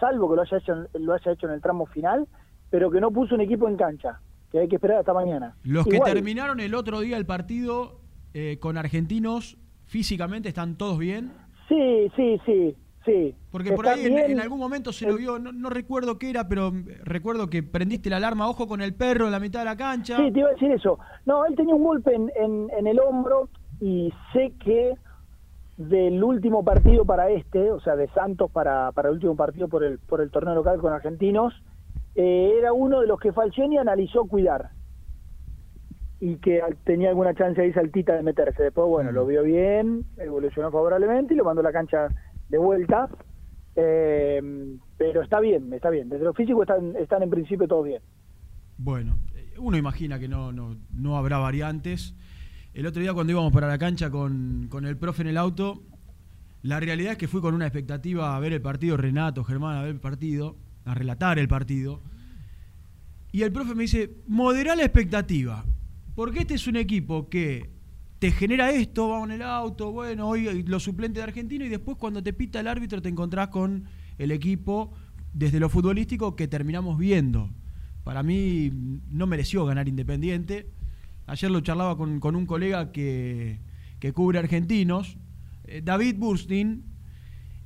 [0.00, 2.26] salvo que lo haya hecho, lo haya hecho en el tramo final,
[2.70, 4.20] pero que no puso un equipo en cancha,
[4.50, 5.54] que hay que esperar hasta mañana.
[5.64, 8.00] Los que terminaron el otro día el partido
[8.34, 9.56] eh, con argentinos,
[9.86, 11.32] físicamente están todos bien.
[11.68, 13.34] Sí, sí, sí, sí.
[13.50, 16.68] Porque por ahí en, algún momento se lo vio, no, no recuerdo qué era, pero
[16.68, 19.76] eh, recuerdo que prendiste la alarma, ojo con el perro en la mitad de la
[19.76, 20.16] cancha.
[20.16, 20.98] Sí, te iba a decir eso.
[21.24, 23.48] No, él tenía un golpe en, en, en el hombro
[23.80, 24.94] y sé que
[25.76, 29.84] del último partido para este, o sea, de Santos para, para el último partido por
[29.84, 31.52] el, por el torneo local con argentinos,
[32.14, 34.70] eh, era uno de los que Falcioni analizó cuidar
[36.18, 38.62] y que tenía alguna chance ahí saltita de meterse.
[38.62, 42.08] Después, bueno, lo vio bien, evolucionó favorablemente y lo mandó a la cancha
[42.48, 43.10] de vuelta.
[43.74, 46.08] Eh, pero está bien, está bien.
[46.08, 48.00] Desde lo físico están, están en principio todo bien.
[48.78, 49.18] Bueno,
[49.58, 52.14] uno imagina que no, no, no habrá variantes.
[52.76, 55.82] El otro día cuando íbamos para la cancha con, con el profe en el auto,
[56.60, 59.80] la realidad es que fui con una expectativa a ver el partido, Renato, Germán, a
[59.80, 62.02] ver el partido, a relatar el partido.
[63.32, 65.64] Y el profe me dice, modera la expectativa,
[66.14, 67.70] porque este es un equipo que
[68.18, 71.96] te genera esto, vamos en el auto, bueno, hoy los suplentes de Argentina y después
[71.96, 73.84] cuando te pita el árbitro te encontrás con
[74.18, 74.92] el equipo
[75.32, 77.48] desde lo futbolístico que terminamos viendo.
[78.04, 78.70] Para mí
[79.10, 80.76] no mereció ganar Independiente.
[81.26, 83.58] Ayer lo charlaba con, con un colega que,
[83.98, 85.16] que cubre argentinos,
[85.66, 86.84] eh, David Burstin,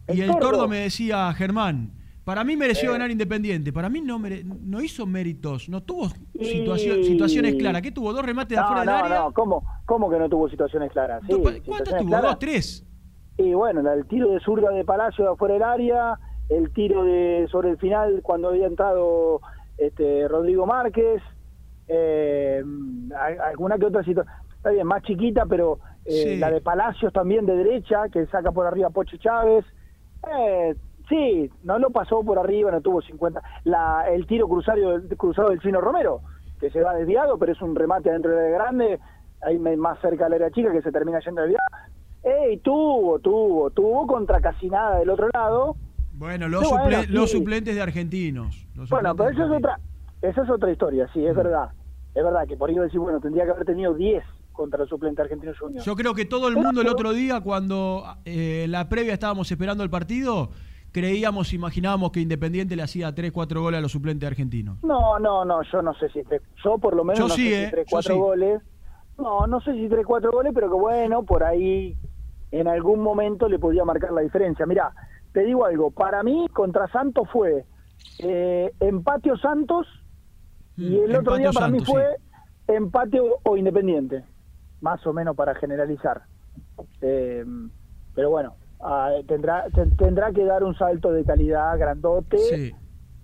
[0.09, 1.93] y el, tordo me decía, Germán,
[2.24, 2.93] para mí mereció Eh.
[2.93, 3.73] ganar Independiente.
[3.73, 7.82] Para mí no, mere- no hizo méritos, no tuvo situacio- situaciones claras.
[7.82, 8.12] ¿Qué tuvo?
[8.12, 9.19] ¿Dos remates de afuera no, del área?
[9.20, 11.23] no, ¿cómo, ¿cómo que no tuvo situaciones claras?
[11.28, 11.35] Sí,
[11.66, 12.09] ¿Cuántas tuvo?
[12.09, 12.31] claras.
[12.31, 12.87] ¿Dos, tres?
[13.39, 16.19] Y bueno, el tiro de zurda de Palacio de afuera del área,
[16.49, 19.41] el tiro de sobre el final cuando había entrado
[19.78, 21.23] este Rodrigo Márquez,
[21.92, 22.62] eh,
[23.46, 26.36] alguna que otra situación, está bien, más chiquita, pero eh, Sí.
[26.38, 29.64] la de Palacios también de derecha, que saca por arriba a Pocho Chávez.
[30.38, 30.74] Eh,
[31.08, 33.42] sí, no lo pasó por arriba, no tuvo 50.
[33.64, 34.80] La, el tiro cruzado,
[35.16, 36.20] cruzado del Chino Romero,
[36.60, 38.98] que se va desviado, pero es un remate adentro área grande,
[39.42, 41.66] ahí más cerca del área chica que se termina yendo desviado.
[42.22, 45.76] Ey, tuvo, tuvo, tuvo contra casi nada del otro lado.
[46.12, 47.12] Bueno, los, bueno, suple- sí.
[47.12, 48.68] los suplentes de argentinos.
[48.76, 49.80] Los Bueno, pero suplentes eso de es otra,
[50.20, 51.70] esa es otra historia, sí, es verdad.
[52.15, 55.23] Es verdad que por ahí decir, bueno, tendría que haber tenido 10 contra los suplentes
[55.23, 55.85] argentinos juniors.
[55.85, 59.51] Yo creo que todo el mundo el otro día, cuando eh, en la previa estábamos
[59.51, 60.51] esperando el partido,
[60.93, 64.82] creíamos, imaginábamos que Independiente le hacía 3, 4 goles a los suplentes argentinos.
[64.82, 66.23] No, no, no, yo no sé si
[66.65, 68.12] yo por lo menos Yo no sí, sé eh, si sí.
[68.12, 68.61] goles.
[69.19, 71.95] No, no sé si tres, cuatro goles, pero que bueno, por ahí
[72.53, 74.65] en algún momento le podía marcar la diferencia.
[74.65, 74.93] Mira,
[75.32, 77.65] te digo algo, para mí contra Santos fue
[78.19, 79.87] eh, empate o Santos
[80.76, 82.16] y el otro Mm, día para mí fue
[82.66, 84.24] empate o, o Independiente,
[84.80, 86.22] más o menos para generalizar.
[87.01, 87.44] Eh,
[88.14, 92.72] pero bueno, ah, tendrá ten- tendrá que dar un salto de calidad grandote Sí.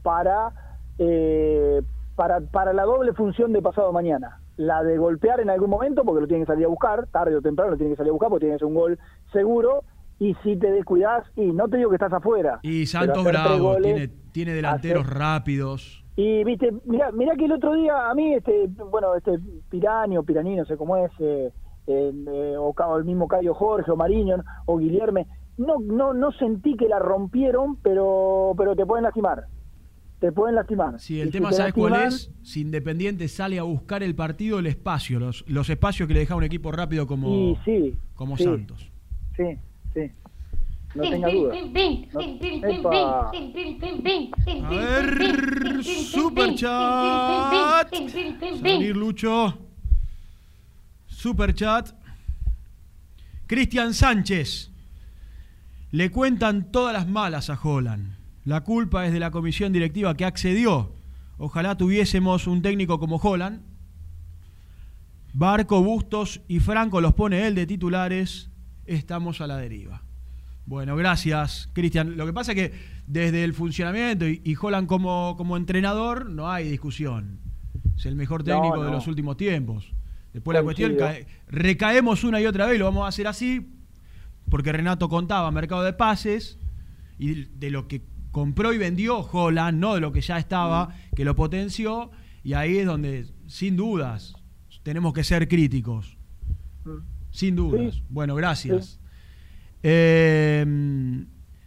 [0.03, 0.51] para,
[0.99, 1.83] eh,
[2.15, 4.41] para para la doble función de pasado mañana.
[4.57, 7.43] La de golpear en algún momento, porque lo tiene que salir a buscar, tarde o
[7.43, 8.99] temprano lo tiene que salir a buscar, porque tiene que ser un gol
[9.33, 9.85] seguro.
[10.19, 12.59] Y si te descuidas, y no te digo que estás afuera.
[12.63, 16.06] Y Santos Bravo goles- tiene, tiene delanteros hacer- rápidos.
[16.17, 19.39] Y viste, mira, mira que el otro día a mí, este, bueno, este
[19.69, 21.53] Pirani o Pirani, no sé cómo es, eh,
[21.87, 25.27] eh, o, el mismo Cayo Jorge o Mariño o Guillerme,
[25.59, 29.45] no, no, no sentí que la rompieron, pero, pero te pueden lastimar.
[30.19, 30.99] Te pueden lastimar.
[30.99, 32.33] Sí, el Y tema, si ¿sabes cuál es?
[32.43, 36.35] Si Independiente sale a buscar el partido, el espacio, los, los espacios que le deja
[36.35, 38.45] un equipo rápido como, Y sí, como sí.
[38.45, 38.91] Santos.
[39.37, 39.59] Sí,
[39.93, 40.11] sí.
[40.97, 41.55] No tenga duda.
[42.13, 42.21] No-
[42.79, 43.31] Epa.
[44.65, 47.89] A ver, super chat.
[48.75, 49.59] Salir Lucho.
[51.07, 51.91] Super chat.
[53.47, 54.71] Cristian Sánchez.
[55.93, 58.17] Le cuentan todas las malas a Holland.
[58.45, 60.93] La culpa es de la comisión directiva que accedió.
[61.39, 63.61] Ojalá tuviésemos un técnico como Holland.
[65.33, 68.51] Barco, Bustos y Franco los pone él de titulares.
[68.87, 70.03] Estamos a la deriva.
[70.67, 72.17] Bueno, gracias, Cristian.
[72.17, 72.75] Lo que pasa es que
[73.07, 77.39] desde el funcionamiento y, y Holland como, como entrenador no hay discusión.
[77.97, 79.93] Es el mejor No, técnico de los últimos tiempos.
[80.33, 80.97] Después la cuestión,
[81.49, 83.73] recaemos una y otra vez, lo vamos a hacer así,
[84.51, 86.59] porque Renato contaba mercado de pases
[87.19, 88.03] y de lo que
[88.33, 92.11] compró y vendió Holland, no de lo que ya estaba, que lo potenció,
[92.45, 94.35] y ahí es donde, sin dudas,
[94.83, 96.19] tenemos que ser críticos.
[97.31, 97.95] Sin dudas.
[97.95, 98.03] Sí.
[98.11, 99.01] Bueno, gracias.
[99.89, 101.25] Eh, Lo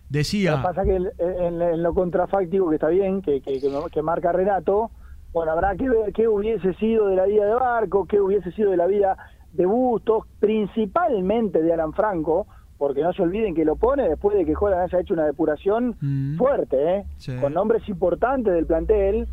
[0.10, 0.58] decía.
[0.58, 4.32] que pasa que en, en- en lo contrafáctico, que está bien, que, que, que- marca
[4.32, 4.92] Renato,
[5.32, 8.72] bueno, habrá que ver qué hubiese sido de la vida de Barco, qué hubiese sido
[8.72, 9.16] de la vida
[9.54, 12.48] de Bustos, principalmente de Alan Franco,
[12.78, 15.96] porque no se olviden que lo pone después de que Holland haya hecho una depuración
[16.38, 17.04] fuerte, ¿eh?
[17.18, 17.36] Sí.
[17.40, 19.28] con nombres importantes del plantel.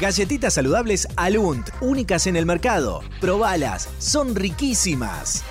[0.00, 3.00] Galletitas saludables Alunt, únicas en el mercado.
[3.20, 5.42] Probalas, son riquísimas.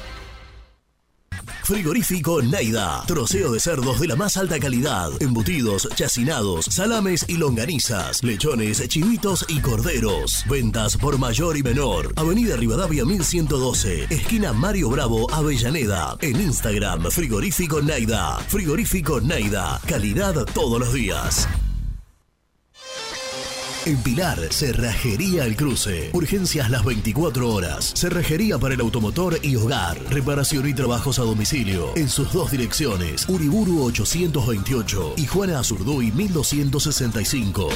[1.70, 3.04] Frigorífico Neida.
[3.06, 5.12] Troceo de cerdos de la más alta calidad.
[5.20, 8.24] Embutidos, chacinados, salames y longanizas.
[8.24, 10.46] Lechones, chivitos y corderos.
[10.50, 12.12] Ventas por mayor y menor.
[12.16, 14.06] Avenida Rivadavia 1112.
[14.10, 16.18] Esquina Mario Bravo, Avellaneda.
[16.22, 18.40] En Instagram, Frigorífico Neida.
[18.48, 19.80] Frigorífico Neida.
[19.86, 21.48] Calidad todos los días.
[23.90, 26.12] En Pilar, Cerrajería El Cruce.
[26.14, 27.92] Urgencias las 24 horas.
[27.96, 29.98] Cerrajería para el automotor y hogar.
[30.12, 31.98] Reparación y trabajos a domicilio.
[31.98, 33.28] En sus dos direcciones.
[33.28, 37.70] Uriburu 828 y Juana Azurduy 1265.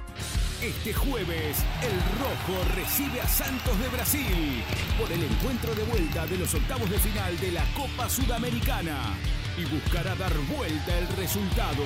[0.61, 4.61] Este jueves, el Rojo recibe a Santos de Brasil
[4.99, 9.15] por el encuentro de vuelta de los octavos de final de la Copa Sudamericana
[9.59, 11.83] y buscará dar vuelta el resultado.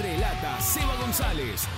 [0.00, 1.68] Relata Seba González.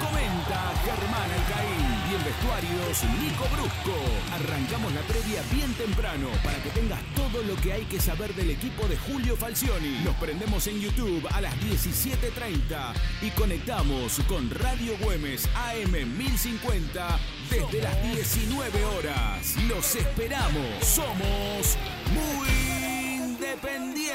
[0.00, 3.96] Comenta Germán Alcaín y en vestuarios Nico Brusco.
[4.32, 8.50] Arrancamos la previa bien temprano para que tengas todo lo que hay que saber del
[8.50, 10.00] equipo de Julio Falcioni.
[10.02, 17.18] Nos prendemos en YouTube a las 17.30 y conectamos con Radio Güemes AM 1050
[17.50, 19.56] desde las 19 horas.
[19.68, 20.84] Los esperamos.
[20.84, 21.76] Somos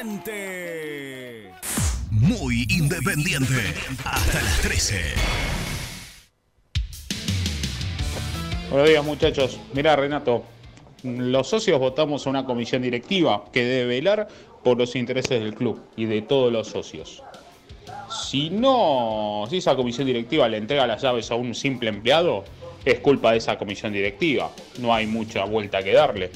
[0.03, 1.51] independiente.
[2.11, 3.73] Muy independiente.
[4.03, 5.01] Hasta las 13.
[8.69, 9.59] Buenos días muchachos.
[9.73, 10.43] Mira Renato,
[11.03, 14.27] los socios votamos a una comisión directiva que debe velar
[14.63, 17.23] por los intereses del club y de todos los socios.
[18.09, 22.43] Si no, si esa comisión directiva le entrega las llaves a un simple empleado,
[22.85, 24.51] es culpa de esa comisión directiva.
[24.79, 26.29] No hay mucha vuelta que darle.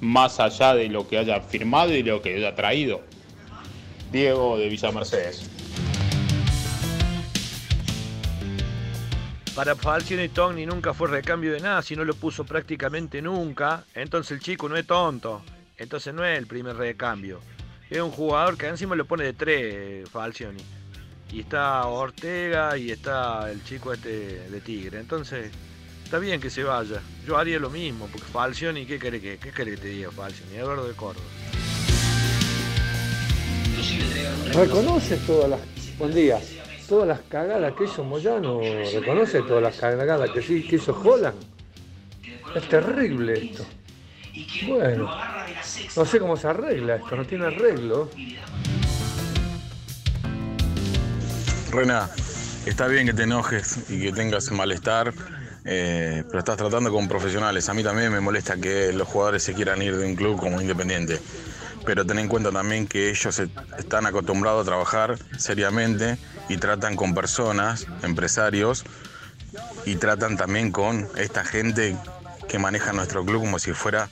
[0.00, 3.02] Más allá de lo que haya firmado y lo que haya traído.
[4.10, 5.48] Diego de Villa Mercedes.
[9.54, 13.84] Para Falcione Togni nunca fue recambio de nada, si no lo puso prácticamente nunca.
[13.94, 15.42] Entonces el chico no es tonto.
[15.76, 17.40] Entonces no es el primer recambio.
[17.90, 20.62] Es un jugador que encima lo pone de tres, Falcioni.
[21.32, 25.00] Y está Ortega y está el chico este de Tigre.
[25.00, 25.50] Entonces,
[26.10, 27.00] está bien que se vaya.
[27.24, 30.56] Yo haría lo mismo, porque Falcioni, ¿qué quiere que, qué quiere que te diga Falcioni?
[30.56, 31.24] Eduardo de Córdoba.
[34.52, 35.60] Reconoce todas las.
[35.98, 36.40] Buen día.
[36.88, 38.58] Todas las cagadas que hizo Moyano.
[38.60, 41.36] Reconoce todas las cagadas que, sí, que hizo Holland.
[42.56, 43.64] Es terrible esto.
[44.66, 45.08] Bueno,
[45.96, 48.10] no sé cómo se arregla esto, no tiene arreglo.
[51.70, 52.10] Rena,
[52.66, 55.14] está bien que te enojes y que tengas malestar,
[55.64, 57.68] eh, pero estás tratando con profesionales.
[57.68, 60.60] A mí también me molesta que los jugadores se quieran ir de un club como
[60.60, 61.20] independiente.
[61.84, 63.40] Pero ten en cuenta también que ellos
[63.78, 66.18] están acostumbrados a trabajar seriamente
[66.48, 68.84] y tratan con personas, empresarios,
[69.84, 71.96] y tratan también con esta gente
[72.48, 74.08] que maneja nuestro club como si fuera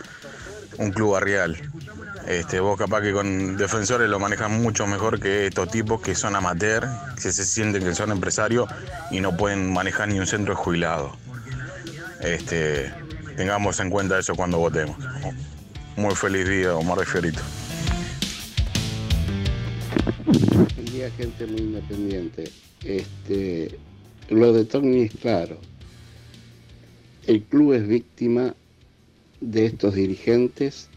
[0.78, 1.60] un club barrial.
[2.26, 6.36] Este, vos capaz que con defensores lo manejas mucho mejor que estos tipos que son
[6.36, 8.68] amateur, que se sienten que son empresarios
[9.10, 11.16] y no pueden manejar ni un centro de jubilado.
[12.22, 12.92] Este,
[13.36, 14.96] tengamos en cuenta eso cuando votemos.
[15.96, 17.40] Muy feliz día, Omar de Fiorito.
[20.92, 22.44] Día, gente muy independiente.
[22.84, 23.78] Este,
[24.28, 25.58] lo de Tony es claro.
[27.26, 28.54] El club es víctima
[29.40, 30.88] de estos dirigentes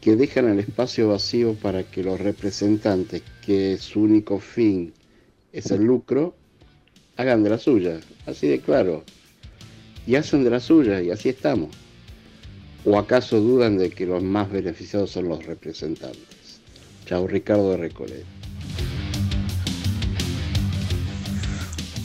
[0.00, 4.92] que dejan el espacio vacío para que los representantes, que su único fin
[5.52, 6.34] es el lucro,
[7.16, 8.00] hagan de la suya.
[8.26, 9.04] Así de claro.
[10.08, 11.68] Y hacen de la suya y así estamos.
[12.86, 16.62] ¿O acaso dudan de que los más beneficiados son los representantes?
[17.04, 18.24] Chao, Ricardo de Recoleta.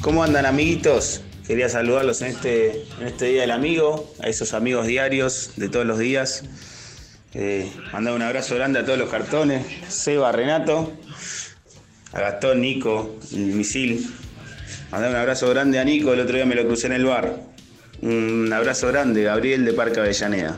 [0.01, 1.21] ¿Cómo andan amiguitos?
[1.47, 5.85] Quería saludarlos en este, en este Día del Amigo, a esos amigos diarios de todos
[5.85, 6.43] los días.
[7.33, 10.91] Eh, mandar un abrazo grande a todos los cartones, Seba, Renato,
[12.11, 14.05] a Gastón, Nico, misil,
[14.91, 17.52] Mandar un abrazo grande a Nico, el otro día me lo crucé en el bar.
[18.03, 20.57] Un abrazo grande, Gabriel de Parque Avellaneda.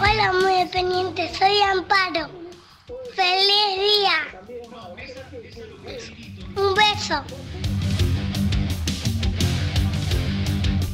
[0.00, 2.28] Hola, muy dependiente, soy Amparo.
[3.14, 4.16] ¡Feliz día!
[6.56, 7.22] Un beso.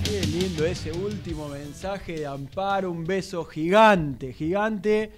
[0.05, 5.11] Qué lindo ese último mensaje de Amparo, un beso gigante, gigante.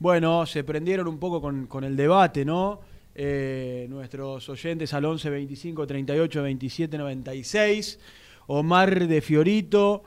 [0.00, 2.80] Bueno, se prendieron un poco con, con el debate, ¿no?
[3.16, 8.00] Eh, nuestros oyentes al 11 25 38 27 96.
[8.46, 10.02] Omar de Fiorito,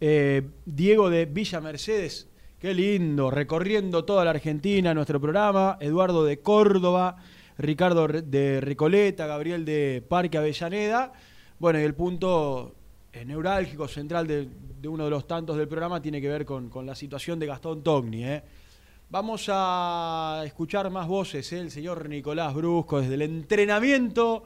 [0.00, 2.28] eh, Diego de Villa Mercedes,
[2.58, 7.16] qué lindo, recorriendo toda la Argentina nuestro programa, Eduardo de Córdoba,
[7.58, 11.12] Ricardo de Recoleta, Gabriel de Parque Avellaneda.
[11.58, 12.74] Bueno, y el punto
[13.12, 14.48] eh, neurálgico central de,
[14.80, 17.46] de uno de los tantos del programa tiene que ver con, con la situación de
[17.46, 18.24] Gastón Togni.
[19.08, 21.60] Vamos a escuchar más voces, ¿eh?
[21.60, 24.42] el señor Nicolás Brusco, desde el entrenamiento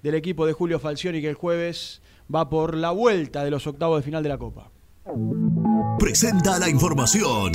[0.00, 2.00] del equipo de Julio Falcioni, que el jueves
[2.32, 4.70] va por la vuelta de los octavos de final de la Copa.
[5.98, 7.52] Presenta la información.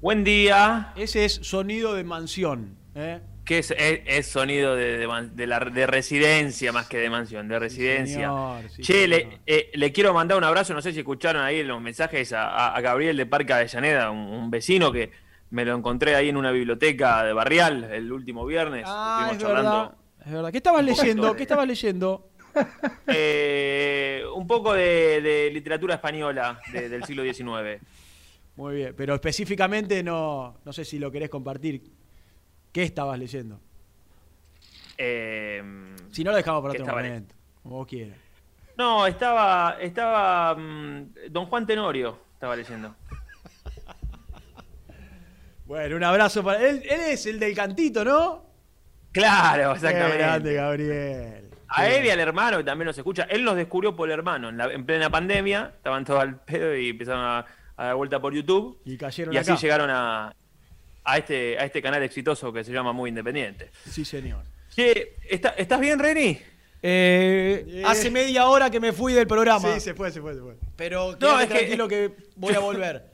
[0.00, 0.92] Buen día.
[0.96, 2.76] Ese es sonido de mansión.
[2.96, 3.20] ¿eh?
[3.48, 3.70] ¿Qué es?
[3.70, 7.58] Es, es sonido de, de man- de la, de residencia más que de mansión, de
[7.58, 8.14] residencia.
[8.28, 11.62] señor, sí, che, le, eh, le quiero mandar un abrazo, no sé si escucharon ahí
[11.62, 15.10] los mensajes a, a- a Gabriel de Parque Avellaneda, un, un vecino que
[15.48, 18.84] me lo encontré ahí en una biblioteca de Barrial el último viernes.
[18.86, 19.92] Ah, es verdad.
[20.26, 20.50] Es verdad.
[20.52, 21.34] ¿Qué estabas leyendo?
[21.34, 22.28] ¿Qué estabas leyendo?
[23.06, 27.80] Eh, un poco de, de literatura española de- del siglo XIX.
[28.56, 31.82] Muy bien, pero específicamente no, no sé si lo querés compartir.
[32.78, 33.58] ¿Qué estabas leyendo?
[34.96, 35.60] Eh,
[36.12, 37.34] Si no, lo dejamos para ¿qué otro momento.
[37.60, 38.16] Como vos quieras.
[38.76, 42.94] No, estaba, estaba mm, Don Juan Tenorio, estaba leyendo.
[45.66, 46.82] Bueno, un abrazo para él.
[46.88, 48.44] Él es el del cantito, ¿no?
[49.10, 50.54] Claro, Qué grande, exactamente.
[50.54, 51.50] Gabriel.
[51.70, 53.24] A él y al hermano que también nos escucha.
[53.24, 54.50] Él nos descubrió por el hermano.
[54.50, 57.44] En, la- en plena pandemia, estaban todos al pedo y empezaron a,
[57.76, 58.80] a dar vuelta por YouTube.
[58.84, 59.60] Y cayeron Y así acá.
[59.60, 60.32] llegaron a,
[61.12, 63.70] a, este, a este canal exitoso que se llama Muy Independiente.
[63.90, 64.42] Sí, señor.
[65.28, 66.38] ¿está- ¿estás bien, Reni?
[66.82, 69.74] Eh, Hace media hora que me fui del programa.
[69.74, 70.54] Sí, se fue, se fue, se fue.
[70.76, 73.04] Pero No, es que- tranquilo que voy a volver.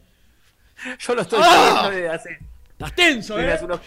[0.99, 1.71] Yo lo estoy ¡Ah!
[1.73, 2.39] viendo desde hace,
[2.73, 3.53] Estás tenso, desde ¿eh?
[3.55, 3.81] hace unos,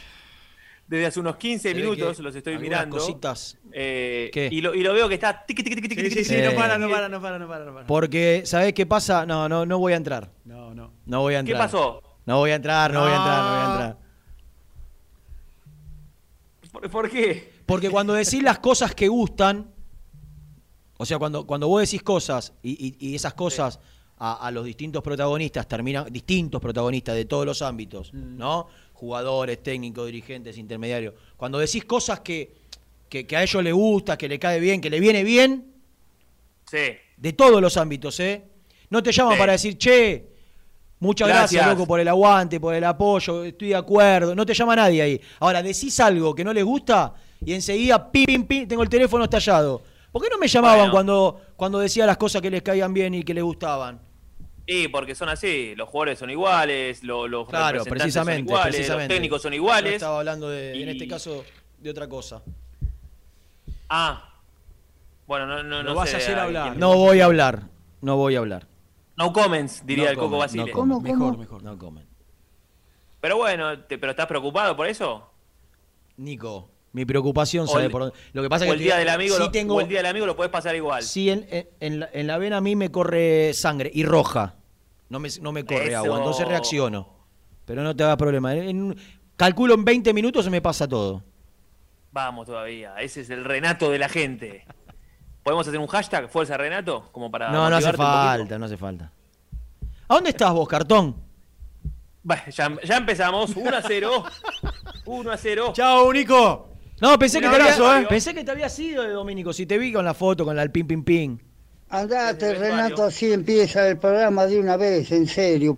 [0.88, 2.98] desde hace unos 15 Se ve minutos, que los estoy mirando.
[2.98, 3.58] cositas.
[3.74, 4.48] Eh, ¿Qué?
[4.52, 6.52] Y, lo, y lo veo que está Sí, sí, no Eh.
[6.56, 7.86] para, no para, no para, no para, no para.
[7.86, 9.26] Porque, ¿sabés qué pasa?
[9.26, 10.32] No, no, no voy a entrar.
[10.46, 10.94] No, no.
[11.06, 11.68] No voy a ¿Qué entrar.
[11.70, 12.02] pasó?
[12.28, 13.98] No voy a entrar, no, voy a entrar, no voy a entrar.
[16.72, 17.54] ¿Por, por qué?
[17.66, 19.72] Porque cuando decís las cosas que gustan,
[20.98, 23.80] o sea, cuando, cuando vos decís cosas y, y- y esas cosas
[24.18, 28.68] a, a los distintos protagonistas terminan, distintos protagonistas de todos los ámbitos, ¿no?
[28.94, 31.14] Jugadores, técnicos, dirigentes, intermediarios.
[31.38, 32.56] Cuando decís cosas que,
[33.10, 35.74] que, que a ellos les gusta, que le cae bien, que le viene bien,
[36.70, 36.98] Sí.
[37.16, 38.44] de todos los ámbitos, ¿eh?
[38.90, 39.40] No te llaman Sí.
[39.40, 40.28] para decir, che,
[41.00, 41.68] muchas gracias, Gracias.
[41.78, 44.34] loco, por el aguante, por el apoyo, estoy de acuerdo.
[44.36, 45.22] No te llama nadie ahí.
[45.40, 47.14] Ahora, decís algo que no les gusta
[47.46, 49.82] y enseguida, pim, pim, pim, tengo el teléfono estallado.
[50.12, 50.92] ¿Por qué no me llamaban Bueno.
[50.94, 54.00] cuando, cuando decía las cosas que les caían bien y que les gustaban?
[54.66, 58.76] Y porque son así, los jugadores son iguales, lo- los Claro, representantes precisamente, son iguales,
[58.76, 59.14] precisamente.
[59.14, 59.94] los técnicos son iguales.
[59.94, 61.46] estaba hablando de, en este caso,
[61.80, 62.42] de otra cosa.
[63.90, 64.34] Ah,
[65.26, 66.76] bueno, no, no, Lo no vas sé a hacer hablar.
[66.78, 67.62] No voy a hablar,
[68.02, 68.68] no voy a hablar.
[69.18, 70.66] No comments, diría No el Coco Basile.
[70.66, 71.02] no comen.
[71.04, 71.64] Mejor, mejor.
[71.64, 72.08] No comen.
[73.20, 75.30] Pero bueno, te- ¿pero estás preocupado por eso?
[76.18, 78.16] Nico, mi preocupación, O ¿sabe el- por dónde?
[78.34, 79.88] Lo que pasa o es el que día del amigo, sí lo, tengo, o el
[79.88, 81.02] día del amigo lo puedes pasar igual.
[81.04, 84.56] Sí, en, en- en la, en la vena a mí me corre sangre y roja.
[85.10, 85.98] No me, no me corre Eso.
[85.98, 87.10] agua, entonces reacciono.
[87.66, 88.54] Pero no te hagas problema.
[88.56, 88.98] En- en-
[89.36, 91.24] calculo en 20 minutos se me pasa todo.
[92.12, 94.66] Vamos todavía, ese es el Renato de la gente.
[95.48, 97.08] ¿Podemos hacer un hashtag Fuerza Renato?
[97.14, 99.14] Como para no, no hace falta, no hace falta.
[100.10, 101.16] ¿A dónde estás vos, cartón?
[102.22, 104.26] Bah, ya, ya empezamos, 1 a 0.
[105.06, 105.72] 1 a 0.
[105.74, 106.70] Chao, Nico.
[107.00, 108.08] No, pensé, Un que te, abrazo, había, ¿eh?
[108.10, 109.54] pensé que te había sido de Domínico.
[109.54, 111.42] Si te vi con la foto, con la del pin, pin, pin.
[111.88, 115.78] Andate, Renato, así empieza el programa de una vez, en serio.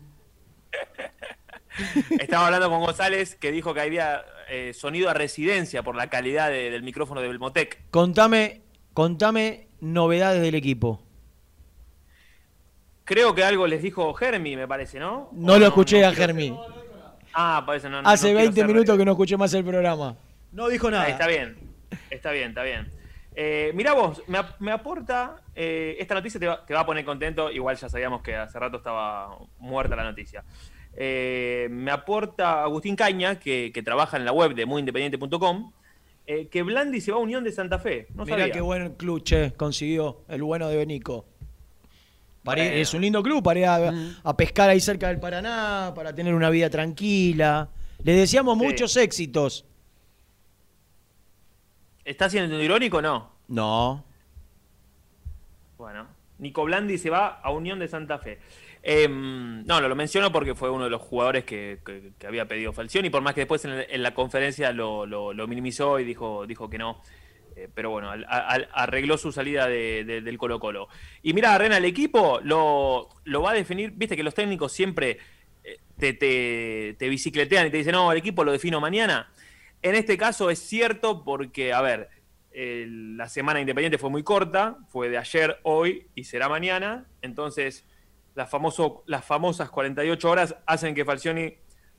[2.19, 6.49] Estaba hablando con González que dijo que había eh, sonido a residencia por la calidad
[6.49, 7.83] de- del micrófono de Belmotec.
[7.91, 8.63] Contame,
[8.93, 11.01] contame novedades del equipo.
[13.03, 15.29] Creo que algo les dijo Germi, me parece, ¿no?
[15.31, 16.55] No lo escuché a Germi.
[17.33, 18.01] Ah, parece no.
[18.01, 20.15] no Hace quiero 20 ser- minutos que no escuché más el programa.
[20.51, 21.07] No dijo Ah, nada.
[21.09, 21.57] Está bien,
[22.09, 22.91] está bien, está bien.
[23.35, 26.85] Eh, mirá vos, me, ap- me aporta, eh, esta noticia te va, te va a
[26.85, 30.43] poner contento, igual ya sabíamos que hace rato estaba muerta la noticia.
[30.95, 35.71] Eh, me aporta Agustín Caña, que, que trabaja en la web de muyindependiente.com,
[36.31, 38.07] eh, que Blandi se va a Unión de Santa Fe.
[38.13, 38.53] No Mirá sabía.
[38.53, 41.25] qué buen club, che, consiguió el bueno de Benico.
[42.43, 42.81] Para ir- Bueno.
[42.81, 43.91] Es un lindo club para ir a,
[44.23, 47.69] a pescar ahí cerca del Paraná, para tener una vida tranquila.
[48.03, 48.63] Le deseamos Sí.
[48.65, 49.65] muchos éxitos.
[52.05, 53.31] ¿Está siendo irónico o no?
[53.47, 54.03] No.
[55.77, 56.07] Bueno,
[56.39, 58.39] Nico Blandi se va a Unión de Santa Fe.
[58.81, 61.79] Em, no, lo, menciono porque fue uno de los jugadores que,
[62.25, 65.05] había pedido Falcioni, por más que después en, la conferencia lo,
[65.47, 67.01] minimizó y dijo, dijo que no.
[67.55, 70.87] Eh, pero bueno, arregló su salida de- de- del Colo Colo.
[71.21, 73.09] Y mira, Rena, el equipo lo,
[73.43, 75.17] va a definir, viste que los técnicos siempre
[75.63, 79.29] eh, te, te- te bicicletean y te dicen, no, el equipo lo defino mañana.
[79.81, 82.09] En este caso es cierto porque, a ver,
[82.53, 87.05] la semana independiente fue muy corta, fue de ayer, hoy y será mañana.
[87.21, 87.85] Entonces,
[88.39, 91.55] las, famoso, las famosas 48 horas hacen que Falcioni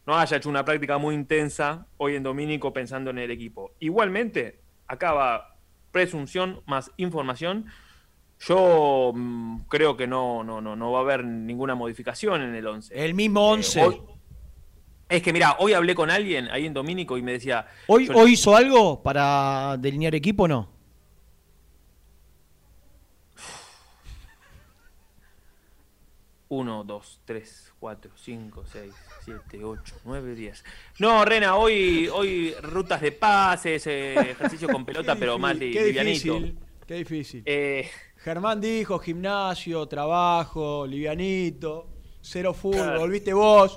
[0.06, 3.72] no haya hecho una práctica muy intensa hoy en Domínico pensando en el equipo.
[3.78, 5.56] Igualmente, acá va
[5.92, 7.66] presunción más información.
[8.38, 12.66] Yo mm, creo que no, no, no, no va a haber ninguna modificación en el
[12.66, 13.04] 11.
[13.04, 13.84] El mismo 11.
[13.84, 14.00] hoy-
[15.10, 17.66] es que mira, hoy hablé con alguien ahí en Domínico y me decía.
[17.86, 20.70] ¿Hoy, yo- ¿Hoy hizo algo para delinear equipo o no?
[26.52, 28.92] Uno, dos, tres, cuatro, cinco, seis,
[29.24, 30.64] siete, ocho, nueve, diez.
[30.98, 35.84] No, Rena, hoy, hoy rutas de pases, eh, ejercicio con pelota, pero más li- Qué
[35.86, 36.34] livianito.
[36.34, 36.58] difícil.
[36.88, 37.42] Qué difícil.
[37.46, 41.86] Eh, Germán dijo gimnasio, trabajo, livianito,
[42.20, 42.82] cero fútbol.
[42.82, 43.06] Claro.
[43.08, 43.76] Viste vos,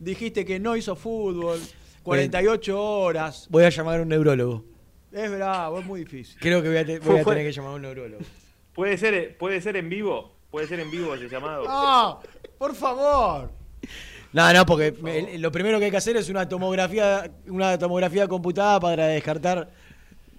[0.00, 1.60] dijiste que no hizo fútbol,
[2.02, 3.46] 48 horas.
[3.48, 4.64] Voy a llamar a un neurólogo.
[5.12, 6.36] Es bravo, es muy difícil.
[6.40, 8.24] Creo que voy a, te- voy a tener que llamar a un neurólogo.
[8.74, 11.64] ¿Puede ser, puede ser en vivo, puede ser en vivo ese llamado.
[11.68, 12.18] ¡Ah!
[12.58, 13.50] ¡Por favor!
[14.32, 18.26] No, no, porque me- lo primero que hay que hacer es una tomografía, una tomografía
[18.28, 19.70] computada para descartar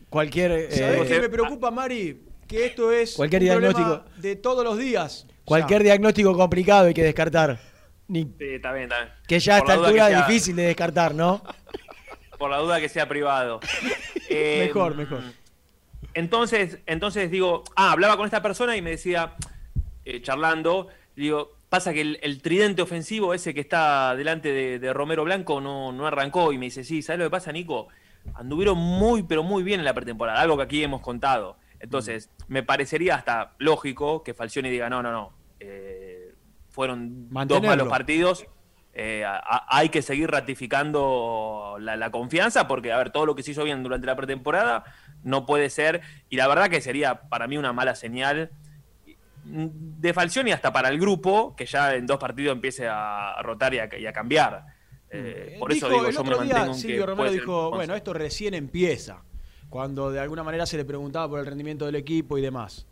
[0.09, 2.21] cualquier ¿Sabés eh, qué me preocupa, Mari?
[2.47, 4.03] Que esto es Cualquier un diagnóstico.
[4.17, 5.25] de todos los días.
[5.45, 7.59] cualquier diagnóstico complicado hay que descartar.
[8.07, 9.13] Ni- Sí, está bien, está bien.
[9.27, 11.41] que ya a esta altura es sea- difícil de descartar, ¿no?
[12.37, 13.59] Por la duda que sea privado.
[14.29, 15.21] Eh, Mejor, mejor.
[16.13, 19.33] Entonces, entonces digo, ah, hablaba con esta persona y me decía,
[20.09, 24.93] eh, charlando, digo, pasa que el, el tridente ofensivo ese que está delante de, de
[24.93, 27.87] Romero Blanco no, no arrancó y me dice, sí, ¿sabes lo que pasa, Nico?
[28.35, 31.57] Anduvieron muy, pero muy bien en la pretemporada, algo que aquí hemos contado.
[31.79, 36.33] Entonces, me parecería hasta lógico que Falcioni diga, no, no, no, eh,
[36.69, 38.45] fueron dos malos partidos,
[38.93, 43.35] eh, a- a- hay que seguir ratificando la, la confianza porque, a ver, todo lo
[43.35, 44.83] que se hizo bien durante la pretemporada
[45.23, 48.49] no puede ser, y la verdad que sería para mí una mala señal
[49.51, 53.79] de Falcioni hasta para el grupo, que ya en dos partidos empiece a rotar y
[53.79, 54.65] a, y a cambiar.
[55.09, 55.91] Eh, por eso Mm.
[55.91, 59.23] Digo, yo me día mantengo en Silvio que Romero dijo, bueno, esto recién empieza.
[59.69, 62.85] Cuando de alguna manera se le preguntaba por el rendimiento del equipo y demás.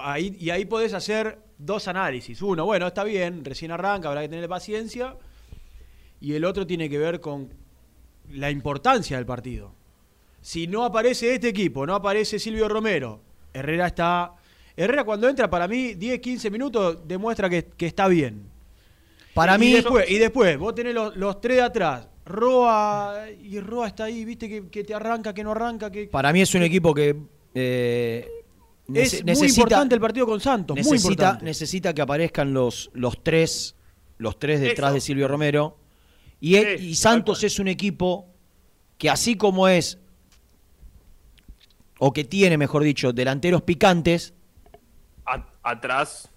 [0.00, 2.42] Ahí, y ahí podés hacer dos análisis.
[2.42, 5.16] Uno, bueno, está bien, recién arranca, habrá que tener paciencia.
[6.20, 7.48] Y el otro tiene que ver con
[8.30, 9.74] la importancia del partido.
[10.40, 13.20] Si no aparece este equipo, no aparece Silvio Romero,
[13.52, 14.34] Herrera está...
[14.80, 18.42] Herrera cuando entra, para mí, 10, 15 minutos demuestra que, que está bien.
[19.34, 22.08] Para y mí- Después, y después, vos tenés los, los tres de atrás.
[22.24, 26.06] Roa, y Roa está ahí, viste, que, que te arranca, que no arranca, que...
[26.06, 27.16] Para mí es un equipo que
[27.54, 28.28] eh,
[28.94, 31.44] Es muy importante el partido con Santos, muy necesita, importante.
[31.44, 33.74] necesita que aparezcan los, los tres,
[34.18, 34.94] los tres detrás Eso.
[34.94, 35.76] de Silvio Romero.
[36.40, 38.26] Y, y Santos es un equipo
[38.98, 39.98] que así como es,
[41.98, 44.34] o que tiene, mejor dicho, delanteros picantes,
[45.70, 46.28] Atrás.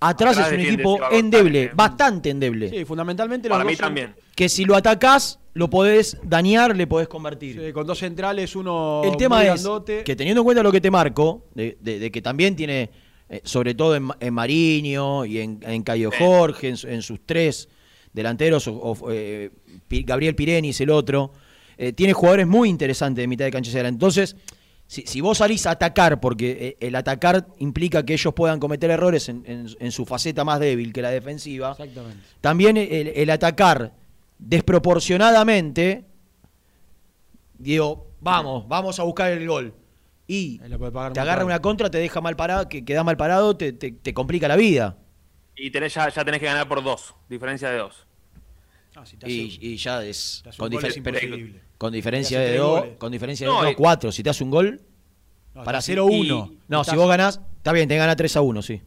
[0.00, 1.74] atrás, es un equipo endeble, bastante.
[1.76, 2.70] bastante endeble.
[2.70, 4.14] Sí, fundamentalmente los Para mí también.
[4.34, 7.60] Que si lo atacás, lo podés dañar, le podés convertir.
[7.64, 10.02] sí, con dos centrales, uno El tema muy es grandote.
[10.04, 12.90] que teniendo en cuenta lo que te marco, de, de- de que también tiene,
[13.28, 17.02] eh, sobre todo en, Ma- en Mariño y en, en Cayo Jorge, en, su- en
[17.02, 17.68] sus tres
[18.12, 19.50] delanteros, o- o, eh,
[19.88, 21.32] Gabriel Pirenis, el otro,
[21.78, 23.86] eh, tiene jugadores muy interesantes de mitad de cancha.
[23.86, 24.34] Entonces,
[24.86, 28.90] si, si vos salís a atacar, porque eh, el atacar implica que ellos puedan cometer
[28.90, 32.18] errores en, en- en su faceta más débil que la defensiva, Exactamente.
[32.40, 33.92] también el, el atacar
[34.38, 36.04] desproporcionadamente,
[37.58, 39.74] digo, vamos, vamos a buscar el gol.
[40.26, 43.92] Y te agarra una contra, te deja mal parado, que quedás mal parado, te, te-
[43.92, 44.96] te complica la vida.
[45.56, 48.06] Y tenés, ya, ya tenés que ganar por dos, diferencia de dos.
[48.94, 50.96] Ah, si te hace- Y, y ya es te hace con, un gol difer- es
[50.96, 51.60] imposible.
[51.82, 54.12] Con diferencia de dos, con diferencia No, de dos, cuatro.
[54.12, 54.80] Si te hace un gol,
[55.52, 56.48] No, para está si- 0-1.
[56.52, 58.80] y- No, Estás- si vos ganás, está bien, te gana 3 a 1, sí.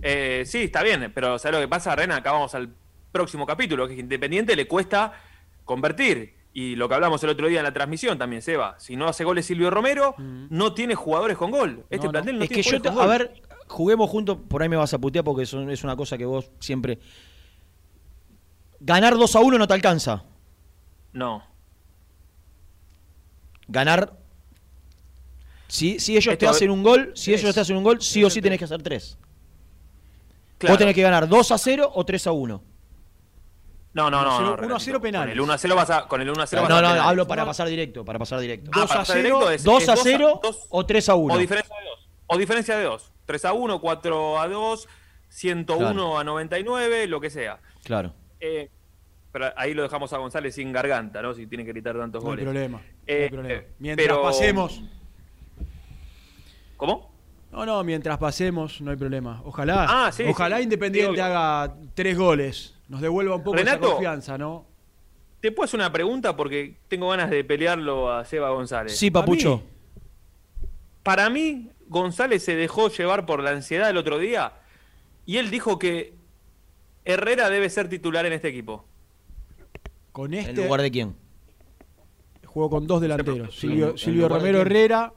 [0.00, 2.14] Eh, sí, está bien, pero ¿sabes lo que pasa, Rena?
[2.18, 2.70] Acá vamos al
[3.10, 5.12] próximo capítulo, que es Independiente le cuesta
[5.64, 6.34] convertir.
[6.52, 8.76] Y lo que hablamos el otro día en la transmisión también, Seba.
[8.78, 11.84] Si no hace goles Silvio Romero, no tiene jugadores con gol.
[11.90, 12.92] Este No, plantel no, es tiene que yo, jugadores
[13.32, 15.82] te- con a ver, juguemos juntos, por ahí me vas a putear porque eso es
[15.82, 17.00] una cosa que vos siempre...
[18.80, 20.22] Ganar 2 a 1 no te alcanza.
[21.12, 21.42] No.
[23.68, 24.12] Ganar...
[25.68, 27.42] Si, si ellos te Esto- hacen un gol, si Tres.
[27.42, 29.18] ellos te hacen un gol, sí o sí tenés que hacer 3.
[30.56, 30.72] Claro.
[30.72, 32.62] Vos tenés que ganar 2 a 0 o 3 a 1.
[33.94, 34.38] No, no, no.
[34.38, 35.00] 1 no, a 0 Renatito.
[35.00, 35.28] penales.
[35.34, 36.96] Con el 1 a 0 vas a, con el 1 a 0 No, vas a
[36.96, 37.46] no, hablo para No.
[37.48, 38.70] pasar directo, para pasar directo.
[38.74, 40.86] Ah, 2 para a pasar 0, directo es- 2 es a dos 0 dos- o
[40.86, 41.34] 3 a 1.
[41.34, 42.08] O diferencia de 2.
[42.28, 43.12] O diferencia de 2.
[43.26, 44.88] 3 a 1, 4 a 2,
[45.28, 47.60] 101 a 99, lo que sea.
[47.84, 48.14] Claro.
[48.40, 48.70] Eh,
[49.32, 51.34] pero ahí lo dejamos a González sin garganta, ¿no?
[51.34, 52.44] Si tiene que gritar tantos No goles.
[52.46, 52.82] no hay problema.
[53.08, 54.80] Eh, Mientras pero- pasemos.
[56.76, 57.10] ¿Cómo?
[57.50, 59.40] No, no, mientras pasemos, no hay problema.
[59.44, 59.86] Ojalá.
[59.88, 60.64] Ah, sí, ojalá sí.
[60.64, 62.74] Independiente haga tres goles.
[62.88, 63.90] Nos devuelva un poco esa Renato.
[63.92, 64.66] confianza, ¿no?
[65.40, 66.36] ¿Te puedo hacer una pregunta?
[66.36, 68.96] Porque tengo ganas de pelearlo a Seba González.
[68.98, 69.62] Sí, Papucho.
[71.02, 74.52] Para mí, González se dejó llevar por la ansiedad el otro día
[75.24, 76.14] y él dijo que
[77.04, 78.84] Herrera debe ser titular en este equipo.
[80.12, 81.14] Con ¿En este lugar de quién?
[82.58, 83.54] Juego con dos delanteros.
[83.54, 84.60] Sí, Silvio, ¿en Silvio lugar de Romero?
[84.60, 85.12] Herrera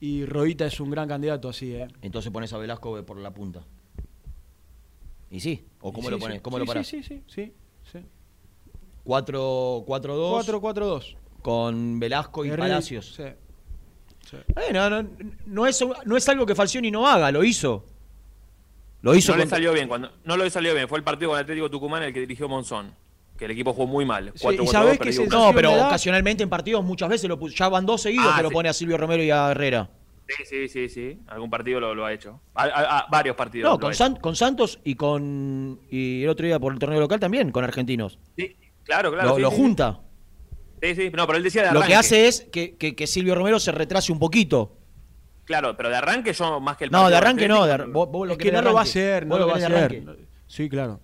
[0.00, 1.88] y Roita es un gran candidato así, ¿eh?
[2.02, 3.62] Entonces pones a Velasco por la punta.
[5.30, 5.64] ¿Y sí?
[5.80, 6.40] ¿O cómo Sí, lo sí, pones?
[6.42, 6.86] ¿Cómo sí, lo parás?
[6.86, 7.44] Sí, sí, sí.
[7.44, 7.52] sí,
[7.92, 7.98] sí.
[9.04, 11.16] 4-4-2 4-4-2.
[11.42, 13.14] con Velasco y Herrera- Palacios.
[13.14, 13.24] sí,
[14.72, 15.02] no,
[15.46, 17.84] no es, no es algo que Falcioni no haga, lo hizo.
[19.02, 19.86] Lo hizo No le salió bien.
[19.86, 20.88] Cuando, no le salió bien.
[20.88, 22.94] Fue el partido con Atlético Tucumán el que dirigió Monzón.
[23.38, 24.32] Que el equipo jugó muy mal.
[24.34, 27.38] Sí, 4-4-2, y sabés que se- No, pero da- ocasionalmente en partidos muchas veces lo
[27.38, 27.54] puso.
[27.56, 29.90] Ya van dos seguidos Ah, que lo pone a Silvio Romero y a Herrera.
[30.28, 31.18] Sí, sí, sí, sí.
[31.26, 32.40] Algún partido lo, lo ha hecho.
[32.54, 33.68] A- a- a- varios partidos.
[33.68, 33.98] No, lo con, hecho.
[33.98, 35.80] San- con Santos y con.
[35.90, 38.18] Y el otro día por el torneo local también, con argentinos.
[38.36, 39.30] Sí, claro, claro.
[39.30, 40.00] lo sí, lo sí, junta.
[40.80, 41.10] Sí, sí.
[41.12, 41.88] No, pero él decía de Lo arranque.
[41.88, 44.78] que hace es que, que- que Silvio Romero se retrase un poquito.
[45.44, 47.66] Claro, pero de arranque yo más que el No, de arranque no.
[47.66, 49.46] de Atlético, ar- vos, vos lo Es que no lo va a hacer, no lo
[49.48, 50.02] va a hacer.
[50.46, 51.00] Sí, claro.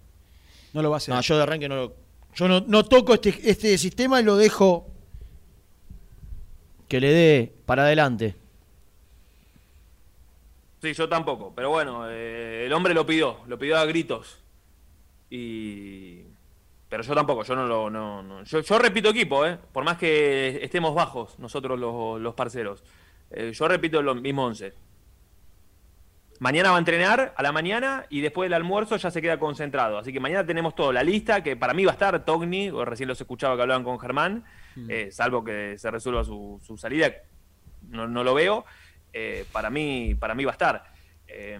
[0.72, 1.14] No lo va a hacer.
[1.14, 1.96] No, yo de arranque no lo.
[2.34, 4.86] Yo no, toco este, este sistema y lo dejo
[6.88, 8.34] que le dé para adelante.
[10.82, 11.52] Sí, yo tampoco.
[11.54, 14.38] Pero bueno, eh, el hombre lo pidió, lo pidió a gritos.
[15.28, 16.22] Y.
[16.88, 17.90] Pero yo tampoco, yo no lo.
[17.90, 18.42] No, no.
[18.44, 19.58] Yo, repito equipo, ¿eh?
[19.72, 22.82] Por más que estemos bajos nosotros los, los parceros.
[23.30, 24.72] Eh, yo repito lo mismo 11.
[26.40, 29.98] Mañana va a entrenar a la mañana y después del almuerzo ya se queda concentrado.
[29.98, 30.90] Así que mañana tenemos todo.
[30.90, 33.84] La lista, que para mí va a estar Togni, o recién los escuchaba que hablaban
[33.84, 34.42] con Germán,
[34.88, 37.12] eh, salvo que se resuelva su, su salida.
[37.90, 38.64] No, no lo veo.
[39.12, 40.84] Eh, para, mí, para mí va a estar.
[41.28, 41.58] Eh,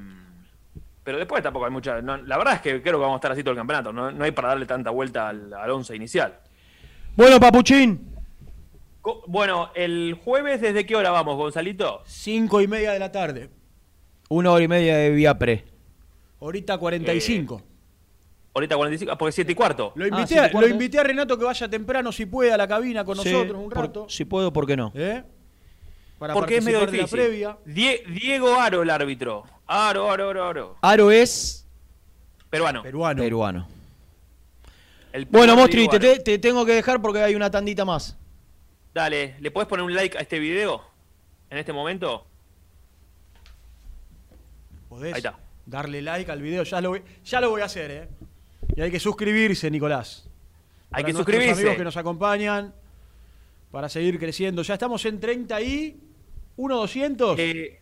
[1.05, 2.01] pero después tampoco hay mucha.
[2.01, 3.93] no, la verdad es que creo que vamos a estar así todo el campeonato.
[3.93, 6.39] No, no hay para darle tanta vuelta al, al once inicial.
[7.17, 8.15] Bueno, Papuchín.
[9.03, 12.03] Co- Bueno, el jueves, ¿desde qué hora vamos, Gonzalito?
[12.07, 13.51] Cinco y media de la tarde.
[14.33, 15.65] Una hora y media de vía pre.
[16.41, 17.63] Ahorita 45.
[18.55, 19.93] Ahorita 45, ah, porque 7 y cuarto.
[19.97, 22.57] Lo Ah, invité, ¿siete a, lo invité a Renato que vaya temprano si puede a
[22.57, 24.07] la cabina con Sí, nosotros un por- rato.
[24.09, 24.93] si puedo, ¿por qué no?
[24.95, 25.25] ¿eh?
[26.19, 27.55] Para porque es medio participar de la difícil.
[27.65, 28.05] previa.
[28.07, 29.45] Die- Diego Aro, el árbitro.
[29.67, 30.77] Aro, Aro, Aro, Aro.
[30.81, 31.67] Aro es
[32.51, 32.83] Peruano.
[32.83, 33.23] Peruano.
[33.23, 33.69] peruano.
[35.13, 36.07] El Bueno, Mostri, te, Aro.
[36.07, 38.17] te- te tengo que dejar porque hay una tandita más.
[38.95, 40.83] Dale, ¿le puedes poner un like a este video?
[41.51, 42.27] En este momento.
[45.01, 45.39] Podés Ahí está.
[45.65, 46.63] darle like al video.
[46.63, 48.09] Ya lo, voy, ya lo voy a hacer, ¿eh?
[48.77, 50.25] Y hay que suscribirse, Nicolás.
[50.91, 51.61] Hay Para que nuestros suscribirse.
[51.63, 52.75] amigos que nos acompañan
[53.71, 54.61] para seguir creciendo.
[54.61, 56.01] Ya estamos en 30 y
[56.57, 57.39] 1 200.
[57.39, 57.81] Eh,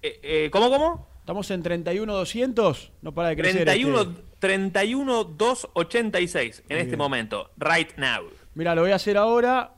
[0.00, 1.06] eh, eh, ¿Cómo, cómo?
[1.20, 2.92] Estamos en 31 200.
[3.02, 3.64] No para de crecer.
[3.66, 4.22] 31, este.
[4.38, 6.98] 31 286 en Muy este bien.
[6.98, 7.50] momento.
[7.58, 8.24] Right now.
[8.54, 9.74] Mira, lo voy a hacer ahora.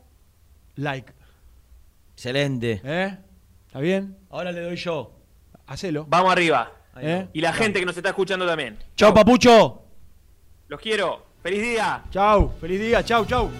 [0.76, 1.12] Like.
[2.12, 2.81] Excelente.
[2.85, 3.18] ¿Eh?
[3.66, 4.16] ¿Está bien?
[4.31, 5.23] Ahora le doy yo.
[5.66, 6.07] Hacelo.
[6.09, 6.73] Vamos arriba.
[6.97, 7.28] ¿Eh?
[7.32, 8.78] Y la gente que nos está escuchando también.
[8.97, 9.82] Chao, Papucho.
[10.69, 11.27] Los quiero.
[11.43, 12.03] ¡Feliz día!
[12.11, 12.53] Chau.
[12.61, 13.05] Feliz día.
[13.05, 13.51] Chau, chau.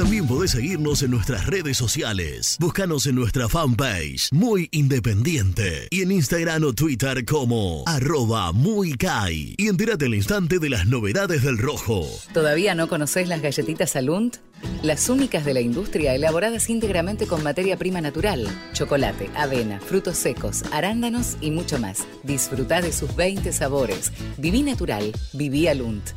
[0.00, 2.56] También podés seguirnos en nuestras redes sociales.
[2.58, 9.54] Búscanos en nuestra fanpage, Muy Independiente, y en Instagram o Twitter como arroba muy Kai.
[9.58, 12.06] Y entérate al instante de las novedades del rojo.
[12.32, 14.38] ¿Todavía no conocés las galletitas Alunt?
[14.82, 20.62] Las únicas de la industria elaboradas íntegramente con materia prima natural, chocolate, avena, frutos secos,
[20.72, 22.06] arándanos y mucho más.
[22.22, 24.12] Disfruta de sus 20 sabores.
[24.38, 26.12] Viví natural, viví Alunt.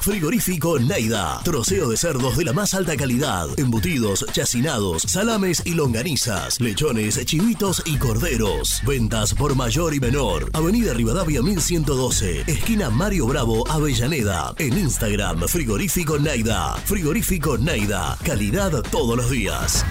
[0.00, 1.40] Frigorífico Neida.
[1.44, 3.48] Troceo de cerdos de la más alta calidad.
[3.58, 6.60] Embutidos, chacinados, salames y longanizas.
[6.60, 8.82] Lechones, chivitos y corderos.
[8.86, 10.50] Ventas por mayor y menor.
[10.52, 12.44] Avenida Rivadavia 1112.
[12.46, 14.54] Esquina Mario Bravo, Avellaneda.
[14.58, 16.74] En Instagram, Frigorífico Neida.
[16.84, 18.16] Frigorífico Neida.
[18.24, 19.84] Calidad todos los días.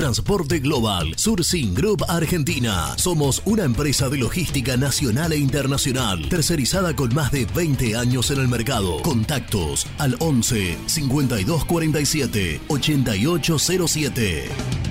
[0.00, 2.94] Transporte Global, Surcing Group Argentina.
[2.96, 8.40] Somos una empresa de logística nacional e internacional, tercerizada con más de 20 años en
[8.40, 9.02] el mercado.
[9.02, 14.89] Contactos al 11 5247 8807.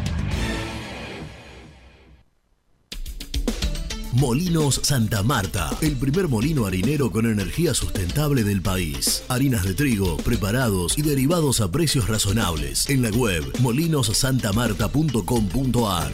[4.14, 9.23] Molinos Santa Marta, el primer molino harinero con energía sustentable del país.
[9.30, 12.90] Harinas de trigo, preparados y derivados a precios razonables.
[12.90, 16.11] En la web molinossantamarta.com.ar.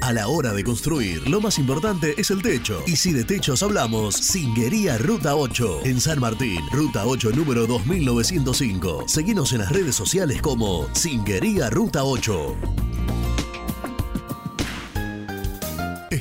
[0.00, 2.82] A la hora de construir, lo más importante es el techo.
[2.86, 9.04] Y si de techos hablamos, Singuería Ruta 8, en San Martín, Ruta 8 número 2905.
[9.06, 12.56] Seguinos en las redes sociales como Singuería Ruta 8.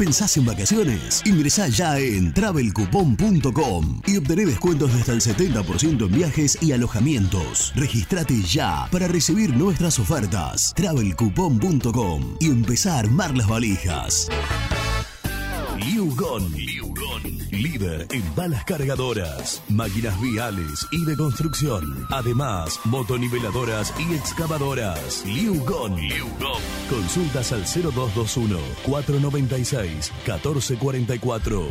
[0.00, 1.20] ¿Pensás en vacaciones?
[1.26, 7.70] Ingresá ya en travelcoupon.com y obtené descuentos de hasta el 70% en viajes y alojamientos.
[7.76, 10.72] Registrate ya para recibir nuestras ofertas.
[10.74, 14.28] travelcoupon.com y empezá a armar las valijas.
[15.84, 16.52] Liugon.
[17.50, 22.06] Líder en balas cargadoras, máquinas viales y de construcción.
[22.10, 25.24] Además, motoniveladoras y excavadoras.
[25.24, 25.96] Liugon.
[26.88, 31.66] Consultas al 0221 496 1444.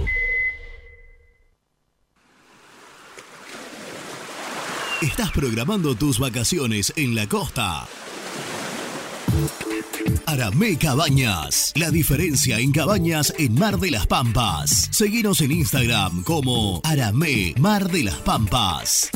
[5.02, 7.88] ¿Estás programando tus vacaciones en la costa?
[10.26, 11.74] Aramé Cabañas.
[11.76, 14.88] La diferencia en cabañas en Mar de las Pampas.
[14.92, 19.10] Seguinos en Instagram como Aramé Mar de las Pampas.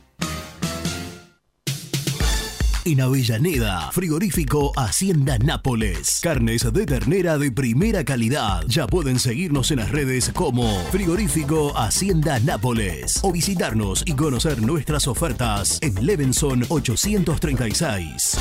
[2.90, 6.20] En Avellaneda, frigorífico Hacienda Nápoles.
[6.24, 8.64] Carnes de ternera de primera calidad.
[8.66, 15.08] Ya pueden seguirnos en las redes como Frigorífico Hacienda Nápoles o visitarnos y conocer nuestras
[15.08, 18.40] ofertas en Levenson 836.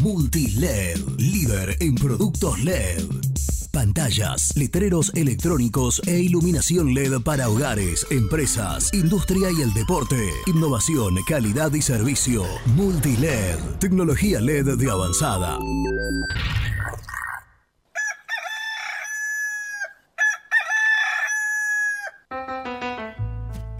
[0.00, 3.04] Multiled, líder en productos LED.
[3.72, 10.30] Pantallas, letreros electrónicos e iluminación LED para hogares, empresas, industria y el deporte.
[10.46, 12.44] Innovación, calidad y servicio.
[12.76, 15.58] Multiled, tecnología LED de avanzada.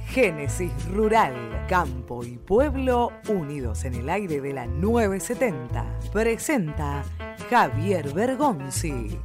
[0.07, 5.99] Génesis Rural, Campo y Pueblo unidos en el aire de la 970.
[6.13, 7.05] Presenta
[7.51, 9.19] Javier Bergonzi.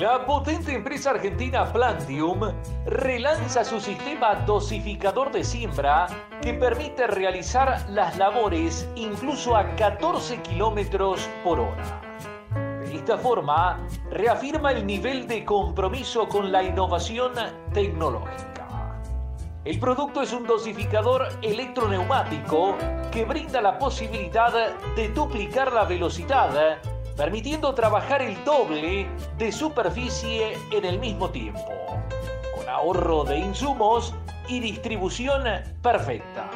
[0.00, 2.52] La potente empresa argentina Plantium
[2.84, 6.06] relanza su sistema dosificador de siembra
[6.42, 12.02] que permite realizar las labores incluso a 14 kilómetros por hora.
[12.84, 17.32] De esta forma, reafirma el nivel de compromiso con la innovación
[17.72, 19.00] tecnológica.
[19.64, 22.76] El producto es un dosificador electroneumático
[23.10, 26.78] que brinda la posibilidad de duplicar la velocidad
[27.16, 29.06] permitiendo trabajar el doble
[29.38, 31.66] de superficie en el mismo tiempo,
[32.56, 34.14] con ahorro de insumos
[34.48, 35.44] y distribución
[35.82, 36.50] perfecta.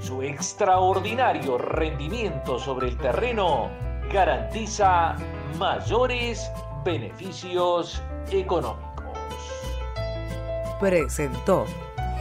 [0.00, 3.70] Su extraordinario rendimiento sobre el terreno
[4.12, 5.16] garantiza
[5.58, 6.50] mayores
[6.84, 8.90] beneficios económicos.
[10.78, 11.66] Presentó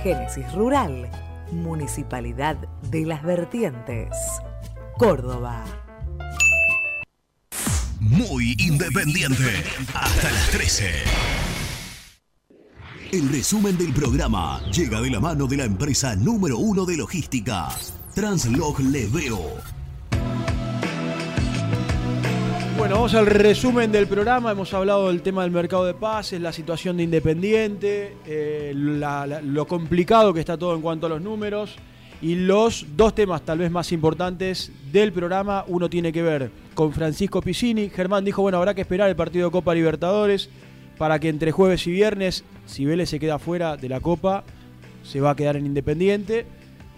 [0.03, 1.09] Génesis Rural,
[1.51, 4.41] Municipalidad de las Vertientes,
[4.97, 5.63] Córdoba.
[7.99, 9.43] Muy independiente.
[9.93, 10.85] Hasta las 13.
[13.11, 17.67] El resumen del programa llega de la mano de la empresa número uno de logística,
[18.13, 19.39] Translog Leveo.
[22.77, 24.51] Bueno, vamos al resumen del programa.
[24.51, 29.41] Hemos hablado del tema del mercado de pases, la situación de Independiente, eh, la- la-
[29.41, 31.75] lo complicado que está todo en cuanto a los números
[32.21, 35.63] y los dos temas tal vez más importantes del programa.
[35.67, 37.89] Uno tiene que ver con Francisco Piscini.
[37.89, 40.49] Germán dijo, bueno, habrá que esperar el partido de Copa Libertadores
[40.97, 44.43] para que entre jueves y viernes, si Vélez se queda fuera de la Copa,
[45.03, 46.45] se va a quedar en Independiente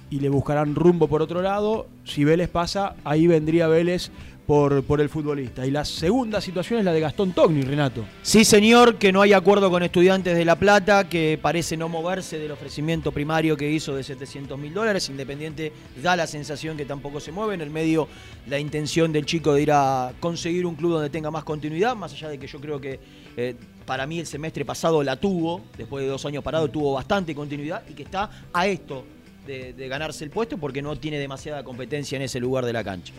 [0.09, 1.87] y le buscarán rumbo por otro lado.
[2.03, 4.11] Si Vélez pasa, ahí vendría Vélez
[4.51, 5.65] por, el futbolista.
[5.65, 8.03] Y la segunda situación es la de Gastón Togni, Renato.
[8.21, 12.37] Sí, señor, que no hay acuerdo con estudiantes de La Plata, que parece no moverse
[12.37, 15.07] del ofrecimiento primario que hizo de 700 mil dólares.
[15.07, 15.71] Independiente
[16.03, 17.53] da la sensación que tampoco se mueve.
[17.53, 18.09] En el medio,
[18.45, 22.11] la intención del chico de ir a conseguir un club donde tenga más continuidad, más
[22.11, 22.99] allá de que yo creo que
[23.37, 23.55] eh,
[23.85, 27.83] para mí el semestre pasado la tuvo, después de dos años parado, tuvo bastante continuidad
[27.89, 29.05] y que está a esto
[29.47, 33.13] de ganarse el puesto porque no tiene demasiada competencia en ese lugar de la cancha.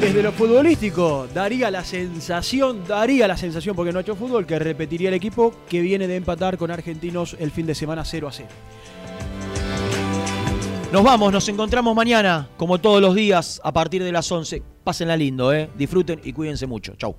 [0.00, 4.56] Desde lo futbolístico, daría la sensación, daría la sensación, porque no ha hecho fútbol, que
[4.58, 8.32] repetiría el equipo que viene de empatar con Argentinos el fin de semana 0 a
[8.32, 8.48] 0.
[10.92, 14.62] Nos vamos, nos encontramos mañana, como todos los días, a partir de las 11.
[14.84, 15.68] Pásenla lindo, ¿eh?
[15.76, 16.94] Disfruten y cuídense mucho.
[16.96, 17.16] Chau.